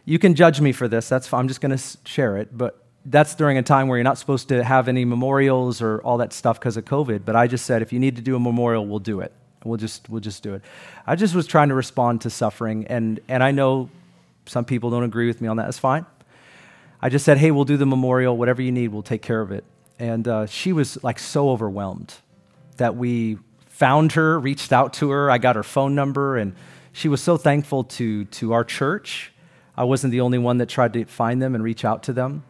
you 0.05 0.19
can 0.19 0.35
judge 0.35 0.61
me 0.61 0.73
for 0.73 0.88
this. 0.88 1.09
That's 1.09 1.33
I'm 1.33 1.49
just 1.49 1.61
going 1.61 1.77
to 1.77 1.99
share 2.05 2.37
it. 2.37 2.57
But 2.57 2.83
that's 3.05 3.37
during 3.37 3.59
a 3.59 3.62
time 3.62 3.87
where 3.87 3.99
you're 3.99 4.05
not 4.05 4.19
supposed 4.19 4.49
to 4.49 4.64
have 4.64 4.88
any 4.88 5.05
memorials 5.05 5.81
or 5.81 6.01
all 6.01 6.19
that 6.19 6.33
stuff 6.33 6.59
because 6.59 6.77
of 6.77 6.85
COVID. 6.85 7.25
But 7.25 7.37
I 7.37 7.47
just 7.47 7.64
said, 7.64 7.83
if 7.83 7.92
you 7.92 8.01
need 8.01 8.16
to 8.16 8.23
do 8.23 8.35
a 8.35 8.40
memorial, 8.40 8.85
we'll 8.87 8.99
do 8.99 9.21
it. 9.21 9.33
We'll 9.64 9.79
just, 9.79 10.09
we'll 10.09 10.21
just 10.21 10.42
do 10.42 10.55
it. 10.55 10.62
I 11.07 11.14
just 11.16 11.35
was 11.35 11.47
trying 11.47 11.69
to 11.69 11.75
respond 11.75 12.23
to 12.23 12.31
suffering. 12.31 12.87
And, 12.87 13.21
and 13.29 13.42
I 13.42 13.53
know 13.53 13.90
some 14.47 14.64
people 14.64 14.90
don't 14.90 15.05
agree 15.05 15.29
with 15.29 15.40
me 15.40 15.49
on 15.49 15.57
that. 15.59 15.64
That's 15.64 15.79
fine. 15.79 16.07
I 17.01 17.09
just 17.09 17.25
said, 17.25 17.38
hey, 17.38 17.51
we'll 17.53 17.64
do 17.64 17.77
the 17.77 17.87
memorial. 17.87 18.37
Whatever 18.37 18.62
you 18.62 18.73
need, 18.73 18.88
we'll 18.88 19.03
take 19.03 19.23
care 19.23 19.40
of 19.40 19.53
it. 19.53 19.64
And 19.99 20.27
uh, 20.27 20.47
she 20.47 20.73
was 20.73 21.03
like 21.05 21.19
so 21.19 21.51
overwhelmed 21.51 22.14
that 22.77 22.97
we 22.97 23.39
found 23.69 24.12
her, 24.12 24.39
reached 24.39 24.73
out 24.73 24.95
to 24.95 25.11
her. 25.11 25.31
I 25.31 25.39
got 25.39 25.57
her 25.57 25.62
phone 25.62 25.95
number, 25.95 26.37
and 26.37 26.55
she 26.93 27.09
was 27.09 27.23
so 27.23 27.37
thankful 27.37 27.85
to, 27.85 28.25
to 28.25 28.53
our 28.53 28.65
church. 28.65 29.33
I 29.77 29.85
wasn't 29.85 30.12
the 30.12 30.23
only 30.23 30.39
one 30.39 30.59
that 30.59 30.69
tried 30.69 30.95
to 30.95 31.05
find 31.05 31.43
them 31.43 31.55
and 31.55 31.62
reach 31.62 31.85
out 31.85 32.03
to 32.05 32.12
them. 32.12 32.43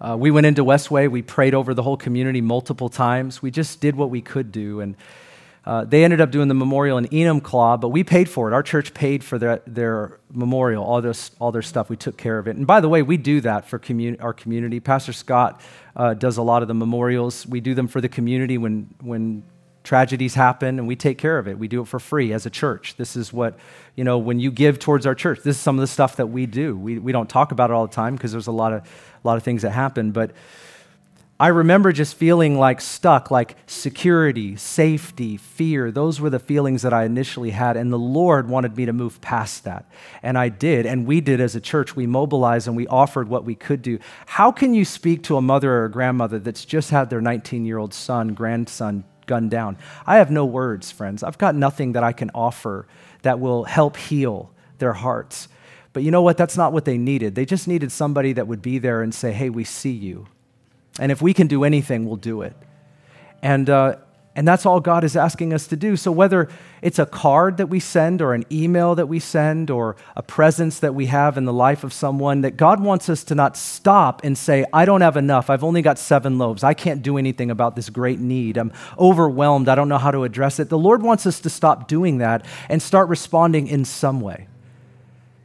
Uh, 0.00 0.16
we 0.18 0.32
went 0.32 0.46
into 0.46 0.64
Westway. 0.64 1.08
We 1.08 1.22
prayed 1.22 1.54
over 1.54 1.74
the 1.74 1.82
whole 1.84 1.96
community 1.96 2.40
multiple 2.40 2.88
times. 2.88 3.40
We 3.40 3.52
just 3.52 3.80
did 3.80 3.94
what 3.94 4.10
we 4.10 4.20
could 4.20 4.50
do. 4.50 4.80
And 4.80 4.96
uh, 5.64 5.84
they 5.84 6.02
ended 6.02 6.20
up 6.20 6.30
doing 6.30 6.48
the 6.48 6.54
memorial 6.54 6.98
in 6.98 7.06
Enumclaw, 7.06 7.80
but 7.80 7.90
we 7.90 8.02
paid 8.02 8.28
for 8.28 8.50
it. 8.50 8.54
Our 8.54 8.64
church 8.64 8.92
paid 8.94 9.22
for 9.22 9.38
their, 9.38 9.62
their 9.66 10.18
memorial, 10.32 10.84
all, 10.84 11.00
this, 11.00 11.30
all 11.38 11.52
their 11.52 11.62
stuff. 11.62 11.88
We 11.88 11.96
took 11.96 12.16
care 12.16 12.38
of 12.38 12.48
it. 12.48 12.56
And 12.56 12.66
by 12.66 12.80
the 12.80 12.88
way, 12.88 13.02
we 13.02 13.16
do 13.16 13.40
that 13.42 13.68
for 13.68 13.78
commun- 13.78 14.20
our 14.20 14.32
community. 14.32 14.80
Pastor 14.80 15.12
Scott 15.12 15.60
uh, 15.94 16.14
does 16.14 16.36
a 16.36 16.42
lot 16.42 16.62
of 16.62 16.68
the 16.68 16.74
memorials. 16.74 17.46
We 17.46 17.60
do 17.60 17.74
them 17.74 17.86
for 17.86 18.00
the 18.00 18.08
community 18.08 18.58
when, 18.58 18.92
when 19.00 19.44
tragedies 19.84 20.34
happen, 20.34 20.80
and 20.80 20.88
we 20.88 20.96
take 20.96 21.18
care 21.18 21.38
of 21.38 21.46
it. 21.46 21.58
We 21.58 21.68
do 21.68 21.82
it 21.82 21.86
for 21.86 22.00
free 22.00 22.32
as 22.32 22.44
a 22.44 22.50
church. 22.50 22.96
This 22.96 23.14
is 23.14 23.32
what, 23.32 23.56
you 23.94 24.02
know, 24.02 24.18
when 24.18 24.40
you 24.40 24.50
give 24.50 24.80
towards 24.80 25.06
our 25.06 25.14
church, 25.14 25.40
this 25.44 25.56
is 25.56 25.62
some 25.62 25.76
of 25.76 25.80
the 25.80 25.86
stuff 25.86 26.16
that 26.16 26.26
we 26.26 26.46
do. 26.46 26.76
We, 26.76 26.98
we 26.98 27.12
don't 27.12 27.28
talk 27.28 27.52
about 27.52 27.70
it 27.70 27.74
all 27.74 27.86
the 27.86 27.94
time 27.94 28.16
because 28.16 28.32
there's 28.32 28.48
a 28.48 28.52
lot 28.52 28.72
of, 28.72 28.82
a 28.82 29.28
lot 29.28 29.36
of 29.36 29.44
things 29.44 29.62
that 29.62 29.70
happen, 29.70 30.10
but 30.10 30.32
I 31.42 31.48
remember 31.48 31.90
just 31.90 32.14
feeling 32.14 32.56
like 32.56 32.80
stuck, 32.80 33.32
like 33.32 33.56
security, 33.66 34.54
safety, 34.54 35.36
fear. 35.36 35.90
Those 35.90 36.20
were 36.20 36.30
the 36.30 36.38
feelings 36.38 36.82
that 36.82 36.92
I 36.92 37.02
initially 37.02 37.50
had. 37.50 37.76
And 37.76 37.92
the 37.92 37.98
Lord 37.98 38.48
wanted 38.48 38.76
me 38.76 38.86
to 38.86 38.92
move 38.92 39.20
past 39.20 39.64
that. 39.64 39.90
And 40.22 40.38
I 40.38 40.50
did. 40.50 40.86
And 40.86 41.04
we 41.04 41.20
did 41.20 41.40
as 41.40 41.56
a 41.56 41.60
church. 41.60 41.96
We 41.96 42.06
mobilized 42.06 42.68
and 42.68 42.76
we 42.76 42.86
offered 42.86 43.28
what 43.28 43.42
we 43.44 43.56
could 43.56 43.82
do. 43.82 43.98
How 44.26 44.52
can 44.52 44.72
you 44.72 44.84
speak 44.84 45.24
to 45.24 45.36
a 45.36 45.42
mother 45.42 45.72
or 45.72 45.86
a 45.86 45.90
grandmother 45.90 46.38
that's 46.38 46.64
just 46.64 46.90
had 46.90 47.10
their 47.10 47.20
19 47.20 47.66
year 47.66 47.78
old 47.78 47.92
son, 47.92 48.34
grandson 48.34 49.02
gunned 49.26 49.50
down? 49.50 49.78
I 50.06 50.18
have 50.18 50.30
no 50.30 50.44
words, 50.44 50.92
friends. 50.92 51.24
I've 51.24 51.38
got 51.38 51.56
nothing 51.56 51.94
that 51.94 52.04
I 52.04 52.12
can 52.12 52.30
offer 52.36 52.86
that 53.22 53.40
will 53.40 53.64
help 53.64 53.96
heal 53.96 54.52
their 54.78 54.92
hearts. 54.92 55.48
But 55.92 56.04
you 56.04 56.12
know 56.12 56.22
what? 56.22 56.36
That's 56.36 56.56
not 56.56 56.72
what 56.72 56.84
they 56.84 56.98
needed. 56.98 57.34
They 57.34 57.46
just 57.46 57.66
needed 57.66 57.90
somebody 57.90 58.32
that 58.34 58.46
would 58.46 58.62
be 58.62 58.78
there 58.78 59.02
and 59.02 59.12
say, 59.12 59.32
hey, 59.32 59.50
we 59.50 59.64
see 59.64 59.90
you. 59.90 60.28
And 60.98 61.10
if 61.12 61.22
we 61.22 61.32
can 61.34 61.46
do 61.46 61.64
anything, 61.64 62.06
we'll 62.06 62.16
do 62.16 62.42
it. 62.42 62.54
And 63.42 63.68
uh, 63.70 63.96
And 64.34 64.48
that's 64.48 64.64
all 64.64 64.80
God 64.80 65.04
is 65.04 65.14
asking 65.14 65.52
us 65.52 65.66
to 65.66 65.76
do. 65.76 65.96
So, 65.96 66.10
whether 66.10 66.48
it's 66.80 66.98
a 66.98 67.04
card 67.04 67.58
that 67.58 67.68
we 67.68 67.80
send, 67.80 68.22
or 68.22 68.32
an 68.32 68.44
email 68.50 68.94
that 68.94 69.06
we 69.06 69.18
send, 69.18 69.70
or 69.70 69.94
a 70.16 70.22
presence 70.22 70.80
that 70.80 70.94
we 70.94 71.06
have 71.06 71.36
in 71.36 71.44
the 71.44 71.52
life 71.52 71.84
of 71.84 71.92
someone, 71.92 72.40
that 72.40 72.56
God 72.56 72.80
wants 72.80 73.08
us 73.08 73.24
to 73.24 73.34
not 73.34 73.56
stop 73.56 74.24
and 74.24 74.36
say, 74.36 74.64
I 74.72 74.84
don't 74.86 75.02
have 75.02 75.18
enough. 75.18 75.50
I've 75.50 75.64
only 75.64 75.82
got 75.82 75.98
seven 75.98 76.38
loaves. 76.38 76.64
I 76.64 76.74
can't 76.74 77.02
do 77.02 77.18
anything 77.18 77.50
about 77.50 77.76
this 77.76 77.90
great 77.90 78.20
need. 78.20 78.56
I'm 78.56 78.72
overwhelmed. 78.96 79.68
I 79.68 79.74
don't 79.74 79.88
know 79.88 79.98
how 79.98 80.12
to 80.12 80.24
address 80.24 80.58
it. 80.58 80.70
The 80.70 80.78
Lord 80.78 81.02
wants 81.02 81.26
us 81.26 81.40
to 81.40 81.50
stop 81.50 81.86
doing 81.86 82.18
that 82.18 82.46
and 82.70 82.80
start 82.80 83.08
responding 83.10 83.66
in 83.68 83.84
some 83.84 84.20
way. 84.20 84.48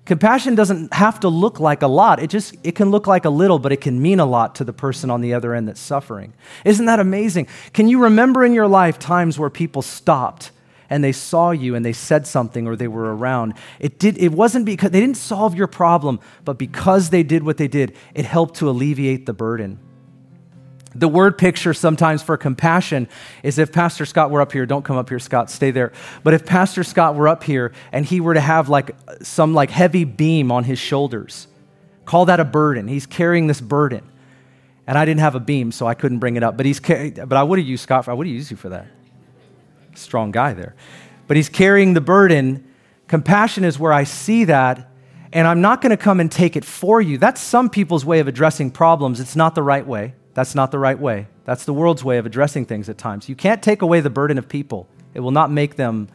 Compassion 0.08 0.56
doesn't 0.56 0.94
have 0.94 1.20
to 1.20 1.28
look 1.28 1.60
like 1.60 1.82
a 1.82 1.88
lot. 1.88 2.24
It 2.24 2.30
just 2.30 2.56
it 2.64 2.76
can 2.76 2.92
look 2.92 3.08
like 3.08 3.26
a 3.26 3.30
little, 3.30 3.60
but 3.60 3.74
it 3.74 3.82
can 3.82 4.02
mean 4.02 4.22
a 4.22 4.26
lot 4.26 4.56
to 4.56 4.64
the 4.64 4.72
person 4.72 5.10
on 5.10 5.20
the 5.20 5.34
other 5.34 5.54
end 5.54 5.68
that's 5.68 5.82
suffering. 5.82 6.34
Isn't 6.64 6.86
that 6.86 7.02
amazing? 7.02 7.48
Can 7.74 7.90
you 7.90 8.02
remember 8.02 8.46
in 8.46 8.54
your 8.54 8.70
life 8.70 8.98
times 8.98 9.38
where 9.38 9.50
people 9.50 9.82
stopped 9.82 10.52
and 10.90 11.04
they 11.04 11.12
saw 11.12 11.52
you 11.52 11.76
and 11.76 11.86
they 11.86 11.92
said 11.92 12.26
something 12.26 12.68
or 12.68 12.78
they 12.78 12.88
were 12.88 13.14
around? 13.14 13.56
It 13.82 14.00
did 14.00 14.18
it 14.18 14.32
wasn't 14.32 14.66
because 14.66 14.92
they 14.92 15.02
didn't 15.02 15.18
solve 15.18 15.56
your 15.56 15.68
problem, 15.68 16.22
but 16.46 16.58
because 16.58 17.10
they 17.10 17.24
did 17.24 17.44
what 17.44 17.58
they 17.58 17.68
did, 17.68 17.94
it 18.16 18.24
helped 18.24 18.56
to 18.56 18.70
alleviate 18.70 19.26
the 19.26 19.34
burden. 19.34 19.78
The 20.98 21.08
word 21.08 21.38
picture 21.38 21.76
sometimes 21.76 22.24
for 22.24 22.38
compassion 22.38 23.08
is 23.44 23.60
if 23.60 23.72
Pastor 23.72 24.04
Scott 24.04 24.32
were 24.32 24.42
up 24.42 24.52
here, 24.52 24.66
don't 24.66 24.84
come 24.84 24.98
up 24.98 25.10
here, 25.10 25.20
Scott, 25.20 25.52
stay 25.52 25.70
there. 25.70 25.92
But 26.24 26.34
if 26.34 26.44
Pastor 26.44 26.84
Scott 26.84 27.14
were 27.14 27.28
up 27.28 27.44
here 27.44 27.72
and 27.92 28.04
he 28.04 28.20
were 28.20 28.34
to 28.34 28.42
have 28.42 28.68
like 28.68 28.96
some 29.22 29.54
like 29.54 29.70
heavy 29.70 30.06
beam 30.06 30.52
on 30.52 30.64
his 30.64 30.80
shoulders, 30.80 31.48
call 32.06 32.26
that 32.26 32.40
a 32.40 32.46
burden. 32.46 32.88
He's 32.88 33.06
carrying 33.06 33.46
this 33.46 33.62
burden. 33.62 34.10
And 34.88 34.98
I 34.98 35.06
didn't 35.06 35.20
have 35.20 35.36
a 35.36 35.40
beam, 35.40 35.72
so 35.72 35.86
I 35.86 35.94
couldn't 35.94 36.18
bring 36.18 36.36
it 36.36 36.44
up. 36.44 36.58
But 36.58 36.66
he's 36.66 36.80
but 36.80 37.34
I 37.34 37.44
would 37.44 37.60
have 37.60 37.68
used 37.68 37.84
Scott. 37.84 38.08
I 38.08 38.14
would 38.14 38.26
have 38.26 38.36
used 38.36 38.50
you 38.50 38.58
for 38.58 38.70
that. 38.70 38.88
Strong 39.94 40.32
guy 40.32 40.54
there. 40.54 40.76
But 41.28 41.38
he's 41.38 41.50
carrying 41.50 41.94
the 41.94 42.02
burden. 42.02 42.66
Compassion 43.08 43.64
is 43.66 43.78
where 43.78 43.94
I 43.94 44.04
see 44.04 44.46
that, 44.46 44.90
and 45.32 45.48
I'm 45.48 45.62
not 45.62 45.82
going 45.82 45.92
to 45.92 45.98
come 45.98 46.20
and 46.20 46.32
take 46.32 46.56
it 46.56 46.66
for 46.66 47.02
you. 47.02 47.18
That's 47.18 47.40
some 47.40 47.70
people's 47.70 48.04
way 48.04 48.20
of 48.20 48.28
addressing 48.28 48.72
problems. 48.72 49.20
It's 49.20 49.36
not 49.36 49.54
the 49.54 49.64
right 49.64 49.86
way. 49.86 50.14
That's 50.38 50.54
not 50.54 50.70
the 50.70 50.78
right 50.78 51.00
way. 51.00 51.26
That's 51.46 51.66
the 51.66 51.74
world's 51.74 52.04
way 52.04 52.20
of 52.20 52.28
addressing 52.28 52.66
things 52.66 52.90
at 52.90 53.00
times. 53.00 53.28
You 53.28 53.36
can't 53.36 53.64
take 53.64 53.82
away 53.82 54.02
the 54.02 54.12
burden 54.12 54.38
of 54.38 54.48
people, 54.48 54.88
it 55.16 55.22
will 55.22 55.32
not 55.32 55.50
make 55.50 55.78
them 55.78 56.10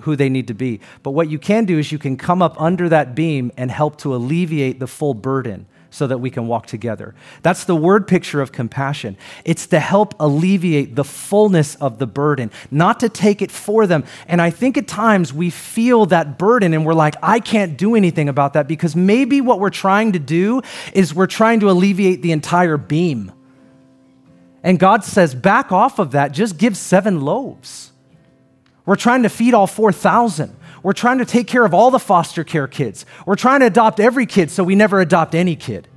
who 0.00 0.16
they 0.16 0.30
need 0.30 0.48
to 0.48 0.54
be. 0.54 0.80
But 1.02 1.10
what 1.10 1.28
you 1.28 1.38
can 1.38 1.66
do 1.66 1.78
is 1.78 1.92
you 1.92 1.98
can 1.98 2.16
come 2.16 2.40
up 2.40 2.58
under 2.58 2.88
that 2.88 3.14
beam 3.14 3.52
and 3.58 3.70
help 3.70 3.98
to 3.98 4.14
alleviate 4.14 4.80
the 4.80 4.86
full 4.86 5.12
burden 5.12 5.66
so 5.90 6.06
that 6.06 6.16
we 6.16 6.30
can 6.30 6.46
walk 6.46 6.64
together. 6.66 7.14
That's 7.42 7.64
the 7.64 7.76
word 7.76 8.08
picture 8.08 8.40
of 8.40 8.52
compassion. 8.52 9.18
It's 9.44 9.66
to 9.66 9.80
help 9.80 10.14
alleviate 10.18 10.94
the 10.94 11.04
fullness 11.04 11.74
of 11.74 11.98
the 11.98 12.06
burden, 12.06 12.50
not 12.70 13.00
to 13.00 13.10
take 13.10 13.42
it 13.42 13.50
for 13.50 13.86
them. 13.86 14.04
And 14.28 14.40
I 14.40 14.48
think 14.48 14.78
at 14.78 14.88
times 14.88 15.30
we 15.34 15.50
feel 15.50 16.06
that 16.06 16.38
burden 16.38 16.72
and 16.72 16.86
we're 16.86 16.94
like, 16.94 17.16
I 17.22 17.38
can't 17.38 17.76
do 17.76 17.96
anything 17.96 18.30
about 18.30 18.54
that 18.54 18.66
because 18.66 18.96
maybe 18.96 19.42
what 19.42 19.60
we're 19.60 19.68
trying 19.68 20.12
to 20.12 20.18
do 20.18 20.62
is 20.94 21.14
we're 21.14 21.26
trying 21.26 21.60
to 21.60 21.68
alleviate 21.68 22.22
the 22.22 22.32
entire 22.32 22.78
beam. 22.78 23.30
And 24.62 24.78
God 24.78 25.04
says, 25.04 25.34
back 25.34 25.72
off 25.72 25.98
of 25.98 26.12
that, 26.12 26.32
just 26.32 26.56
give 26.56 26.76
seven 26.76 27.20
loaves. 27.20 27.92
We're 28.86 28.96
trying 28.96 29.24
to 29.24 29.28
feed 29.28 29.54
all 29.54 29.66
4,000. 29.66 30.56
We're 30.82 30.92
trying 30.92 31.18
to 31.18 31.24
take 31.24 31.46
care 31.46 31.64
of 31.64 31.74
all 31.74 31.90
the 31.90 31.98
foster 31.98 32.44
care 32.44 32.66
kids. 32.66 33.06
We're 33.26 33.36
trying 33.36 33.60
to 33.60 33.66
adopt 33.66 34.00
every 34.00 34.26
kid 34.26 34.50
so 34.50 34.64
we 34.64 34.74
never 34.74 35.00
adopt 35.00 35.34
any 35.34 35.56
kid. 35.56 35.88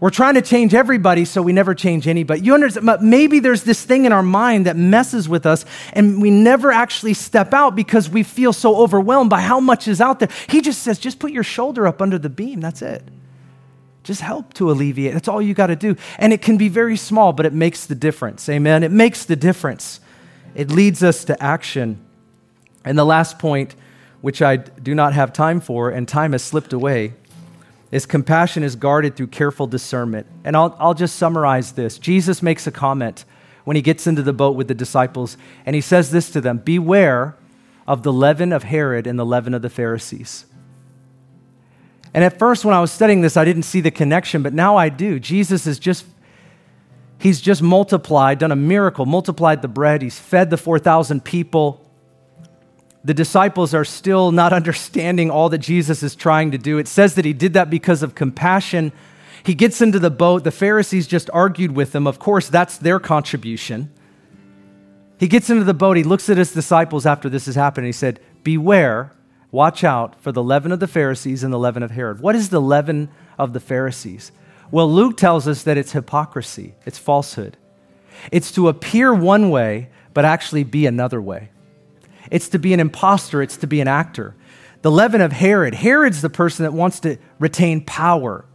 We're 0.00 0.10
trying 0.10 0.34
to 0.34 0.42
change 0.42 0.74
everybody 0.74 1.24
so 1.24 1.40
we 1.40 1.52
never 1.52 1.74
change 1.74 2.08
anybody. 2.08 2.42
You 2.42 2.54
understand? 2.54 2.84
But 2.84 3.02
maybe 3.02 3.38
there's 3.38 3.62
this 3.62 3.82
thing 3.84 4.04
in 4.04 4.12
our 4.12 4.22
mind 4.22 4.66
that 4.66 4.76
messes 4.76 5.28
with 5.28 5.46
us 5.46 5.64
and 5.92 6.20
we 6.20 6.30
never 6.30 6.72
actually 6.72 7.14
step 7.14 7.54
out 7.54 7.76
because 7.76 8.10
we 8.10 8.22
feel 8.22 8.52
so 8.52 8.76
overwhelmed 8.76 9.30
by 9.30 9.40
how 9.40 9.60
much 9.60 9.88
is 9.88 10.00
out 10.00 10.18
there. 10.18 10.28
He 10.48 10.60
just 10.60 10.82
says, 10.82 10.98
just 10.98 11.18
put 11.18 11.32
your 11.32 11.44
shoulder 11.44 11.86
up 11.86 12.02
under 12.02 12.18
the 12.18 12.28
beam. 12.28 12.60
That's 12.60 12.82
it. 12.82 13.02
Just 14.04 14.20
help 14.20 14.52
to 14.54 14.70
alleviate. 14.70 15.14
That's 15.14 15.28
all 15.28 15.42
you 15.42 15.54
got 15.54 15.68
to 15.68 15.76
do. 15.76 15.96
And 16.18 16.32
it 16.32 16.42
can 16.42 16.58
be 16.58 16.68
very 16.68 16.96
small, 16.96 17.32
but 17.32 17.46
it 17.46 17.54
makes 17.54 17.86
the 17.86 17.94
difference. 17.94 18.48
Amen. 18.48 18.82
It 18.82 18.90
makes 18.90 19.24
the 19.24 19.34
difference. 19.34 19.98
It 20.54 20.70
leads 20.70 21.02
us 21.02 21.24
to 21.24 21.42
action. 21.42 22.04
And 22.84 22.98
the 22.98 23.04
last 23.04 23.38
point, 23.38 23.74
which 24.20 24.42
I 24.42 24.56
do 24.56 24.94
not 24.94 25.14
have 25.14 25.32
time 25.32 25.60
for, 25.60 25.90
and 25.90 26.06
time 26.06 26.32
has 26.32 26.44
slipped 26.44 26.74
away, 26.74 27.14
is 27.90 28.04
compassion 28.06 28.62
is 28.62 28.76
guarded 28.76 29.16
through 29.16 29.28
careful 29.28 29.66
discernment. 29.66 30.26
And 30.44 30.54
I'll, 30.54 30.76
I'll 30.78 30.94
just 30.94 31.16
summarize 31.16 31.72
this. 31.72 31.98
Jesus 31.98 32.42
makes 32.42 32.66
a 32.66 32.70
comment 32.70 33.24
when 33.64 33.76
he 33.76 33.82
gets 33.82 34.06
into 34.06 34.22
the 34.22 34.32
boat 34.34 34.54
with 34.54 34.68
the 34.68 34.74
disciples, 34.74 35.38
and 35.64 35.74
he 35.74 35.80
says 35.80 36.10
this 36.10 36.30
to 36.30 36.40
them 36.40 36.58
Beware 36.58 37.36
of 37.86 38.02
the 38.02 38.12
leaven 38.12 38.52
of 38.52 38.64
Herod 38.64 39.06
and 39.06 39.18
the 39.18 39.24
leaven 39.24 39.54
of 39.54 39.62
the 39.62 39.70
Pharisees. 39.70 40.44
And 42.14 42.22
at 42.22 42.38
first, 42.38 42.64
when 42.64 42.74
I 42.74 42.80
was 42.80 42.92
studying 42.92 43.22
this, 43.22 43.36
I 43.36 43.44
didn't 43.44 43.64
see 43.64 43.80
the 43.80 43.90
connection, 43.90 44.44
but 44.44 44.54
now 44.54 44.76
I 44.76 44.88
do. 44.88 45.18
Jesus 45.18 45.66
is 45.66 45.80
just, 45.80 46.06
he's 47.18 47.40
just 47.40 47.60
multiplied, 47.60 48.38
done 48.38 48.52
a 48.52 48.56
miracle, 48.56 49.04
multiplied 49.04 49.62
the 49.62 49.68
bread, 49.68 50.00
he's 50.00 50.18
fed 50.18 50.50
the 50.50 50.56
4,000 50.56 51.24
people. 51.24 51.80
The 53.02 53.14
disciples 53.14 53.74
are 53.74 53.84
still 53.84 54.30
not 54.30 54.52
understanding 54.60 55.28
all 55.28 55.48
that 55.48 55.58
Jesus 55.58 56.04
is 56.04 56.14
trying 56.14 56.52
to 56.52 56.58
do. 56.58 56.78
It 56.78 56.86
says 56.86 57.16
that 57.16 57.24
he 57.24 57.32
did 57.32 57.54
that 57.54 57.68
because 57.68 58.04
of 58.04 58.14
compassion. 58.14 58.92
He 59.44 59.54
gets 59.54 59.80
into 59.80 59.98
the 59.98 60.10
boat. 60.10 60.44
The 60.44 60.52
Pharisees 60.52 61.08
just 61.08 61.28
argued 61.32 61.72
with 61.72 61.94
him. 61.94 62.06
Of 62.06 62.20
course, 62.20 62.48
that's 62.48 62.78
their 62.78 63.00
contribution. 63.00 63.92
He 65.18 65.26
gets 65.26 65.50
into 65.50 65.64
the 65.64 65.74
boat. 65.74 65.96
He 65.96 66.04
looks 66.04 66.28
at 66.28 66.36
his 66.36 66.52
disciples 66.52 67.06
after 67.06 67.28
this 67.28 67.46
has 67.46 67.56
happened. 67.56 67.86
He 67.86 67.92
said, 67.92 68.20
Beware 68.42 69.12
Watch 69.54 69.84
out 69.84 70.20
for 70.20 70.32
the 70.32 70.42
leaven 70.42 70.72
of 70.72 70.80
the 70.80 70.88
Pharisees 70.88 71.44
and 71.44 71.52
the 71.52 71.60
leaven 71.60 71.84
of 71.84 71.92
Herod. 71.92 72.18
What 72.18 72.34
is 72.34 72.48
the 72.48 72.60
leaven 72.60 73.08
of 73.38 73.52
the 73.52 73.60
Pharisees? 73.60 74.32
Well, 74.72 74.92
Luke 74.92 75.16
tells 75.16 75.46
us 75.46 75.62
that 75.62 75.78
it's 75.78 75.92
hypocrisy, 75.92 76.74
it's 76.84 76.98
falsehood. 76.98 77.56
It's 78.32 78.50
to 78.50 78.66
appear 78.66 79.14
one 79.14 79.50
way, 79.50 79.90
but 80.12 80.24
actually 80.24 80.64
be 80.64 80.86
another 80.86 81.22
way. 81.22 81.50
It's 82.32 82.48
to 82.48 82.58
be 82.58 82.74
an 82.74 82.80
impostor, 82.80 83.42
it's 83.42 83.56
to 83.58 83.68
be 83.68 83.80
an 83.80 83.86
actor. 83.86 84.34
The 84.82 84.90
leaven 84.90 85.20
of 85.20 85.30
Herod 85.30 85.74
Herod's 85.74 86.20
the 86.20 86.28
person 86.28 86.64
that 86.64 86.72
wants 86.72 86.98
to 87.00 87.18
retain 87.38 87.84
power. 87.84 88.46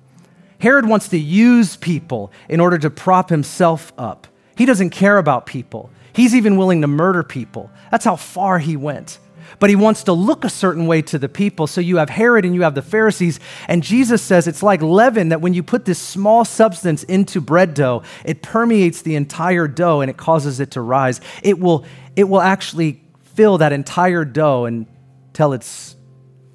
Herod 0.60 0.86
wants 0.86 1.08
to 1.08 1.18
use 1.18 1.78
people 1.78 2.30
in 2.50 2.60
order 2.60 2.78
to 2.78 2.90
prop 2.90 3.30
himself 3.30 3.94
up. 3.98 4.28
He 4.58 4.66
doesn't 4.66 4.90
care 4.90 5.18
about 5.18 5.46
people. 5.46 5.92
He's 6.12 6.36
even 6.36 6.58
willing 6.58 6.82
to 6.82 6.88
murder 6.88 7.24
people. 7.24 7.72
That's 7.90 8.04
how 8.04 8.18
far 8.18 8.60
he 8.60 8.76
went 8.76 9.18
but 9.58 9.70
he 9.70 9.76
wants 9.76 10.04
to 10.04 10.14
look 10.14 10.46
a 10.46 10.50
certain 10.50 10.86
way 10.86 11.02
to 11.04 11.18
the 11.18 11.30
people. 11.30 11.66
So 11.66 11.82
you 11.82 11.98
have 11.98 12.10
Herod 12.10 12.46
and 12.46 12.54
you 12.54 12.62
have 12.62 12.76
the 12.76 12.82
Pharisees. 12.82 13.40
And 13.68 13.82
Jesus 13.82 14.22
says 14.22 14.48
it's 14.48 14.62
like 14.62 14.82
leaven 14.82 15.30
that 15.30 15.42
when 15.42 15.54
you 15.54 15.64
put 15.64 15.86
this 15.86 16.00
small 16.00 16.46
substance 16.46 17.04
into 17.04 17.42
bread 17.42 17.74
dough, 17.74 18.04
it 18.24 18.42
permeates 18.42 19.02
the 19.02 19.16
entire 19.16 19.68
dough 19.68 20.02
and 20.02 20.10
it 20.10 20.18
causes 20.18 20.60
it 20.60 20.72
to 20.72 20.82
rise. 20.82 21.22
It 21.44 21.60
will, 21.60 21.86
it 22.16 22.26
will 22.26 22.42
actually 22.42 23.02
fill 23.24 23.58
that 23.58 23.72
entire 23.72 24.26
dough 24.26 24.66
until 24.66 25.54
it's 25.54 25.96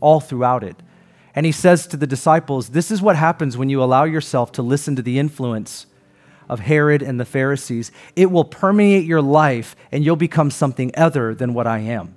all 0.01 0.21
throughout 0.21 0.63
it. 0.63 0.77
And 1.35 1.45
he 1.45 1.53
says 1.53 1.87
to 1.89 1.97
the 1.97 2.07
disciples, 2.07 2.69
This 2.69 2.91
is 2.91 3.03
what 3.03 3.17
happens 3.17 3.57
when 3.57 3.69
you 3.69 3.83
allow 3.83 4.05
yourself 4.05 4.53
to 4.53 4.63
listen 4.63 4.95
to 4.97 5.03
the 5.03 5.19
influence 5.19 5.87
of 6.49 6.61
Herod 6.61 7.03
and 7.03 7.19
the 7.19 7.25
Pharisees. 7.25 7.91
It 8.15 8.31
will 8.31 8.45
permeate 8.45 9.05
your 9.05 9.23
life 9.23 9.75
and 9.91 10.05
you'll 10.05 10.17
become 10.17 10.51
something 10.51 10.93
other 10.97 11.35
than 11.35 11.55
what 11.55 11.67
I 11.67 11.79
am 11.81 12.15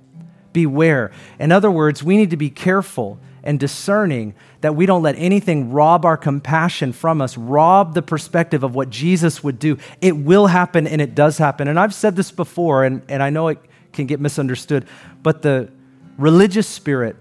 beware. 0.58 1.12
In 1.38 1.52
other 1.52 1.70
words, 1.70 2.02
we 2.02 2.16
need 2.16 2.30
to 2.30 2.36
be 2.36 2.50
careful 2.50 3.20
and 3.44 3.60
discerning 3.60 4.34
that 4.60 4.74
we 4.74 4.86
don't 4.86 5.02
let 5.02 5.14
anything 5.16 5.70
rob 5.70 6.04
our 6.04 6.16
compassion 6.16 6.92
from 6.92 7.20
us, 7.20 7.38
rob 7.38 7.94
the 7.94 8.02
perspective 8.02 8.64
of 8.64 8.74
what 8.74 8.90
Jesus 8.90 9.44
would 9.44 9.60
do. 9.60 9.78
It 10.00 10.16
will 10.16 10.48
happen 10.48 10.88
and 10.88 11.00
it 11.00 11.14
does 11.14 11.38
happen. 11.38 11.68
And 11.68 11.78
I've 11.78 11.94
said 11.94 12.16
this 12.16 12.32
before, 12.32 12.82
and, 12.84 13.02
and 13.08 13.22
I 13.22 13.30
know 13.30 13.46
it 13.46 13.60
can 13.92 14.06
get 14.06 14.18
misunderstood, 14.18 14.84
but 15.22 15.42
the 15.42 15.70
religious 16.16 16.66
spirit 16.66 17.14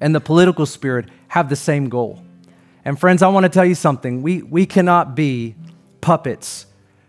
and 0.00 0.14
the 0.14 0.20
political 0.20 0.64
spirit 0.64 1.06
have 1.26 1.48
the 1.48 1.56
same 1.56 1.88
goal. 1.88 2.22
And 2.84 2.96
friends, 2.98 3.20
I 3.20 3.28
want 3.28 3.42
to 3.42 3.50
tell 3.50 3.64
you 3.64 3.74
something. 3.74 4.22
We, 4.22 4.42
we 4.42 4.64
cannot 4.64 5.16
be 5.16 5.56
puppets 6.00 6.66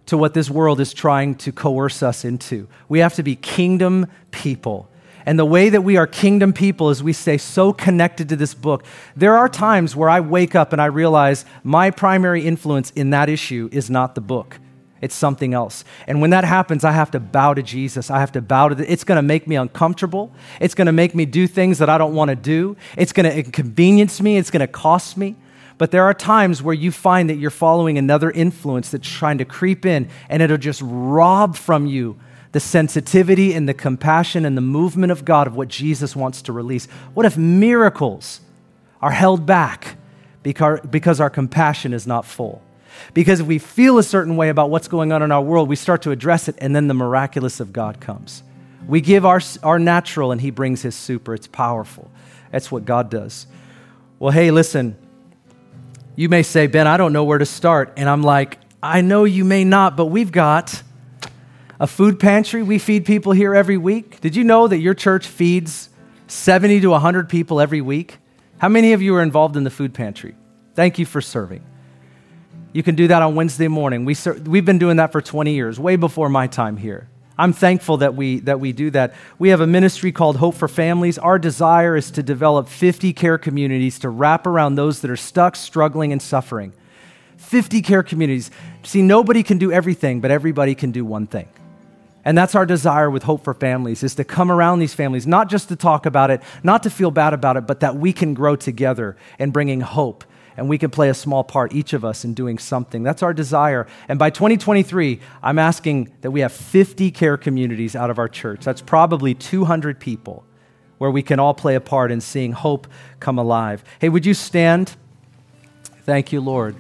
to 0.08 0.18
what 0.18 0.34
this 0.34 0.50
world 0.50 0.80
is 0.80 0.92
trying 0.92 1.36
to 1.36 1.52
coerce 1.52 2.02
us 2.02 2.26
into. 2.26 2.68
We 2.90 3.00
have 3.00 3.14
to 3.14 3.24
be 3.24 3.36
kingdom 3.36 4.08
people. 4.32 4.90
And 5.26 5.40
the 5.40 5.46
way 5.46 5.70
that 5.70 5.82
we 5.82 5.98
are 5.98 6.08
kingdom 6.08 6.54
people 6.54 6.90
is 6.90 7.02
we 7.02 7.14
stay 7.14 7.38
so 7.38 7.72
connected 7.74 8.30
to 8.30 8.36
this 8.36 8.54
book. 8.54 8.86
There 9.16 9.38
are 9.38 9.48
times 9.48 9.96
where 9.96 10.10
I 10.10 10.20
wake 10.20 10.56
up 10.56 10.74
and 10.74 10.82
I 10.82 10.86
realize 10.86 11.46
my 11.64 11.92
primary 11.92 12.46
influence 12.46 12.92
in 12.92 13.12
that 13.12 13.30
issue 13.30 13.70
is 13.72 13.90
not 13.90 14.16
the 14.16 14.22
book. 14.22 14.60
It's 15.02 15.16
something 15.16 15.54
else. 15.54 15.84
And 16.08 16.22
when 16.22 16.30
that 16.30 16.46
happens, 16.46 16.86
I 16.86 16.94
have 16.94 17.12
to 17.12 17.20
bow 17.20 17.54
to 17.54 17.62
Jesus. 17.62 18.10
I 18.10 18.22
have 18.22 18.32
to 18.34 18.42
bow 18.42 18.70
to 18.70 18.76
the, 18.76 18.90
it's 18.90 19.04
going 19.04 19.18
to 19.18 19.22
make 19.22 19.48
me 19.48 19.58
uncomfortable. 19.58 20.32
It's 20.62 20.74
going 20.74 20.86
to 20.86 20.94
make 20.94 21.14
me 21.14 21.26
do 21.26 21.46
things 21.46 21.80
that 21.80 21.90
I 21.90 21.98
don't 21.98 22.16
want 22.16 22.30
to 22.30 22.38
do. 22.38 22.78
It's 22.98 23.12
going 23.12 23.30
to 23.30 23.38
inconvenience 23.38 24.22
me. 24.22 24.38
It's 24.38 24.50
going 24.50 24.62
to 24.62 24.68
cost 24.68 25.18
me. 25.18 25.36
But 25.78 25.92
there 25.92 26.04
are 26.04 26.14
times 26.14 26.62
where 26.62 26.74
you 26.74 26.92
find 26.92 27.30
that 27.30 27.36
you're 27.36 27.50
following 27.50 27.98
another 27.98 28.32
influence 28.32 28.92
that's 28.92 29.10
trying 29.10 29.40
to 29.40 29.46
creep 29.46 29.86
in 29.86 30.08
and 30.30 30.42
it'll 30.42 30.58
just 30.58 30.82
rob 30.84 31.58
from 31.58 31.86
you 31.86 32.18
the 32.54 32.60
sensitivity 32.60 33.54
and 33.54 33.68
the 33.68 33.74
compassion 33.74 34.46
and 34.46 34.56
the 34.56 34.62
movement 34.62 35.12
of 35.12 35.26
God 35.26 35.48
of 35.48 35.56
what 35.56 35.68
Jesus 35.68 36.16
wants 36.16 36.42
to 36.44 36.54
release. 36.54 36.86
What 37.14 37.26
if 37.26 37.36
miracles 37.36 38.42
are 39.02 39.12
held 39.12 39.46
back 39.46 39.98
because, 40.44 41.20
our 41.20 41.30
compassion 41.30 41.94
is 41.94 42.08
not 42.08 42.26
full? 42.26 42.62
Because 43.16 43.40
if 43.40 43.48
we 43.48 43.58
feel 43.58 43.98
a 43.98 44.04
certain 44.04 44.38
way 44.38 44.50
about 44.50 44.70
what's 44.70 44.88
going 44.88 45.12
on 45.12 45.24
in 45.24 45.32
our 45.32 45.42
world, 45.42 45.68
we 45.68 45.76
start 45.76 46.04
to 46.04 46.12
address 46.12 46.48
it, 46.48 46.56
and 46.60 46.76
then 46.76 46.88
the 46.88 46.94
miraculous 46.94 47.60
of 47.60 47.74
God 47.74 48.00
comes. 48.00 48.44
We 48.88 49.02
give 49.02 49.26
our, 49.26 49.42
our 49.64 49.80
natural, 49.80 50.32
and 50.32 50.40
He 50.40 50.52
brings 50.52 50.84
His 50.84 50.94
super. 50.94 51.34
It's 51.34 51.48
powerful. 51.48 52.12
That's 52.52 52.72
what 52.72 52.86
God 52.86 53.10
does. 53.10 53.48
Well, 54.20 54.32
hey, 54.32 54.52
listen, 54.52 54.96
you 56.16 56.30
may 56.30 56.44
say, 56.44 56.68
Ben, 56.68 56.86
I 56.86 56.98
don't 56.98 57.14
know 57.14 57.24
where 57.24 57.40
to 57.40 57.48
start. 57.48 57.94
And 57.98 58.08
I'm 58.08 58.22
like, 58.22 58.60
I 58.84 59.02
know 59.02 59.24
you 59.24 59.44
may 59.44 59.64
not, 59.64 59.98
but 59.98 60.06
we've 60.08 60.32
got 60.32 60.84
a 61.84 61.88
food 61.88 62.18
pantry. 62.18 62.64
We 62.64 62.80
feed 62.80 63.04
people 63.04 63.34
here 63.34 63.54
every 63.54 63.76
week. 63.76 64.22
Did 64.22 64.38
you 64.38 64.46
know 64.46 64.70
that 64.70 64.78
your 64.78 64.94
church 64.94 65.28
feeds 65.28 65.90
70 66.28 66.80
to 66.80 66.88
100 66.92 67.28
people 67.28 67.60
every 67.60 67.82
week? 67.82 68.20
How 68.58 68.70
many 68.70 68.94
of 68.94 69.02
you 69.02 69.14
are 69.16 69.22
involved 69.22 69.58
in 69.58 69.66
the 69.66 69.70
food 69.70 69.94
pantry? 69.94 70.34
Thank 70.76 70.98
you 70.98 71.06
for 71.06 71.20
serving. 71.20 71.62
You 72.72 72.84
can 72.84 72.96
do 72.96 73.10
that 73.10 73.22
on 73.22 73.36
Wednesday 73.36 73.68
morning. 73.68 74.06
We 74.06 74.14
ser- 74.14 74.42
we've 74.46 74.64
been 74.64 74.80
doing 74.80 74.96
that 74.96 75.12
for 75.12 75.22
20 75.22 75.54
years, 75.54 75.78
way 75.78 75.98
before 75.98 76.30
my 76.30 76.48
time 76.48 76.78
here. 76.78 77.10
I'm 77.38 77.52
thankful 77.52 77.98
that 77.98 78.16
we, 78.16 78.40
that 78.40 78.62
we 78.62 78.72
do 78.72 78.90
that. 78.92 79.14
We 79.38 79.50
have 79.50 79.60
a 79.60 79.68
ministry 79.68 80.14
called 80.14 80.38
Hope 80.38 80.56
for 80.56 80.70
Families. 80.70 81.18
Our 81.18 81.38
desire 81.38 81.98
is 81.98 82.12
to 82.12 82.24
develop 82.24 82.70
50 82.70 83.12
care 83.12 83.38
communities 83.38 84.00
to 84.00 84.10
wrap 84.10 84.48
around 84.48 84.76
those 84.76 85.02
that 85.02 85.12
are 85.12 85.18
stuck, 85.18 85.58
struggling, 85.58 86.14
and 86.14 86.22
suffering. 86.22 86.72
50 87.36 87.82
care 87.82 88.04
communities. 88.04 88.52
See, 88.84 89.02
nobody 89.02 89.44
can 89.44 89.58
do 89.58 89.70
everything, 89.70 90.22
but 90.22 90.32
everybody 90.32 90.76
can 90.76 90.92
do 90.92 91.04
one 91.04 91.28
thing. 91.28 91.50
And 92.26 92.38
that's 92.38 92.56
our 92.56 92.66
desire 92.66 93.10
with 93.10 93.24
Hope 93.24 93.44
for 93.44 93.54
Families 93.54 94.02
is 94.04 94.16
to 94.16 94.24
come 94.24 94.52
around 94.52 94.80
these 94.80 94.94
families, 94.94 95.28
not 95.28 95.50
just 95.50 95.68
to 95.70 95.76
talk 95.76 96.06
about 96.06 96.32
it, 96.32 96.42
not 96.64 96.84
to 96.84 96.90
feel 96.90 97.12
bad 97.12 97.34
about 97.34 97.58
it, 97.58 97.68
but 97.68 97.82
that 97.82 97.96
we 97.96 98.14
can 98.14 98.34
grow 98.34 98.56
together 98.56 99.18
in 99.40 99.52
bringing 99.52 99.82
hope 99.82 100.24
and 100.56 100.70
we 100.70 100.78
can 100.78 100.90
play 100.90 101.10
a 101.10 101.14
small 101.14 101.44
part, 101.44 101.74
each 101.74 101.94
of 101.94 102.06
us, 102.06 102.24
in 102.24 102.34
doing 102.34 102.58
something. 102.58 103.04
That's 103.04 103.24
our 103.24 103.34
desire. 103.34 103.88
And 104.08 104.20
by 104.20 104.30
2023, 104.30 105.20
I'm 105.42 105.58
asking 105.58 106.14
that 106.22 106.32
we 106.32 106.42
have 106.42 106.54
50 106.54 107.12
care 107.12 107.38
communities 107.38 107.96
out 107.96 108.10
of 108.10 108.20
our 108.20 108.30
church. 108.30 108.64
That's 108.64 108.82
probably 108.82 109.34
200 109.34 110.00
people 110.00 110.44
where 111.00 111.10
we 111.10 111.24
can 111.24 111.40
all 111.40 111.54
play 111.54 111.76
a 111.76 111.82
part 111.82 112.12
in 112.12 112.22
seeing 112.22 112.52
hope 112.52 112.88
come 113.20 113.40
alive. 113.40 113.84
Hey, 114.00 114.10
would 114.10 114.26
you 114.26 114.34
stand? 114.34 114.96
Thank 116.06 116.32
you, 116.32 116.40
Lord. 116.40 116.76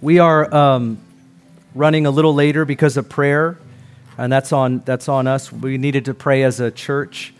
We 0.00 0.18
are 0.18 0.52
um, 0.54 0.98
running 1.74 2.06
a 2.06 2.10
little 2.10 2.34
later 2.34 2.64
because 2.64 2.96
of 2.96 3.08
prayer, 3.08 3.58
and 4.16 4.32
that's 4.32 4.52
on, 4.52 4.80
that's 4.80 5.08
on 5.08 5.26
us. 5.26 5.52
We 5.52 5.78
needed 5.78 6.04
to 6.06 6.14
pray 6.14 6.42
as 6.42 6.60
a 6.60 6.70
church. 6.70 7.34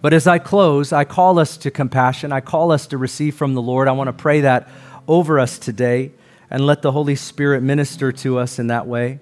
But 0.00 0.12
as 0.12 0.26
I 0.26 0.38
close, 0.38 0.92
I 0.92 1.04
call 1.04 1.38
us 1.38 1.56
to 1.58 1.70
compassion. 1.70 2.32
I 2.32 2.40
call 2.40 2.72
us 2.72 2.88
to 2.88 2.98
receive 2.98 3.36
from 3.36 3.54
the 3.54 3.62
Lord. 3.62 3.86
I 3.86 3.92
want 3.92 4.08
to 4.08 4.12
pray 4.12 4.40
that 4.40 4.68
over 5.06 5.38
us 5.38 5.58
today 5.58 6.10
and 6.50 6.66
let 6.66 6.82
the 6.82 6.92
Holy 6.92 7.14
Spirit 7.14 7.62
minister 7.62 8.10
to 8.10 8.38
us 8.38 8.58
in 8.58 8.66
that 8.66 8.86
way. 8.86 9.20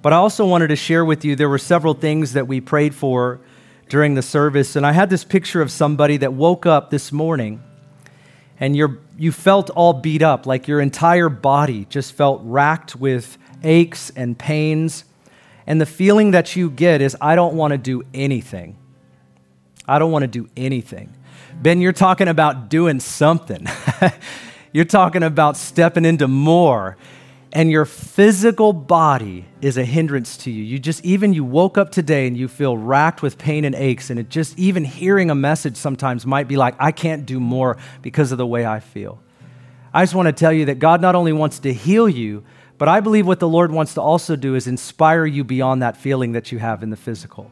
But 0.00 0.12
I 0.12 0.16
also 0.16 0.46
wanted 0.46 0.68
to 0.68 0.76
share 0.76 1.04
with 1.04 1.24
you 1.24 1.36
there 1.36 1.48
were 1.48 1.58
several 1.58 1.94
things 1.94 2.32
that 2.32 2.46
we 2.46 2.60
prayed 2.60 2.94
for 2.94 3.40
during 3.88 4.14
the 4.14 4.22
service. 4.22 4.76
And 4.76 4.86
I 4.86 4.92
had 4.92 5.10
this 5.10 5.24
picture 5.24 5.60
of 5.60 5.70
somebody 5.70 6.16
that 6.18 6.32
woke 6.32 6.64
up 6.64 6.90
this 6.90 7.10
morning 7.10 7.62
and 8.60 8.76
you 8.76 9.00
you 9.18 9.32
felt 9.32 9.70
all 9.70 9.94
beat 9.94 10.22
up, 10.22 10.46
like 10.46 10.68
your 10.68 10.80
entire 10.80 11.28
body 11.28 11.86
just 11.88 12.12
felt 12.12 12.42
racked 12.44 12.94
with 12.94 13.38
aches 13.64 14.10
and 14.10 14.38
pains. 14.38 15.04
And 15.66 15.80
the 15.80 15.86
feeling 15.86 16.30
that 16.32 16.56
you 16.56 16.70
get 16.70 17.00
is, 17.00 17.16
I 17.20 17.34
don't 17.34 17.54
want 17.54 17.72
to 17.72 17.78
do 17.78 18.02
anything. 18.14 18.76
I 19.86 19.98
don't 19.98 20.12
want 20.12 20.22
to 20.22 20.28
do 20.28 20.48
anything. 20.56 21.12
Ben, 21.54 21.80
you're 21.80 21.92
talking 21.92 22.28
about 22.28 22.68
doing 22.68 23.00
something. 23.00 23.66
you're 24.72 24.84
talking 24.84 25.22
about 25.22 25.56
stepping 25.56 26.04
into 26.04 26.28
more. 26.28 26.96
And 27.52 27.70
your 27.70 27.84
physical 27.84 28.72
body 28.72 29.44
is 29.60 29.76
a 29.76 29.84
hindrance 29.84 30.36
to 30.38 30.50
you. 30.50 30.62
You 30.62 30.78
just, 30.78 31.04
even 31.04 31.32
you 31.32 31.44
woke 31.44 31.76
up 31.76 31.90
today 31.90 32.28
and 32.28 32.36
you 32.36 32.46
feel 32.46 32.76
racked 32.76 33.22
with 33.22 33.38
pain 33.38 33.64
and 33.64 33.74
aches, 33.74 34.08
and 34.10 34.20
it 34.20 34.28
just, 34.28 34.56
even 34.58 34.84
hearing 34.84 35.30
a 35.30 35.34
message 35.34 35.76
sometimes 35.76 36.24
might 36.24 36.46
be 36.46 36.56
like, 36.56 36.76
I 36.78 36.92
can't 36.92 37.26
do 37.26 37.40
more 37.40 37.76
because 38.02 38.30
of 38.30 38.38
the 38.38 38.46
way 38.46 38.64
I 38.64 38.78
feel. 38.78 39.20
I 39.92 40.04
just 40.04 40.14
want 40.14 40.26
to 40.26 40.32
tell 40.32 40.52
you 40.52 40.66
that 40.66 40.78
God 40.78 41.00
not 41.00 41.16
only 41.16 41.32
wants 41.32 41.58
to 41.60 41.72
heal 41.72 42.08
you, 42.08 42.44
but 42.78 42.88
I 42.88 43.00
believe 43.00 43.26
what 43.26 43.40
the 43.40 43.48
Lord 43.48 43.72
wants 43.72 43.94
to 43.94 44.00
also 44.00 44.36
do 44.36 44.54
is 44.54 44.68
inspire 44.68 45.26
you 45.26 45.42
beyond 45.42 45.82
that 45.82 45.96
feeling 45.96 46.32
that 46.32 46.52
you 46.52 46.58
have 46.60 46.82
in 46.84 46.90
the 46.90 46.96
physical 46.96 47.50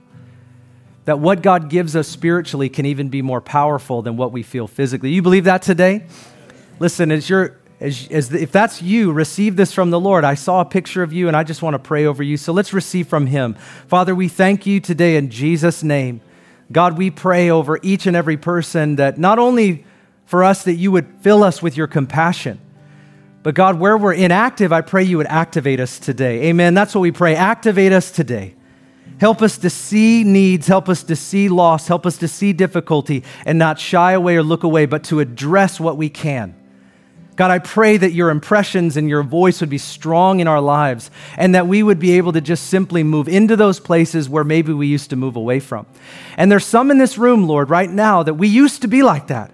that 1.09 1.20
what 1.20 1.40
God 1.40 1.70
gives 1.70 1.96
us 1.96 2.07
spiritually 2.07 2.68
can 2.68 2.84
even 2.84 3.09
be 3.09 3.22
more 3.22 3.40
powerful 3.40 4.03
than 4.03 4.18
what 4.18 4.30
we 4.30 4.42
feel 4.42 4.66
physically. 4.66 5.09
You 5.09 5.22
believe 5.22 5.44
that 5.44 5.62
today? 5.62 6.05
Listen, 6.80 7.11
as 7.11 7.30
you're 7.30 7.57
as, 7.81 8.09
as 8.11 8.29
the, 8.31 8.43
if 8.43 8.51
that's 8.51 8.83
you, 8.83 9.12
receive 9.12 9.57
this 9.57 9.72
from 9.72 9.91
the 9.91 10.01
Lord. 10.01 10.24
I 10.24 10.35
saw 10.35 10.61
a 10.61 10.64
picture 10.64 11.03
of 11.03 11.12
you 11.12 11.29
and 11.29 11.37
I 11.37 11.45
just 11.45 11.62
want 11.62 11.74
to 11.74 11.79
pray 11.79 12.07
over 12.07 12.22
you. 12.22 12.37
So 12.37 12.53
let's 12.53 12.72
receive 12.72 13.09
from 13.09 13.26
Him. 13.26 13.55
Father, 13.87 14.14
we 14.14 14.29
thank 14.29 14.66
you 14.66 14.81
today 14.81 15.16
in 15.16 15.31
Jesus' 15.31 15.83
name. 15.83 16.20
God, 16.70 16.99
we 16.99 17.11
pray 17.11 17.51
over 17.51 17.79
each 17.83 18.07
and 18.07 18.16
every 18.16 18.37
person 18.37 18.97
that 18.97 19.18
not 19.18 19.39
only 19.39 19.85
for 20.26 20.45
us 20.45 20.64
that 20.64 20.74
you 20.74 20.93
would 20.93 21.07
fill 21.20 21.43
us 21.43 21.62
with 21.62 21.76
your 21.76 21.87
compassion, 21.87 22.61
but 23.43 23.55
God, 23.55 23.79
where 23.79 23.97
we're 23.97 24.12
inactive, 24.12 24.72
I 24.72 24.81
pray 24.81 25.05
you 25.05 25.16
would 25.16 25.29
activate 25.29 25.81
us 25.81 25.99
today. 25.99 26.49
Amen. 26.49 26.74
That's 26.74 26.95
what 26.95 27.01
we 27.01 27.12
pray. 27.12 27.35
Activate 27.37 27.93
us 27.93 28.11
today. 28.11 28.55
Help 29.20 29.41
us 29.41 29.59
to 29.59 29.70
see 29.70 30.22
needs, 30.24 30.66
help 30.66 30.89
us 30.89 31.03
to 31.05 31.16
see 31.16 31.49
loss, 31.49 31.89
help 31.89 32.07
us 32.07 32.18
to 32.18 32.29
see 32.29 32.53
difficulty 32.53 33.24
and 33.47 33.59
not 33.59 33.79
shy 33.79 34.12
away 34.12 34.37
or 34.37 34.43
look 34.43 34.64
away, 34.64 34.87
but 34.87 35.05
to 35.05 35.20
address 35.20 35.81
what 35.81 35.97
we 35.97 36.09
can. 36.09 36.55
God, 37.39 37.53
I 37.53 37.61
pray 37.61 37.97
that 37.97 38.11
your 38.11 38.30
impressions 38.30 38.97
and 38.97 39.09
your 39.09 39.22
voice 39.22 39.61
would 39.61 39.70
be 39.70 39.78
strong 39.78 40.41
in 40.41 40.49
our 40.49 40.61
lives 40.61 41.09
and 41.36 41.55
that 41.55 41.68
we 41.68 41.84
would 41.84 42.01
be 42.01 42.16
able 42.16 42.32
to 42.32 42.41
just 42.41 42.66
simply 42.66 43.05
move 43.05 43.28
into 43.28 43.55
those 43.55 43.78
places 43.78 44.28
where 44.28 44.43
maybe 44.43 44.72
we 44.72 44.89
used 44.89 45.11
to 45.11 45.16
move 45.16 45.36
away 45.36 45.61
from. 45.61 45.86
And 46.36 46.51
there's 46.51 46.66
some 46.66 46.91
in 46.91 46.99
this 46.99 47.16
room, 47.16 47.47
Lord, 47.47 47.70
right 47.70 47.89
now 47.89 48.24
that 48.24 48.34
we 48.34 48.49
used 48.49 48.82
to 48.82 48.89
be 48.89 49.05
like 49.05 49.28
that. 49.28 49.53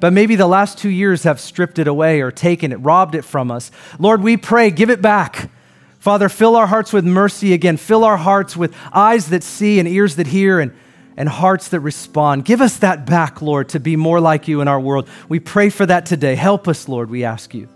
But 0.00 0.12
maybe 0.12 0.34
the 0.34 0.48
last 0.48 0.76
two 0.76 0.88
years 0.88 1.22
have 1.22 1.38
stripped 1.38 1.78
it 1.78 1.86
away 1.86 2.20
or 2.20 2.32
taken 2.32 2.72
it, 2.72 2.78
robbed 2.78 3.14
it 3.14 3.22
from 3.22 3.48
us. 3.52 3.70
Lord, 4.00 4.20
we 4.20 4.36
pray, 4.36 4.72
give 4.72 4.90
it 4.90 5.00
back. 5.00 5.52
Father, 6.00 6.28
fill 6.28 6.56
our 6.56 6.66
hearts 6.66 6.92
with 6.92 7.04
mercy 7.04 7.52
again. 7.52 7.76
Fill 7.76 8.02
our 8.02 8.16
hearts 8.16 8.56
with 8.56 8.74
eyes 8.92 9.28
that 9.28 9.44
see 9.44 9.78
and 9.78 9.86
ears 9.86 10.16
that 10.16 10.26
hear 10.26 10.58
and, 10.58 10.76
and 11.16 11.28
hearts 11.28 11.68
that 11.68 11.80
respond. 11.80 12.44
Give 12.44 12.60
us 12.60 12.78
that 12.78 13.06
back, 13.06 13.40
Lord, 13.40 13.68
to 13.70 13.80
be 13.80 13.96
more 13.96 14.20
like 14.20 14.48
you 14.48 14.60
in 14.60 14.68
our 14.68 14.80
world. 14.80 15.08
We 15.28 15.40
pray 15.40 15.70
for 15.70 15.86
that 15.86 16.06
today. 16.06 16.34
Help 16.34 16.66
us, 16.66 16.88
Lord, 16.88 17.10
we 17.10 17.24
ask 17.24 17.54
you. 17.54 17.68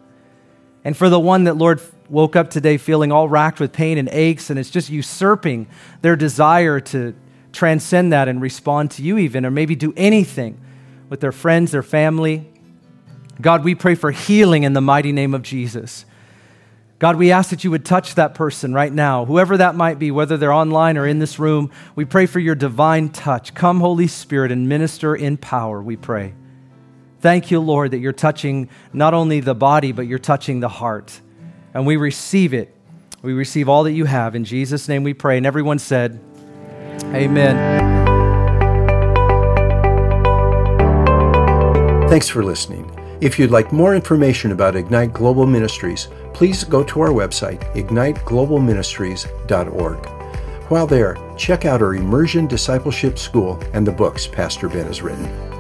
And 0.85 0.97
for 0.97 1.09
the 1.09 1.21
one 1.21 1.45
that, 1.45 1.57
Lord, 1.57 1.81
woke 2.09 2.37
up 2.37 2.51
today 2.51 2.79
feeling 2.79 3.13
all 3.13 3.29
racked 3.29 3.61
with 3.61 3.73
pain 3.73 3.99
and 3.99 4.09
aches, 4.11 4.51
and 4.51 4.59
it's 4.59 4.71
just 4.71 4.91
usurping 4.91 5.69
their 6.01 6.17
desire 6.17 6.81
to 6.81 7.15
transcend 7.53 8.13
that 8.13 8.29
and 8.29 8.41
respond 8.41 8.91
to 8.93 9.03
you, 9.03 9.19
even, 9.19 9.45
or 9.45 9.51
maybe 9.51 9.77
do 9.77 9.93
anything 9.97 10.61
with 11.09 11.21
their 11.21 11.33
friends, 11.33 11.73
their 11.73 11.83
family. 11.83 12.49
God, 13.41 13.65
we 13.65 13.75
pray 13.75 13.95
for 13.95 14.11
healing 14.11 14.65
in 14.65 14.73
the 14.73 14.81
mighty 14.81 15.13
name 15.13 15.35
of 15.35 15.43
Jesus. 15.43 16.05
God, 16.99 17.15
we 17.15 17.31
ask 17.31 17.51
that 17.51 17.63
you 17.63 17.71
would 17.71 17.85
touch 17.85 18.17
that 18.17 18.35
person 18.35 18.75
right 18.75 18.93
now, 18.93 19.25
whoever 19.25 19.57
that 19.59 19.77
might 19.77 20.01
be, 20.01 20.11
whether 20.11 20.37
they're 20.37 20.53
online 20.53 20.99
or 20.99 21.07
in 21.07 21.21
this 21.21 21.39
room. 21.39 21.71
We 21.95 22.05
pray 22.05 22.27
for 22.27 22.41
your 22.41 22.57
divine 22.57 23.11
touch. 23.11 23.55
Come, 23.55 23.79
Holy 23.79 24.09
Spirit, 24.09 24.51
and 24.51 24.69
minister 24.69 25.15
in 25.15 25.37
power, 25.37 25.81
we 25.81 25.97
pray. 25.97 26.35
Thank 27.21 27.53
you, 27.53 27.61
Lord, 27.61 27.93
that 27.93 27.99
you're 27.99 28.13
touching 28.13 28.69
not 28.93 29.15
only 29.15 29.39
the 29.39 29.55
body, 29.55 29.93
but 29.93 30.09
you're 30.09 30.19
touching 30.19 30.59
the 30.59 30.69
heart. 30.69 31.21
And 31.73 31.87
we 31.87 31.97
receive 31.97 32.53
it. 32.53 32.75
We 33.23 33.33
receive 33.33 33.69
all 33.69 33.85
that 33.85 33.93
you 33.93 34.05
have. 34.05 34.35
In 34.35 34.45
Jesus' 34.45 34.89
name 34.89 35.05
we 35.05 35.15
pray. 35.15 35.37
And 35.37 35.47
everyone 35.47 35.79
said, 35.79 36.21
Amen. 37.15 37.57
Thanks 42.09 42.29
for 42.29 42.43
listening. 42.43 42.91
If 43.21 43.39
you'd 43.39 43.51
like 43.51 43.73
more 43.73 43.95
information 43.95 44.53
about 44.53 44.77
Ignite 44.77 45.13
Global 45.13 45.47
Ministries, 45.47 46.09
please 46.39 46.63
go 46.63 46.85
to 46.85 47.01
our 47.01 47.09
website, 47.09 47.59
igniteglobalministries.org. 47.75 50.07
While 50.71 50.87
there, 50.87 51.17
check 51.37 51.65
out 51.65 51.83
our 51.83 51.97
Immersion 51.97 52.47
Discipleship 52.47 53.19
School 53.19 53.61
and 53.73 53.85
the 53.85 53.91
books 53.91 54.29
Pastor 54.29 54.69
Ben 54.69 54.87
has 54.87 55.03
written. 55.03 55.58